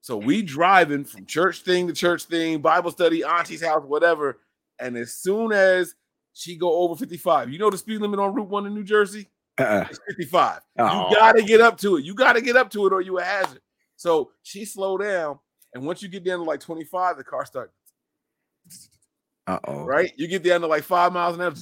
[0.00, 4.38] So we driving from church thing to church thing, Bible study, auntie's house, whatever.
[4.78, 5.94] And as soon as
[6.32, 9.28] she go over 55, you know the speed limit on Route One in New Jersey?
[9.58, 9.86] Uh-uh.
[9.88, 10.60] It's 55.
[10.78, 10.84] Oh.
[10.84, 11.14] You uh-uh.
[11.14, 12.04] gotta get up to it.
[12.04, 13.60] You gotta get up to it, or you a hazard.
[13.96, 15.38] So she slow down,
[15.74, 17.72] and once you get down to like 25, the car starts
[19.46, 19.84] Uh-oh.
[19.84, 20.12] right?
[20.16, 21.54] You get down to like five miles an hour.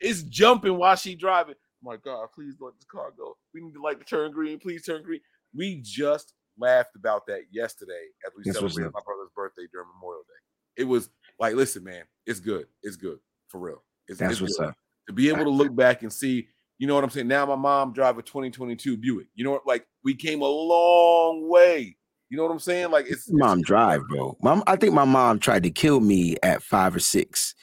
[0.00, 1.54] It's jumping while she driving.
[1.54, 3.36] Oh my God, please let this car go.
[3.54, 4.58] We need to like to turn green.
[4.58, 5.20] Please turn green.
[5.54, 10.47] We just laughed about that yesterday as we celebrated my brother's birthday during Memorial Day.
[10.78, 12.66] It was like, listen, man, it's good.
[12.82, 13.18] It's good
[13.48, 13.82] for real.
[14.06, 14.68] It's, That's it's what's good.
[14.68, 14.74] up.
[15.08, 16.48] To be able to look back and see,
[16.78, 17.28] you know what I'm saying?
[17.28, 19.26] Now my mom drive a 2022 Buick.
[19.34, 19.66] You know what?
[19.66, 21.96] Like we came a long way.
[22.30, 22.90] You know what I'm saying?
[22.90, 24.36] Like it's Mom drive, bro.
[24.42, 27.54] Mom, I think my mom tried to kill me at five or six.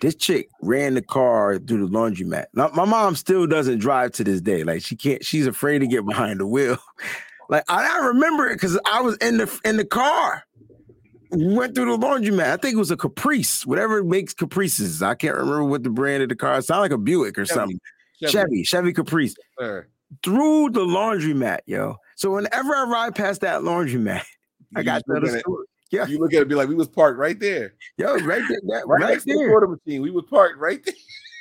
[0.00, 2.46] This chick ran the car through the laundromat.
[2.54, 4.64] Now, my mom still doesn't drive to this day.
[4.64, 5.24] Like she can't.
[5.24, 6.78] She's afraid to get behind the wheel.
[7.50, 10.44] Like I, I remember it because I was in the in the car.
[11.32, 12.50] We went through the laundromat.
[12.50, 15.02] I think it was a Caprice, whatever makes Caprices.
[15.02, 16.58] I can't remember what the brand of the car.
[16.58, 17.54] It sounded like a Buick or Chevy.
[17.58, 17.80] something.
[18.20, 18.32] Chevy.
[18.32, 19.34] Chevy, Chevy Caprice.
[20.24, 21.96] Through the laundromat, yo.
[22.16, 24.22] So whenever I ride past that laundromat,
[24.74, 25.42] I You got look the.
[25.92, 28.60] Yeah, You look at it, be like, we was parked right there, yo, right there,
[28.68, 29.48] that, right, right, next to the there.
[29.48, 30.02] quarter machine.
[30.02, 30.94] We was parked right there.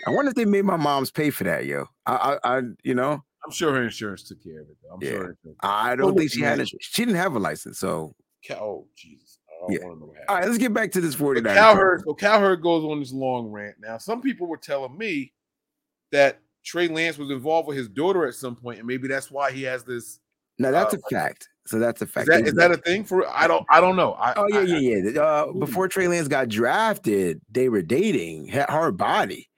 [0.07, 1.85] I wonder if they made my mom's pay for that, yo.
[2.07, 4.77] I, I, I you know, I'm sure her insurance took care of it.
[4.81, 4.95] Though.
[4.95, 5.09] I'm Yeah.
[5.11, 5.35] sure.
[5.61, 6.59] I don't think she had.
[6.59, 8.15] A, she didn't have a license, so
[8.59, 9.28] Oh Jesus!
[9.59, 9.85] I don't Yeah.
[9.87, 10.45] want to know what all right.
[10.45, 11.55] Let's get back to this But forty nine.
[11.55, 13.75] Cowherd, so Cowherd goes on this long rant.
[13.79, 15.33] Now, some people were telling me
[16.11, 19.51] that Trey Lance was involved with his daughter at some point, and maybe that's why
[19.51, 20.19] he has this
[20.57, 21.47] Now that's Uh, a fact.
[21.67, 22.27] So that's a fact.
[22.27, 23.25] that They- is that a thing for?
[23.29, 24.13] I don't I don't know.
[24.13, 25.21] I, Oh yeah, I- yeah, yeah.
[25.21, 28.47] Uh, before Trey Lance got drafted, they were dating.
[28.47, 29.49] Had hard body.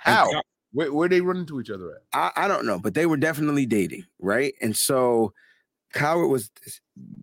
[0.00, 0.30] How?
[0.30, 0.40] Ky-
[0.72, 2.02] Where where they run into each other at?
[2.12, 4.54] I, I don't know, but they were definitely dating, right?
[4.60, 5.32] And so
[5.92, 6.50] Coward was.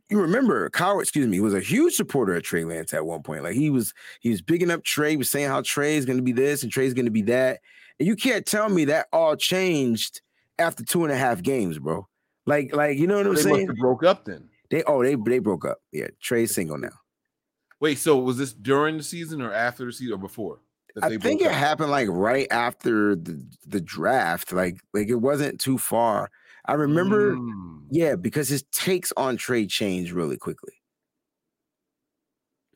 [0.10, 1.02] You remember Coward?
[1.02, 3.44] Excuse me, was a huge supporter of Trey Lance at one point.
[3.44, 5.16] Like he was, he was bigging up Trey.
[5.18, 7.60] Was saying how Trey is going to be this and Trey's going to be that.
[8.00, 10.22] And you can't tell me that all changed
[10.60, 12.08] after two and a half games, bro.
[12.46, 13.68] Like, like you know what I'm They saying?
[13.80, 14.50] broke up then.
[14.70, 15.80] They oh they they broke up.
[15.92, 16.90] Yeah, Trey's single now.
[17.80, 20.60] Wait, so was this during the season or after the season or before?
[21.02, 21.54] I think it up?
[21.54, 24.54] happened like right after the, the draft.
[24.54, 26.30] Like like it wasn't too far.
[26.68, 27.86] I remember, Mm.
[27.92, 30.74] yeah, because his takes on trade change really quickly.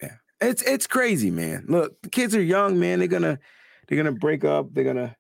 [0.02, 1.66] Yeah, it's it's crazy, man.
[1.68, 3.00] Look, the kids are young, man.
[3.00, 3.40] They're gonna
[3.88, 4.74] they're gonna break up.
[4.74, 5.16] They're gonna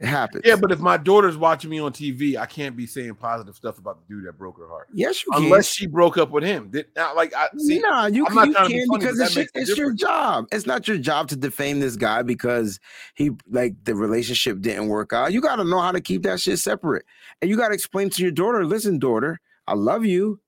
[0.00, 0.42] it happens.
[0.46, 3.76] Yeah, but if my daughter's watching me on TV, I can't be saying positive stuff
[3.76, 4.88] about the dude that broke her heart.
[4.94, 5.44] yes, you can.
[5.44, 6.70] Unless she broke up with him.
[6.70, 7.80] Did not like I see.
[7.80, 10.46] nah, you, I'm can, you to be can funny, because it's, your, it's your job.
[10.52, 12.80] It's not your job to defame this guy because
[13.14, 15.34] he like the relationship didn't work out.
[15.34, 17.04] You got to know how to keep that shit separate,
[17.42, 20.40] and you got to explain to your daughter, "Listen, daughter, I love you,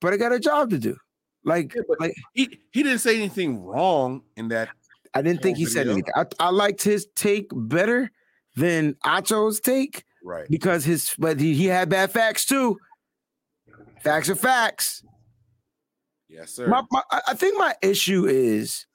[0.00, 0.96] but I got a job to do."
[1.44, 4.70] Like, Yeah, like he he didn't say anything wrong in that.
[5.12, 6.12] I didn't think he said anything.
[6.14, 8.10] I, I liked his take better
[8.56, 10.48] than Acho's take Right.
[10.50, 12.78] because his, but he, he had bad facts too.
[14.02, 15.04] Facts are facts.
[16.28, 16.66] Yes, sir.
[16.66, 18.86] My, my, I I think my issue is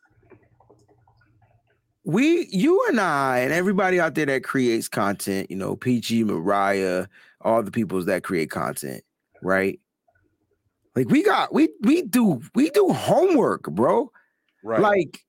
[2.03, 7.07] we, you and I, and everybody out there that creates content, you know, Peachy, Mariah,
[7.41, 9.03] all the peoples that create content,
[9.41, 9.79] right?
[10.95, 14.11] Like we got, we we do we do homework, bro.
[14.63, 14.81] right.
[14.81, 15.23] Like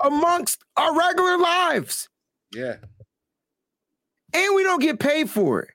[0.00, 2.08] amongst our regular lives,
[2.54, 2.76] yeah.
[4.34, 5.70] And we don't get paid for it.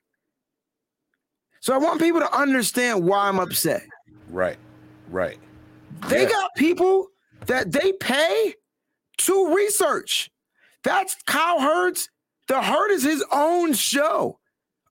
[1.60, 3.82] So I want people to understand why I'm upset.
[4.30, 4.56] Right.
[5.10, 5.38] Right.
[6.08, 6.28] They Yeah.
[6.30, 7.08] got people
[7.46, 8.54] that they pay
[9.18, 10.30] to research.
[10.84, 12.08] That's Kyle Hurts.
[12.46, 14.38] The Herd is his own show.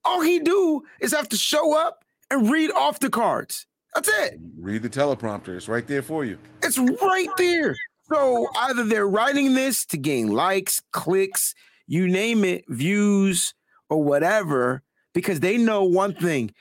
[0.04, 3.66] All he do is have to show up and read off the cards.
[3.96, 4.40] That's it.
[4.60, 5.56] Read the teleprompter.
[5.56, 6.38] It's right there for you.
[6.62, 7.76] It's right there.
[8.12, 11.56] So either they're writing this to gain likes, clicks,
[11.88, 13.54] you name it, views,
[13.90, 14.84] or whatever,
[15.14, 16.52] because they know one thing.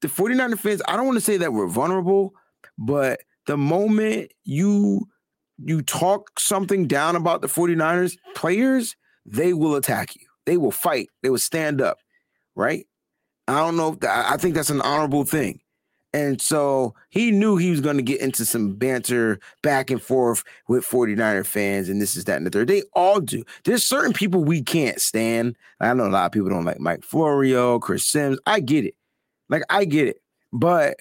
[0.00, 2.32] The 49er fans, I don't want to say that we're vulnerable,
[2.76, 5.06] but the moment you
[5.58, 10.26] you talk something down about the 49ers players, they will attack you.
[10.44, 11.08] They will fight.
[11.22, 11.98] They will stand up,
[12.56, 12.86] right?
[13.46, 15.60] I don't know if I think that's an honorable thing.
[16.14, 20.44] And so he knew he was going to get into some banter back and forth
[20.68, 22.68] with 49er fans, and this is that and the third.
[22.68, 23.42] They all do.
[23.64, 25.56] There's certain people we can't stand.
[25.80, 28.38] I know a lot of people don't like Mike Florio, Chris Sims.
[28.46, 28.94] I get it.
[29.48, 30.20] Like, I get it.
[30.52, 30.96] But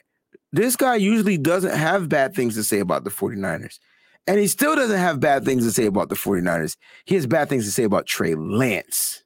[0.53, 3.79] this guy usually doesn't have bad things to say about the 49ers.
[4.27, 6.77] And he still doesn't have bad things to say about the 49ers.
[7.05, 9.23] He has bad things to say about Trey Lance.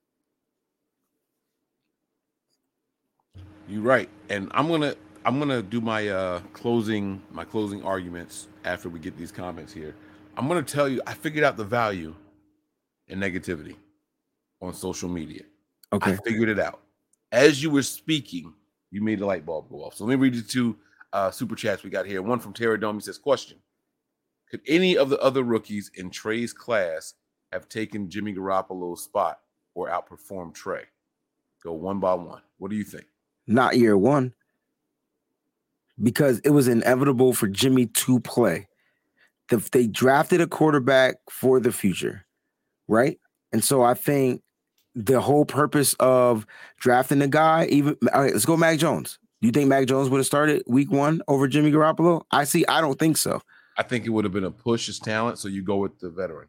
[3.67, 4.09] You're right.
[4.29, 4.95] And I'm gonna
[5.25, 9.95] I'm gonna do my uh closing my closing arguments after we get these comments here.
[10.37, 12.13] I'm gonna tell you I figured out the value
[13.07, 13.75] in negativity
[14.61, 15.43] on social media.
[15.91, 16.13] Okay.
[16.13, 16.81] I figured it out.
[17.31, 18.53] As you were speaking,
[18.91, 19.95] you made the light bulb go off.
[19.95, 20.77] So let me read you two
[21.11, 22.21] uh, super chats we got here.
[22.21, 22.95] One from Terra Dome.
[22.95, 23.57] He says, Question
[24.49, 27.13] Could any of the other rookies in Trey's class
[27.51, 29.39] have taken Jimmy Garoppolo's spot
[29.73, 30.83] or outperformed Trey?
[31.63, 32.41] Go one by one.
[32.57, 33.05] What do you think?
[33.47, 34.33] Not year one.
[36.01, 38.67] Because it was inevitable for Jimmy to play.
[39.49, 42.25] The, they drafted a quarterback for the future,
[42.87, 43.19] right?
[43.53, 44.41] And so I think
[44.95, 46.47] the whole purpose of
[46.79, 49.19] drafting the guy, even all right, let's go Mac Jones.
[49.41, 52.23] Do you think Mac Jones would have started week one over Jimmy Garoppolo?
[52.31, 53.41] I see, I don't think so.
[53.77, 56.09] I think it would have been a push his talent, so you go with the
[56.09, 56.47] veteran.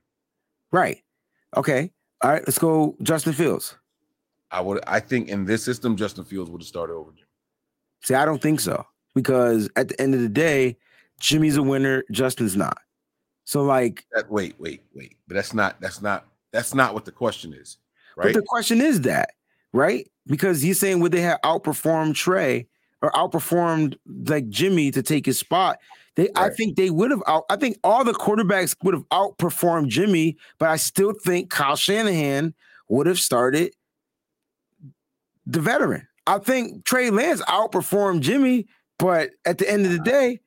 [0.73, 1.03] Right.
[1.57, 1.91] Okay.
[2.23, 3.77] All right, let's go Justin Fields.
[4.51, 7.27] I would I think in this system, Justin Fields would have started over Jimmy.
[8.03, 8.87] See, I don't think so.
[9.17, 10.77] Because at the end of the day,
[11.19, 12.77] Jimmy's a winner, Justin's not.
[13.45, 15.17] So like That wait, wait, wait.
[15.27, 17.79] But that's not that's not that's not what the question is,
[18.17, 18.27] right?
[18.27, 19.31] But the question is that,
[19.73, 20.07] right?
[20.27, 22.67] Because he's saying would they have outperformed Trey
[23.01, 23.97] or outperformed
[24.29, 25.79] like Jimmy to take his spot?
[26.17, 27.23] They, I think they would have.
[27.27, 31.77] Out, I think all the quarterbacks would have outperformed Jimmy, but I still think Kyle
[31.77, 32.55] Shanahan
[32.89, 33.73] would have started
[35.47, 36.07] the veteran.
[36.27, 38.67] I think Trey Lance outperformed Jimmy,
[38.99, 40.41] but at the end of the day,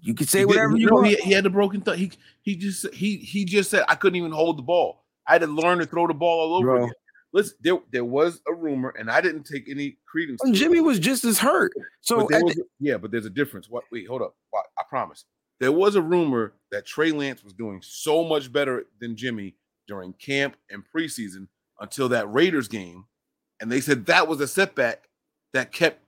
[0.00, 1.06] you, could say He whatever you no, want.
[1.08, 1.96] He, he had a broken thumb.
[1.96, 2.10] He
[2.42, 5.04] he just he he just said I couldn't even hold the ball.
[5.26, 6.92] I had to learn to throw the ball all over Bro, again.
[7.32, 10.40] listen, there there was a rumor, and I didn't take any credence.
[10.44, 10.52] it.
[10.52, 11.72] Jimmy was just as hurt.
[12.00, 13.68] So But was the- yeah, but there's a difference.
[13.68, 13.84] What?
[13.92, 14.34] Wait, hold up.
[14.52, 15.24] Wa- I promise.
[15.60, 19.54] There was a rumor that Trey Lance was doing so much better than Jimmy
[19.86, 21.46] during camp and preseason
[21.78, 23.04] until that Raiders game,
[23.60, 25.08] and they said that was a setback
[25.52, 26.01] that kept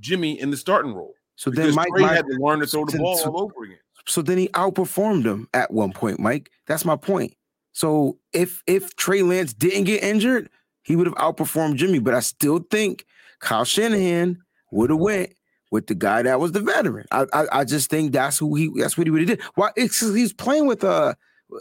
[0.00, 1.14] Jimmy in the starting role.
[1.36, 3.42] so then Mike, Trey Mike had to learn to throw the so- ball so- all
[3.54, 3.78] over again.
[4.06, 6.50] so then he outperformed him at one point, Mike.
[6.66, 7.34] That's my point.
[7.72, 10.48] So if if Trey Lance didn't get injured,
[10.82, 11.98] he would have outperformed Jimmy.
[12.00, 13.04] But I still think
[13.40, 14.38] Kyle Shanahan
[14.72, 15.32] would have went
[15.70, 17.06] with the guy that was the veteran.
[17.12, 19.42] I I, I just think that's who he that's what he would have did.
[19.54, 21.14] Why it's he's playing with uh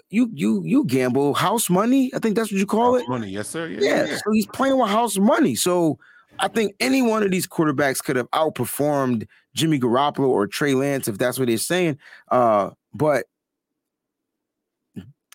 [0.10, 2.12] you you you gamble house money.
[2.16, 3.08] I think that's what you call it.
[3.08, 3.68] Money, yes, sir.
[3.68, 4.16] Yeah, Yeah, yeah.
[4.18, 5.54] so he's playing with house money.
[5.56, 6.00] So
[6.40, 11.08] I think any one of these quarterbacks could have outperformed Jimmy Garoppolo or Trey Lance,
[11.08, 11.98] if that's what they're saying.
[12.30, 13.26] Uh, but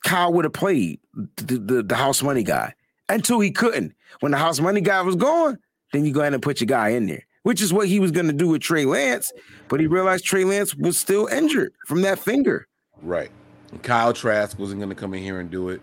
[0.03, 1.01] Kyle would have played
[1.37, 2.75] the, the, the house money guy
[3.09, 3.95] until he couldn't.
[4.21, 5.59] When the house money guy was gone,
[5.93, 8.11] then you go ahead and put your guy in there, which is what he was
[8.11, 9.33] going to do with Trey Lance.
[9.69, 12.67] But he realized Trey Lance was still injured from that finger.
[13.03, 13.31] Right.
[13.83, 15.81] Kyle Trask wasn't going to come in here and do it.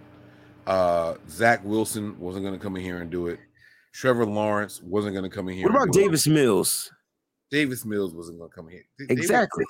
[0.66, 3.40] Uh, Zach Wilson wasn't going to come in here and do it.
[3.94, 5.66] Trevor Lawrence wasn't going to come in here.
[5.68, 5.94] What about.
[5.94, 6.92] Davis Mills?
[7.50, 8.86] Davis Mills wasn't going to come in here.
[8.98, 9.66] D- Davis- Exactly.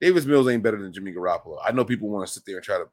[0.00, 1.58] Davis Mills ain't better than Jimmy Garoppolo.
[1.64, 2.84] I know people want to sit there and try to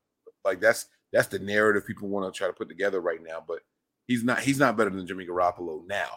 [0.46, 3.60] like that's that's the narrative people want to try to put together right now, but
[4.08, 6.10] he's not he's not better than Jimmy Garoppolo now.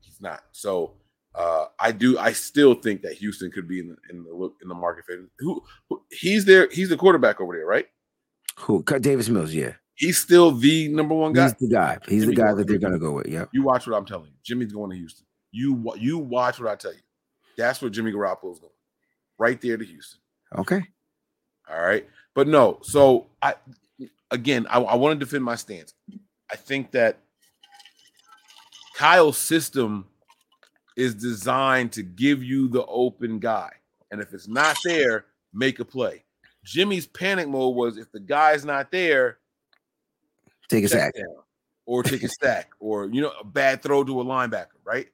[0.00, 0.42] He's not.
[0.52, 0.94] So
[1.34, 4.54] uh I do I still think that Houston could be in the in the look
[4.62, 5.04] in the market
[5.38, 7.86] who, who he's there he's the quarterback over there, right?
[8.60, 8.82] Who?
[8.82, 9.72] Cut Davis Mills, yeah.
[9.94, 11.44] He's still the number one guy.
[11.44, 11.98] He's the guy.
[12.08, 13.26] He's Jimmy the guy that they're gonna go with.
[13.26, 13.50] Yep.
[13.52, 14.36] You watch what I'm telling you.
[14.42, 15.26] Jimmy's going to Houston.
[15.50, 17.00] You you watch what I tell you.
[17.56, 18.72] That's where Jimmy Garoppolo's going.
[19.38, 20.20] Right there to Houston.
[20.56, 20.82] Okay.
[21.70, 22.08] All right.
[22.34, 23.54] But no, so I
[24.30, 25.94] again I, I want to defend my stance.
[26.50, 27.18] I think that
[28.96, 30.06] Kyle's system
[30.96, 33.70] is designed to give you the open guy.
[34.10, 36.24] And if it's not there, make a play.
[36.64, 39.38] Jimmy's panic mode was if the guy's not there,
[40.72, 41.14] Take a sack.
[41.14, 41.26] down
[41.86, 45.08] or take a sack, or you know a bad throw to a linebacker, right?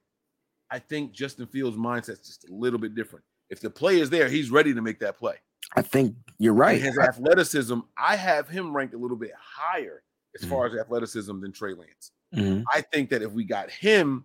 [0.71, 3.25] I think Justin Fields' mindset's just a little bit different.
[3.49, 5.35] If the play is there, he's ready to make that play.
[5.75, 6.81] I think you're And right.
[6.81, 10.03] his athleticism, I have him ranked a little bit higher
[10.39, 12.11] as far as athleticism than Trey Lance.
[12.35, 12.63] Mhm.
[12.71, 14.23] I think that if we got him,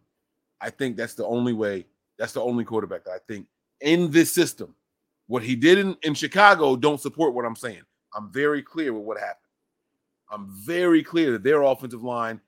[0.60, 1.86] I think that's the only way.
[2.18, 3.46] That's the only quarterback that I think
[3.80, 4.74] in this system.
[5.26, 7.82] What he did in, in Chicago don't support what I'm saying.
[8.14, 9.38] I'm very clear with what happened.
[10.34, 12.40] I'm very clear that their offensive line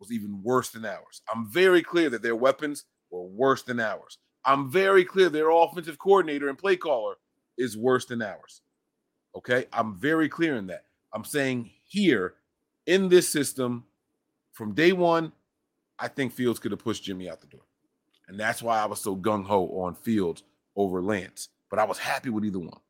[0.00, 1.20] was even worse than ours.
[1.32, 4.18] I'm very clear that their weapons were worse than ours.
[4.46, 7.16] I'm very clear their offensive coordinator and play caller
[7.58, 8.62] is worse than ours.
[9.36, 9.66] Okay.
[9.72, 10.86] I'm very clear in that.
[11.12, 12.34] I'm saying here
[12.86, 13.84] in this system,
[14.52, 15.32] from day one,
[15.98, 17.66] I think Fields could have pushed Jimmy out the door.
[18.26, 20.42] And that's why I was so gung ho on Fields
[20.76, 21.50] over Lance.
[21.68, 22.80] But I was happy with either one.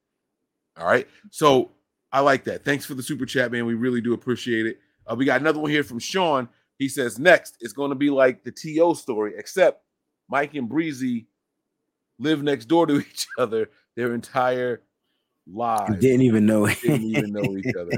[0.76, 1.08] All right.
[1.30, 1.72] So
[2.14, 2.64] I like that.
[2.64, 3.66] Thanks for the super chat, man.
[3.66, 4.78] We really do appreciate it.
[5.04, 6.48] Uh, we got another one here from Sean.
[6.78, 8.94] He says, next, it's going to be like the T.O.
[8.94, 9.82] story, except
[10.28, 11.26] Mike and Breezy
[12.20, 14.82] live next door to each other their entire
[15.52, 15.98] lives.
[15.98, 16.68] Didn't even know.
[16.68, 17.90] Didn't even know each other.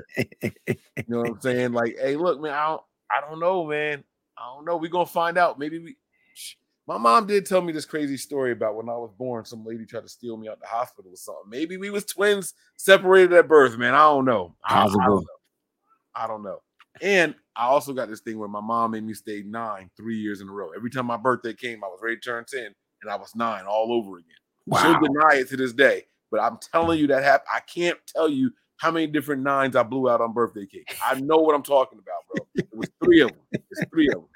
[0.73, 1.73] You know what I'm saying?
[1.73, 4.03] Like, hey, look, man, I don't, I don't know, man.
[4.39, 4.79] I don't know.
[4.79, 5.59] We're gonna find out.
[5.59, 5.97] Maybe we.
[6.87, 9.45] My mom did tell me this crazy story about when I was born.
[9.45, 11.51] Some lady tried to steal me out the hospital or something.
[11.51, 13.95] Maybe we was twins separated at birth, man.
[13.95, 14.55] I don't know.
[14.65, 15.25] I, I don't know.
[16.15, 16.63] I don't know.
[17.03, 20.41] And I also got this thing where my mom made me stay nine three years
[20.41, 20.71] in a row.
[20.77, 22.73] Every time my birthday came, I was ready to turn 10,
[23.03, 24.31] and I was nine all over again.
[24.67, 24.83] Wow.
[24.83, 27.49] She'll deny it to this day, but I'm telling you that happened.
[27.53, 30.97] I can't tell you how many different nines I blew out on birthday cake.
[31.05, 32.47] I know what I'm talking about, bro.
[32.55, 33.41] It was three of them.
[33.53, 34.29] It's three of them.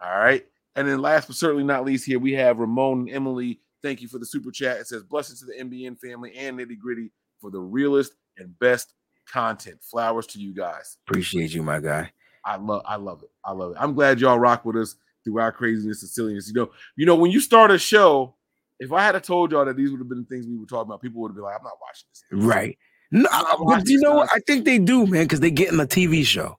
[0.00, 0.46] All right.
[0.76, 3.60] And then last but certainly not least, here we have Ramon and Emily.
[3.82, 4.78] Thank you for the super chat.
[4.78, 8.94] It says blessings to the NBN family and nitty gritty for the realest and best
[9.30, 9.78] content.
[9.82, 10.96] Flowers to you guys.
[11.06, 12.10] Appreciate you, my guy.
[12.44, 13.30] I love I love it.
[13.44, 13.76] I love it.
[13.78, 16.48] I'm glad y'all rock with us through our craziness and silliness.
[16.48, 18.34] You know, you know, when you start a show,
[18.80, 20.90] if I had told y'all that these would have been the things we were talking
[20.90, 22.24] about, people would have been like, I'm not watching this.
[22.44, 22.78] Right.
[23.14, 23.18] Uh,
[23.58, 24.30] no, but you know what?
[24.34, 26.58] I think they do, man, because they get in the TV show.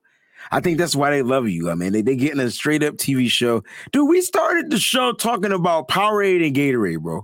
[0.52, 1.70] I think that's why they love you.
[1.70, 3.64] I mean, they, they get in a straight up TV show.
[3.92, 7.22] Dude, we started the show talking about Powerade and Gatorade, bro.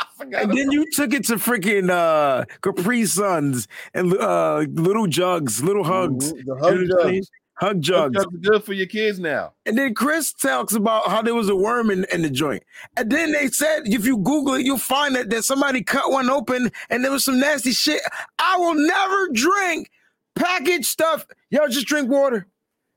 [0.00, 5.06] I forgot And then you took it to freaking uh Capri Suns and uh little
[5.06, 6.32] jugs, little hugs.
[6.32, 7.30] Mhm, the You hug know what I'm jugs.
[7.54, 8.14] Hug Hug jugs.
[8.14, 9.52] jugs good for your kids now.
[9.66, 12.62] And then Chris talks about how there was a worm in, in the joint.
[12.96, 16.30] And then they said, if you Google it, you'll find that, that somebody cut one
[16.30, 18.00] open and there was some nasty shit.
[18.38, 19.90] I will never drink
[20.36, 21.26] packaged stuff.
[21.50, 22.46] Y'all just drink water.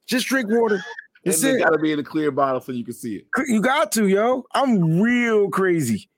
[0.07, 0.75] Just drink water.
[1.25, 1.59] and That's they it.
[1.59, 3.25] got to be in a clear bottle so you can see it.
[3.47, 4.43] You got to, yo.
[4.53, 6.09] I'm real crazy.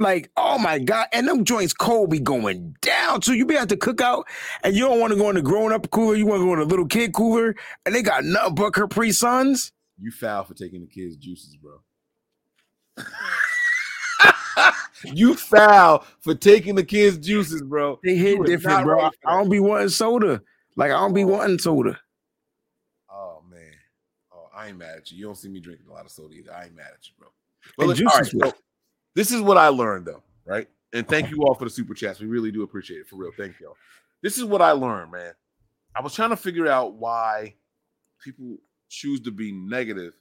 [0.00, 3.20] Like, oh my god, and them joints cold be going down.
[3.20, 4.24] So you be at the cookout,
[4.64, 6.14] and you don't want to go in the grown up cooler.
[6.14, 7.54] You want to go in the little kid cooler,
[7.84, 9.72] and they got nothing but Capri Suns.
[10.00, 11.82] You foul for taking the kids' juices, bro.
[15.04, 18.00] you foul for taking the kids' juices, bro.
[18.02, 19.02] They hit different, bro.
[19.02, 20.40] right I don't be wanting soda.
[20.76, 22.00] Like I don't be wanting soda.
[24.60, 24.62] Oh.
[24.62, 25.18] Oh, I ain't mad at you.
[25.18, 26.52] You don't see me drinking a lot of soda either.
[26.52, 27.28] I ain't mad at you, bro.
[27.76, 28.52] But look, all right, so
[29.14, 30.68] this is what I learned though, right?
[30.92, 32.20] And thank you all for the super chats.
[32.20, 33.30] We really do appreciate it for real.
[33.36, 33.76] Thank y'all.
[34.22, 35.32] This is what I learned, man.
[35.94, 37.54] I was trying to figure out why
[38.22, 38.56] people
[38.88, 40.14] choose to be negative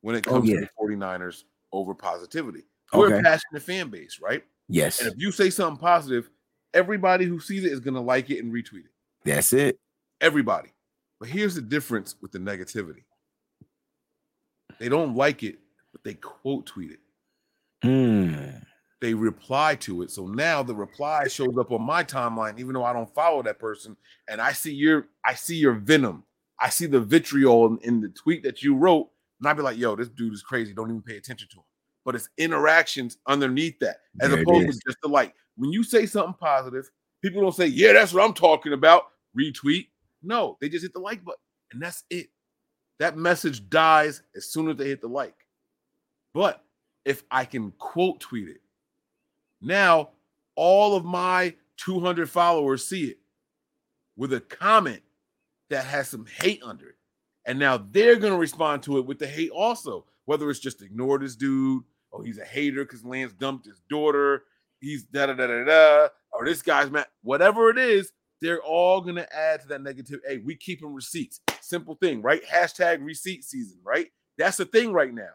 [0.00, 0.60] when it Oh, comes yeah.
[0.60, 2.64] to the 49ers over positivity.
[2.92, 4.42] We're a passionate fan base, right?
[4.68, 6.30] Yes, And if you say something positive,
[6.74, 8.90] everybody who sees it is going to like it and retweet it.
[9.24, 9.78] that's it.
[10.20, 10.70] Everybody.
[11.20, 13.02] But here's the difference with the negativity.
[14.78, 15.58] They don't like it,
[15.92, 17.00] but they quote tweet it.
[17.82, 18.58] Hmm.
[19.00, 20.10] They reply to it.
[20.10, 23.60] So now the reply shows up on my timeline, even though I don't follow that
[23.60, 23.96] person.
[24.28, 26.24] And I see your I see your venom.
[26.60, 29.08] I see the vitriol in, in the tweet that you wrote.
[29.40, 30.74] And I'd be like, yo, this dude is crazy.
[30.74, 31.64] Don't even pay attention to him.
[32.04, 35.34] But it's interactions underneath that, as There opposed to just the like.
[35.56, 36.90] When you say something positive,
[37.22, 39.08] people don't say, yeah, that's what I'm talking about.
[39.38, 39.88] Retweet.
[40.22, 41.38] No, they just hit the like button.
[41.70, 42.28] And that's it.
[42.98, 45.46] That message dies as soon as they hit the like.
[46.34, 46.64] But
[47.04, 48.60] if I can quote tweet it,
[49.60, 50.10] now
[50.54, 53.18] all of my 200 followers see it
[54.16, 55.02] with a comment
[55.70, 56.96] that has some hate under it.
[57.46, 60.82] And now they're going to respond to it with the hate also, whether it's just
[60.82, 64.42] ignore this dude, or he's a hater because Lance dumped his daughter,
[64.80, 69.00] he's da da da da da, or this guy's mad, whatever it is, they're all
[69.00, 70.20] going to add to that negative.
[70.26, 71.40] Hey, we keep keeping receipts.
[71.60, 72.42] Simple thing, right?
[72.44, 74.08] Hashtag receipt season, right?
[74.36, 75.32] That's the thing right now.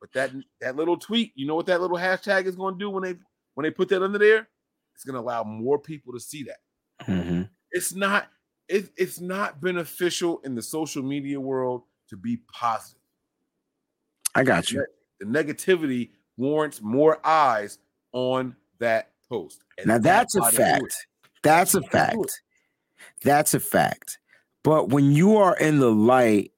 [0.00, 2.90] But that that little tweet, you know what that little hashtag is going to do
[2.90, 3.14] when they
[3.54, 4.48] when they put that under there?
[4.94, 6.58] It's going to allow more people to see that.
[7.06, 7.48] Mhm.
[7.70, 8.28] It's not
[8.68, 13.00] it, it's not beneficial in the social media world to be positive.
[14.34, 14.84] I got you.
[15.20, 17.78] The negativity warrants more eyes
[18.12, 19.62] on that post.
[19.78, 20.94] And Now that's a fact.
[21.42, 22.30] That's a That's why they do it.
[22.30, 22.42] fact.
[23.24, 24.18] That's a fact.
[24.64, 26.52] But when you are in the light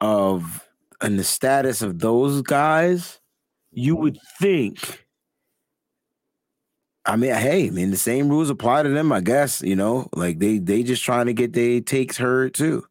[0.00, 0.66] of
[1.00, 3.20] and the status of those guys,
[3.70, 5.06] you would think.
[7.04, 9.60] I mean, hey, I mean, the same rules apply to them, I guess.
[9.62, 12.84] You know, like they they just trying to get their takes heard too.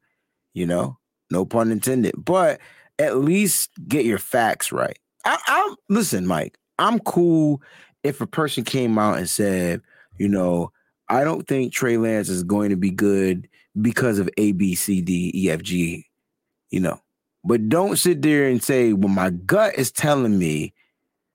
[0.53, 0.97] You know,
[1.29, 2.15] no pun intended.
[2.17, 2.59] But
[2.99, 4.97] at least get your facts right.
[5.23, 6.57] I, I'm listen, Mike.
[6.77, 7.61] I'm cool
[8.03, 9.81] if a person came out and said,
[10.17, 10.71] you know,
[11.09, 13.47] I don't think Trey Lance is going to be good
[13.81, 16.05] because of A, B, C, D, E, F, G,
[16.69, 16.99] you know.
[17.43, 20.73] But don't sit there and say, well, my gut is telling me,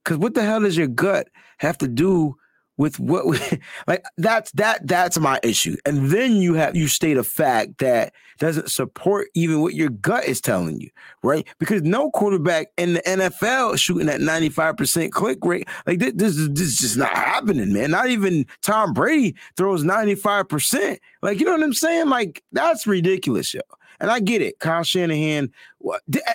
[0.04, 1.28] because what the hell does your gut
[1.58, 2.36] have to do
[2.76, 3.38] with what we,
[3.86, 5.76] like that's that that's my issue.
[5.84, 10.24] And then you have you state a fact that doesn't support even what your gut
[10.26, 10.90] is telling you,
[11.22, 11.46] right?
[11.58, 15.66] Because no quarterback in the NFL shooting at 95% click rate.
[15.86, 17.92] Like this, this, is- this is just not happening, man.
[17.92, 20.98] Not even Tom Brady throws 95%.
[21.22, 22.08] Like, you know what I'm saying?
[22.10, 23.60] Like, that's ridiculous, yo.
[24.00, 24.58] And I get it.
[24.58, 25.50] Kyle Shanahan,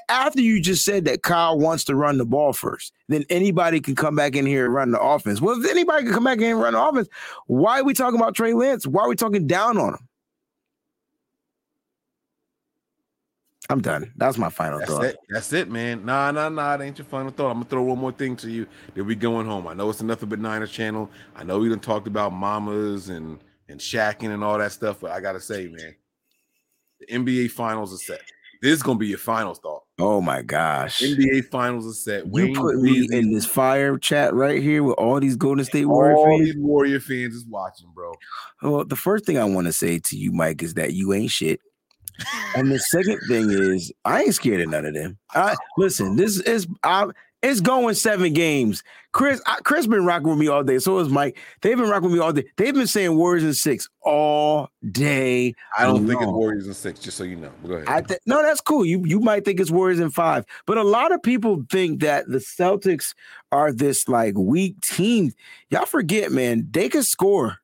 [0.10, 3.96] after you just said that Kyle wants to run the ball first, then anybody can
[3.96, 5.42] come back in here and run the offense.
[5.42, 7.08] Well, if anybody can come back in and run the offense,
[7.48, 8.88] why are we talking about Trey Lance?
[8.88, 10.08] Why are we talking down on him?
[13.70, 14.12] I'm done.
[14.18, 15.06] That's my final That's thought.
[15.06, 15.18] it.
[15.30, 16.06] That's it, man.
[16.06, 16.76] Nah, nah, nah.
[16.76, 17.52] It ain't your final thought.
[17.52, 18.68] I'm gonna throw one more thing to you.
[18.96, 19.66] Then we going home.
[19.66, 21.10] I know it's nothing but Niners channel.
[21.38, 23.40] I know we done talked about mamas and
[23.70, 25.96] and shacking and all that stuff, but I gotta say, man,
[27.02, 28.22] the NBA finals are set.
[28.61, 29.84] This is gonna be your finals thought.
[29.98, 31.02] Oh my gosh.
[31.02, 32.26] NBA finals are set.
[32.28, 35.86] You Wayne put me in this fire chat right here with all these Golden State
[35.86, 36.45] Warrior all fans.
[36.45, 38.14] these Warrior fans is watching, bro.
[38.61, 41.32] Well, the first thing I want to say to you, Mike, is that you ain't
[41.32, 41.60] shit.
[42.56, 45.18] And the second thing is, I ain't scared of none of them.
[45.32, 46.15] I listen.
[46.15, 47.07] This is I,
[47.42, 48.84] it's going seven games.
[49.14, 50.78] Chris, I, Chris been rocking with me all day.
[50.78, 51.38] So is Mike.
[51.62, 52.46] They've been rocking with me all day.
[52.56, 55.54] They've been saying Warriors in six all day.
[55.78, 56.36] I don't think it's long.
[56.36, 57.52] Warriors in six, just so you know.
[57.68, 57.88] Go ahead.
[57.88, 58.86] I th- no, that's cool.
[58.86, 62.28] You you might think it's Warriors in five, but a lot of people think that
[62.28, 63.14] the Celtics
[63.52, 65.32] are this like weak team.
[65.70, 66.68] Y'all forget, man.
[66.72, 67.58] They can score,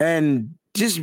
[0.00, 1.00] and just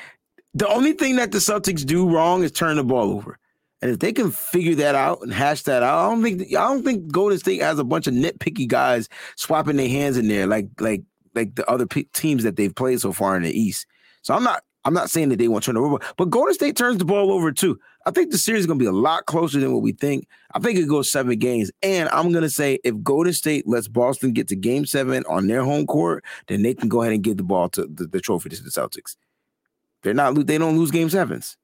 [0.54, 3.38] the only thing that the Celtics do wrong is turn the ball over.
[3.84, 6.66] And if they can figure that out and hash that out, I don't think I
[6.68, 10.46] don't think Golden State has a bunch of nitpicky guys swapping their hands in there
[10.46, 11.02] like like
[11.34, 13.86] like the other pe- teams that they've played so far in the East.
[14.22, 16.54] So I'm not I'm not saying that they won't turn the ball over, but Golden
[16.54, 17.78] State turns the ball over too.
[18.06, 20.28] I think the series is going to be a lot closer than what we think.
[20.54, 21.70] I think it goes seven games.
[21.82, 25.46] And I'm going to say if Golden State lets Boston get to game seven on
[25.46, 28.20] their home court, then they can go ahead and give the ball to the, the
[28.20, 29.16] trophy to the Celtics.
[30.02, 31.58] They're not, they don't lose game sevens.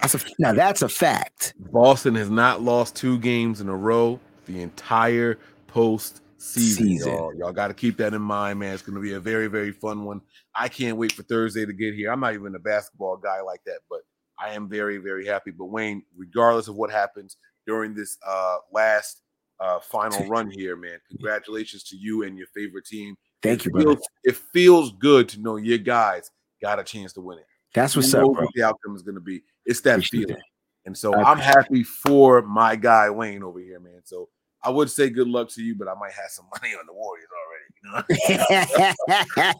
[0.00, 1.54] That's a, now that's a fact.
[1.58, 7.12] Boston has not lost two games in a row the entire post season.
[7.12, 8.74] Y'all, y'all got to keep that in mind, man.
[8.74, 10.20] It's going to be a very, very fun one.
[10.54, 12.12] I can't wait for Thursday to get here.
[12.12, 14.00] I'm not even a basketball guy like that, but
[14.38, 15.50] I am very, very happy.
[15.50, 17.36] But Wayne, regardless of what happens
[17.66, 19.22] during this uh last
[19.60, 23.16] uh final run here, man, congratulations to you and your favorite team.
[23.42, 26.30] Thank it you, feels, it feels good to know your guys
[26.62, 27.46] got a chance to win it.
[27.76, 28.30] That's what's up, bro.
[28.44, 29.42] what the outcome is going to be.
[29.66, 30.28] It's that feeling.
[30.28, 30.42] that.
[30.86, 34.00] And so I'm happy for my guy Wayne over here, man.
[34.04, 34.30] So
[34.64, 36.94] I would say good luck to you, but I might have some money on the
[36.94, 37.66] Warriors already.
[37.82, 38.92] You know,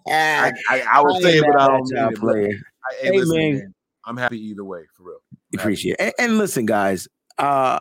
[0.08, 2.60] I, I, I would say it, but I don't mean it.
[2.90, 3.54] I, hey, Hey, listen, man.
[3.58, 3.74] man,
[4.06, 5.18] I'm happy either way, for real.
[5.52, 5.60] I'm.
[5.60, 6.00] Appreciate it.
[6.00, 7.80] And, and listen, guys, uh,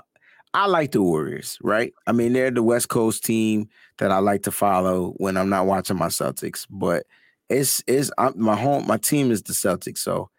[0.53, 1.94] I like the Warriors, right?
[2.07, 5.66] I mean, they're the West Coast team that I like to follow when I'm not
[5.66, 6.68] watching my Celtics.
[6.70, 7.06] But
[7.49, 10.30] it's it's I'm, my home, my team is the Celtics, so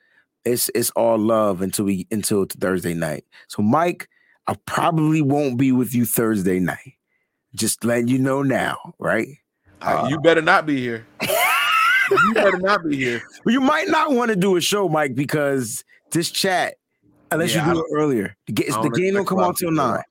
[0.45, 3.25] it's it's all love until we until Thursday night.
[3.49, 4.09] So, Mike,
[4.47, 6.95] I probably won't be with you Thursday night.
[7.55, 9.29] Just letting you know now, right?
[9.83, 11.07] I- you better not be here.
[12.11, 13.23] you better not be here.
[13.45, 16.75] Well, you might not want to do a show, Mike, because this chat,
[17.31, 20.03] unless Yeah, you do it earlier, the, the game don't come out till nine.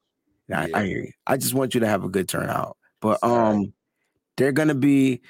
[0.48, 0.68] Yeah.
[0.74, 1.12] I hear you.
[1.26, 2.78] I just want you to have a good turnout.
[3.02, 3.74] But um,
[4.38, 5.22] they're gonna be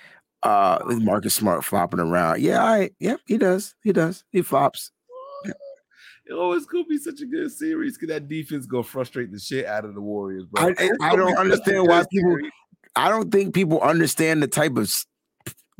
[0.46, 2.40] uh with Marcus Smart flopping around.
[2.40, 2.94] Yeah, right.
[3.00, 3.76] Yep, he does.
[3.84, 4.24] He does.
[4.32, 4.92] He flops.
[6.32, 7.98] Oh, it's gonna be such a good series.
[7.98, 10.74] Cause that defense gonna frustrate the shit out of the Warriors, bro.
[10.78, 12.32] I, I don't be such a understand why people.
[12.32, 12.52] series.
[12.96, 14.92] I don't think people understand the type of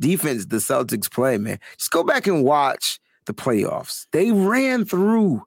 [0.00, 1.38] defense the Celtics play.
[1.38, 4.06] Man, just go back and watch the playoffs.
[4.12, 5.42] They ran through.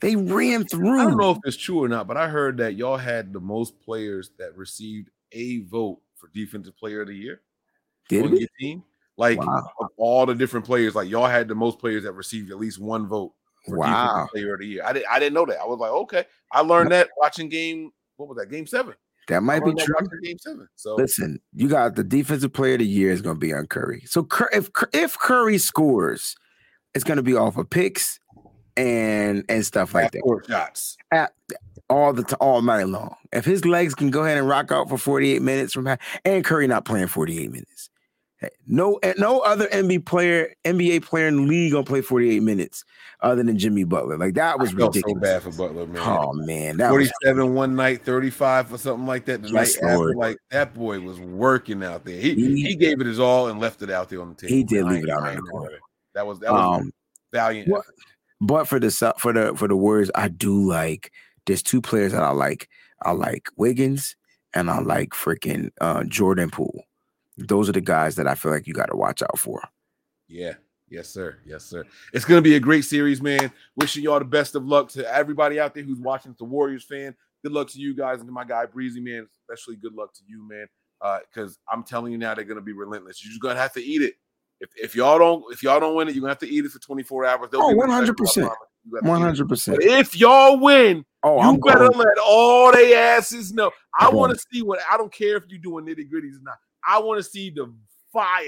[0.00, 1.00] They ran through.
[1.00, 3.40] I don't know if it's true or not, but I heard that y'all had the
[3.40, 7.40] most players that received a vote for defensive player of the year
[8.08, 8.40] Did on we?
[8.40, 8.84] your team.
[9.16, 9.68] Like Wow.
[9.80, 12.78] of all the different players, like y'all had the most players that received at least
[12.80, 13.32] one vote
[13.66, 14.26] for Wow.
[14.32, 14.82] player of the year.
[14.84, 15.60] I didn't I didn't know that.
[15.60, 16.24] I was like, okay.
[16.50, 18.50] I learned that watching game, what was that?
[18.50, 18.94] Game seven.
[19.28, 19.94] That might be that true.
[20.22, 20.66] game seven.
[20.74, 23.66] So Listen, you got the defensive player of the year is going to be on
[23.66, 24.02] Curry.
[24.06, 26.34] So if if Curry scores,
[26.94, 28.18] it's going to be off of picks
[28.76, 30.96] and and stuff like that court shots.
[31.12, 31.32] At-
[31.90, 33.14] all the t- all night long.
[33.32, 35.86] If his legs can go ahead and rock out for 48 minutes from
[36.24, 37.90] and Curry not playing 48 minutes.
[38.66, 42.84] No, no other NBA player, NBA player in the league gonna play 48 minutes
[43.20, 44.16] other than Jimmy Butler.
[44.18, 46.02] Like that was I felt so bad for Butler, man.
[46.04, 49.42] Oh man, that was 47 one night, 35 or something like that.
[49.42, 52.20] The Yes, night after, like that boy was working out there.
[52.20, 54.54] He, He- he gave it his all and left it out there on the table.
[54.54, 55.72] He did leave it out I on the court.
[56.14, 56.92] That was that was um
[57.32, 57.68] valiant.
[57.68, 57.84] what-
[58.40, 61.12] But for the for the for the Warriors, I do like.
[61.46, 62.68] There's two players that I like.
[63.04, 64.14] I like Wiggins
[64.54, 66.84] and I like freaking uh, Jordan Poole.
[67.48, 69.62] Those are the guys that I feel like you got to watch out for.
[70.28, 70.54] Yeah.
[70.88, 71.38] Yes, sir.
[71.46, 71.84] Yes, sir.
[72.12, 73.50] It's gonna be a great series, man.
[73.76, 76.34] Wishing y'all the best of luck to everybody out there who's watching.
[76.38, 77.14] The Warriors fan.
[77.42, 79.26] Good luck to you guys and to my guy Breezy, man.
[79.48, 80.66] Especially good luck to you, man.
[81.00, 83.24] Uh, because I'm telling you now, they're gonna be relentless.
[83.24, 84.14] You're just gonna have to eat it.
[84.60, 86.70] If, if y'all don't if y'all don't win it, you're gonna have to eat it
[86.70, 87.48] for 24 hours.
[87.50, 88.42] They'll Oh, give you a check, 100%.
[88.42, 88.58] I promise.
[88.84, 89.08] You have to eat it.
[89.08, 89.78] One hundred percent.
[89.82, 91.98] If y'all win, Oh, you I'm better going.
[91.98, 93.70] let all they asses know.
[93.98, 96.58] I want to see what I don't care if you're doing nitty gritties or not.
[96.86, 97.72] I want to see the
[98.12, 98.42] fire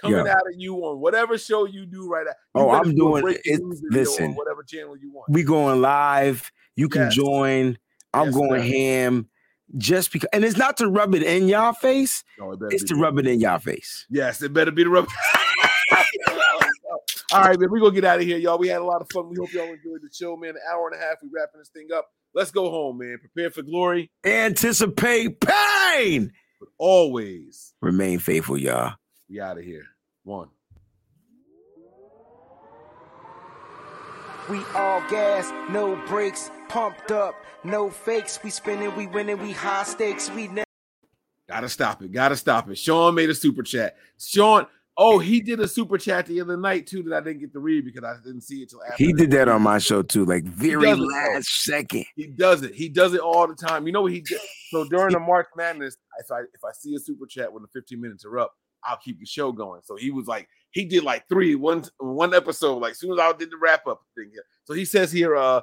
[0.00, 0.32] coming Yeah.
[0.32, 2.32] out of you on whatever show you do right now.
[2.54, 4.34] Oh, I'm doing it- listen.
[4.34, 5.30] whatever channel you want.
[5.30, 6.50] We going live.
[6.76, 7.14] You can Yes.
[7.14, 7.78] join.
[8.12, 9.28] I'm Yes, going ham.
[9.78, 12.22] Just because, and it's not to rub it in y'all face.
[12.38, 14.06] No, it It's to rub it in y'all face.
[14.10, 15.08] Yes, it better be the rub.
[17.32, 17.70] All right, man.
[17.70, 18.58] We're gonna get out of here, y'all.
[18.58, 19.28] We had a lot of fun.
[19.28, 20.50] We hope y'all enjoyed the show, man.
[20.50, 21.16] An hour and a half.
[21.22, 22.08] We wrapping this thing up.
[22.34, 23.18] Let's go home, man.
[23.20, 26.32] Prepare for glory, Anticipate pain.
[26.64, 28.94] But always Remain faithful, y'all.
[29.28, 29.84] we out of here.
[30.22, 30.48] One.
[34.50, 37.34] We all gas, no brakes, pumped up,
[37.64, 38.38] no fakes.
[38.42, 40.30] We spinning, we winning, we high stakes.
[40.30, 40.66] We never.
[41.48, 42.12] Gotta stop it.
[42.12, 42.76] Gotta stop it.
[42.76, 43.96] Sean made a super chat.
[44.18, 44.66] Sean,
[44.96, 47.60] oh, he did a super chat the other night too that I didn't get to
[47.60, 49.02] read because I didn't see it till after.
[49.02, 52.04] He did that on my show too, like very last second.
[52.16, 52.74] He does it.
[52.74, 53.86] He does it all the time.
[53.86, 54.40] You know what he did?
[54.70, 57.68] So during the March Madness, if I if I see a super chat when the
[57.68, 58.52] 15 minutes are up,
[58.84, 59.80] I'll keep the show going.
[59.84, 62.78] So he was like, he did like three one one episode.
[62.78, 64.44] Like soon as I did the wrap up thing here.
[64.64, 65.62] So he says here, uh,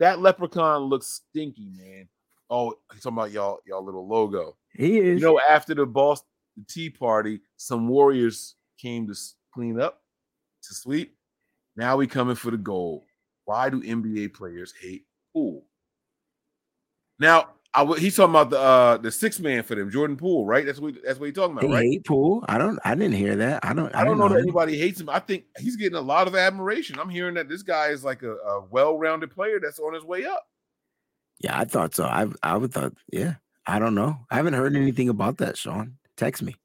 [0.00, 2.08] that leprechaun looks stinky, man.
[2.50, 4.56] Oh, he's talking about y'all y'all little logo.
[4.72, 5.20] He is.
[5.20, 6.28] You know, after the Boston
[6.68, 9.14] Tea Party, some Warriors came to
[9.52, 10.02] clean up,
[10.62, 11.16] to sleep.
[11.76, 13.04] Now we coming for the gold.
[13.44, 15.64] Why do NBA players hate pool?
[17.18, 20.46] Now, I w- he's talking about the uh the six man for them, Jordan Poole,
[20.46, 20.64] right?
[20.64, 21.84] That's what that's what he's talking about, They right?
[21.84, 22.44] hate pool.
[22.48, 22.78] I don't.
[22.84, 23.64] I didn't hear that.
[23.64, 23.94] I don't.
[23.94, 25.08] I, I don't didn't know that anybody hates him.
[25.08, 26.98] I think he's getting a lot of admiration.
[26.98, 30.24] I'm hearing that this guy is like a, a well-rounded player that's on his way
[30.24, 30.46] up.
[31.40, 32.04] Yeah, I thought so.
[32.04, 32.94] I I would thought.
[33.12, 33.34] Yeah,
[33.66, 34.16] I don't know.
[34.30, 35.56] I haven't heard anything about that.
[35.56, 36.56] Sean, text me.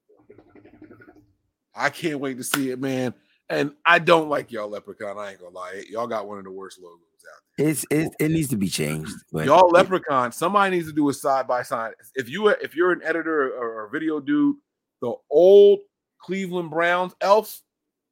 [1.74, 3.14] I can't wait to see it, man.
[3.50, 5.18] And I don't like y'all Leprechaun.
[5.18, 5.82] I ain't gonna lie.
[5.90, 6.98] Y'all got one of the worst logos
[7.34, 7.68] out there.
[7.68, 8.10] It's it.
[8.18, 9.12] It needs to be changed.
[9.32, 9.44] But.
[9.44, 10.32] Y'all Leprechaun.
[10.32, 11.92] Somebody needs to do a side by side.
[12.14, 14.56] If you if you're an editor or, or a video dude,
[15.02, 15.80] the old
[16.22, 17.60] Cleveland Browns elf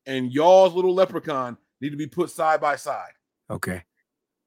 [0.05, 3.13] and y'all's little Leprechaun need to be put side by side.
[3.51, 3.83] okay,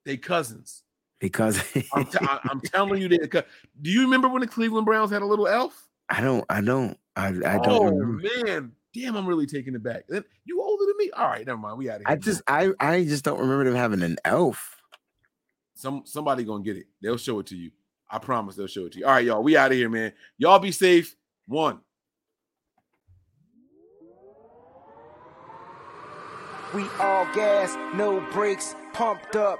[0.06, 0.84] They cousins.
[1.20, 1.60] They because
[1.94, 3.18] I'm, t- I- I'm telling you, they.
[3.28, 3.42] co-
[3.82, 5.88] Do you remember when the Cleveland Browns had a little elf?
[6.10, 6.46] I don't.
[6.50, 6.96] I don't.
[7.16, 7.68] I I don't.
[7.70, 8.30] oh remember.
[8.46, 9.16] man, damn!
[9.16, 10.06] I'm really taking it back.
[10.08, 11.12] Then You older than me?
[11.12, 11.78] All right, never mind.
[11.78, 12.08] We out of here.
[12.08, 14.78] I just I I just don't remember them having an elf.
[15.76, 16.86] Some somebody gonna get it.
[17.02, 17.72] They'll show it to you.
[18.10, 19.06] I promise they'll show it to you.
[19.06, 19.44] All right, y'all.
[19.44, 20.14] We out of here, man.
[20.38, 21.16] Y'all be safe.
[21.48, 21.80] One.
[26.74, 29.60] We all gas, no brakes, pumped up,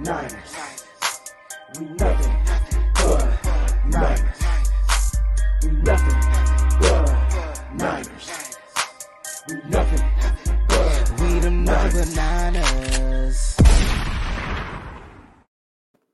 [0.00, 0.54] Niners.
[1.76, 2.36] We nothing
[2.94, 3.44] but
[3.88, 4.40] Niners.
[5.62, 6.20] We nothing
[6.80, 8.56] but Niners.
[9.48, 10.04] We nothing
[10.68, 12.87] but We the mother Niners.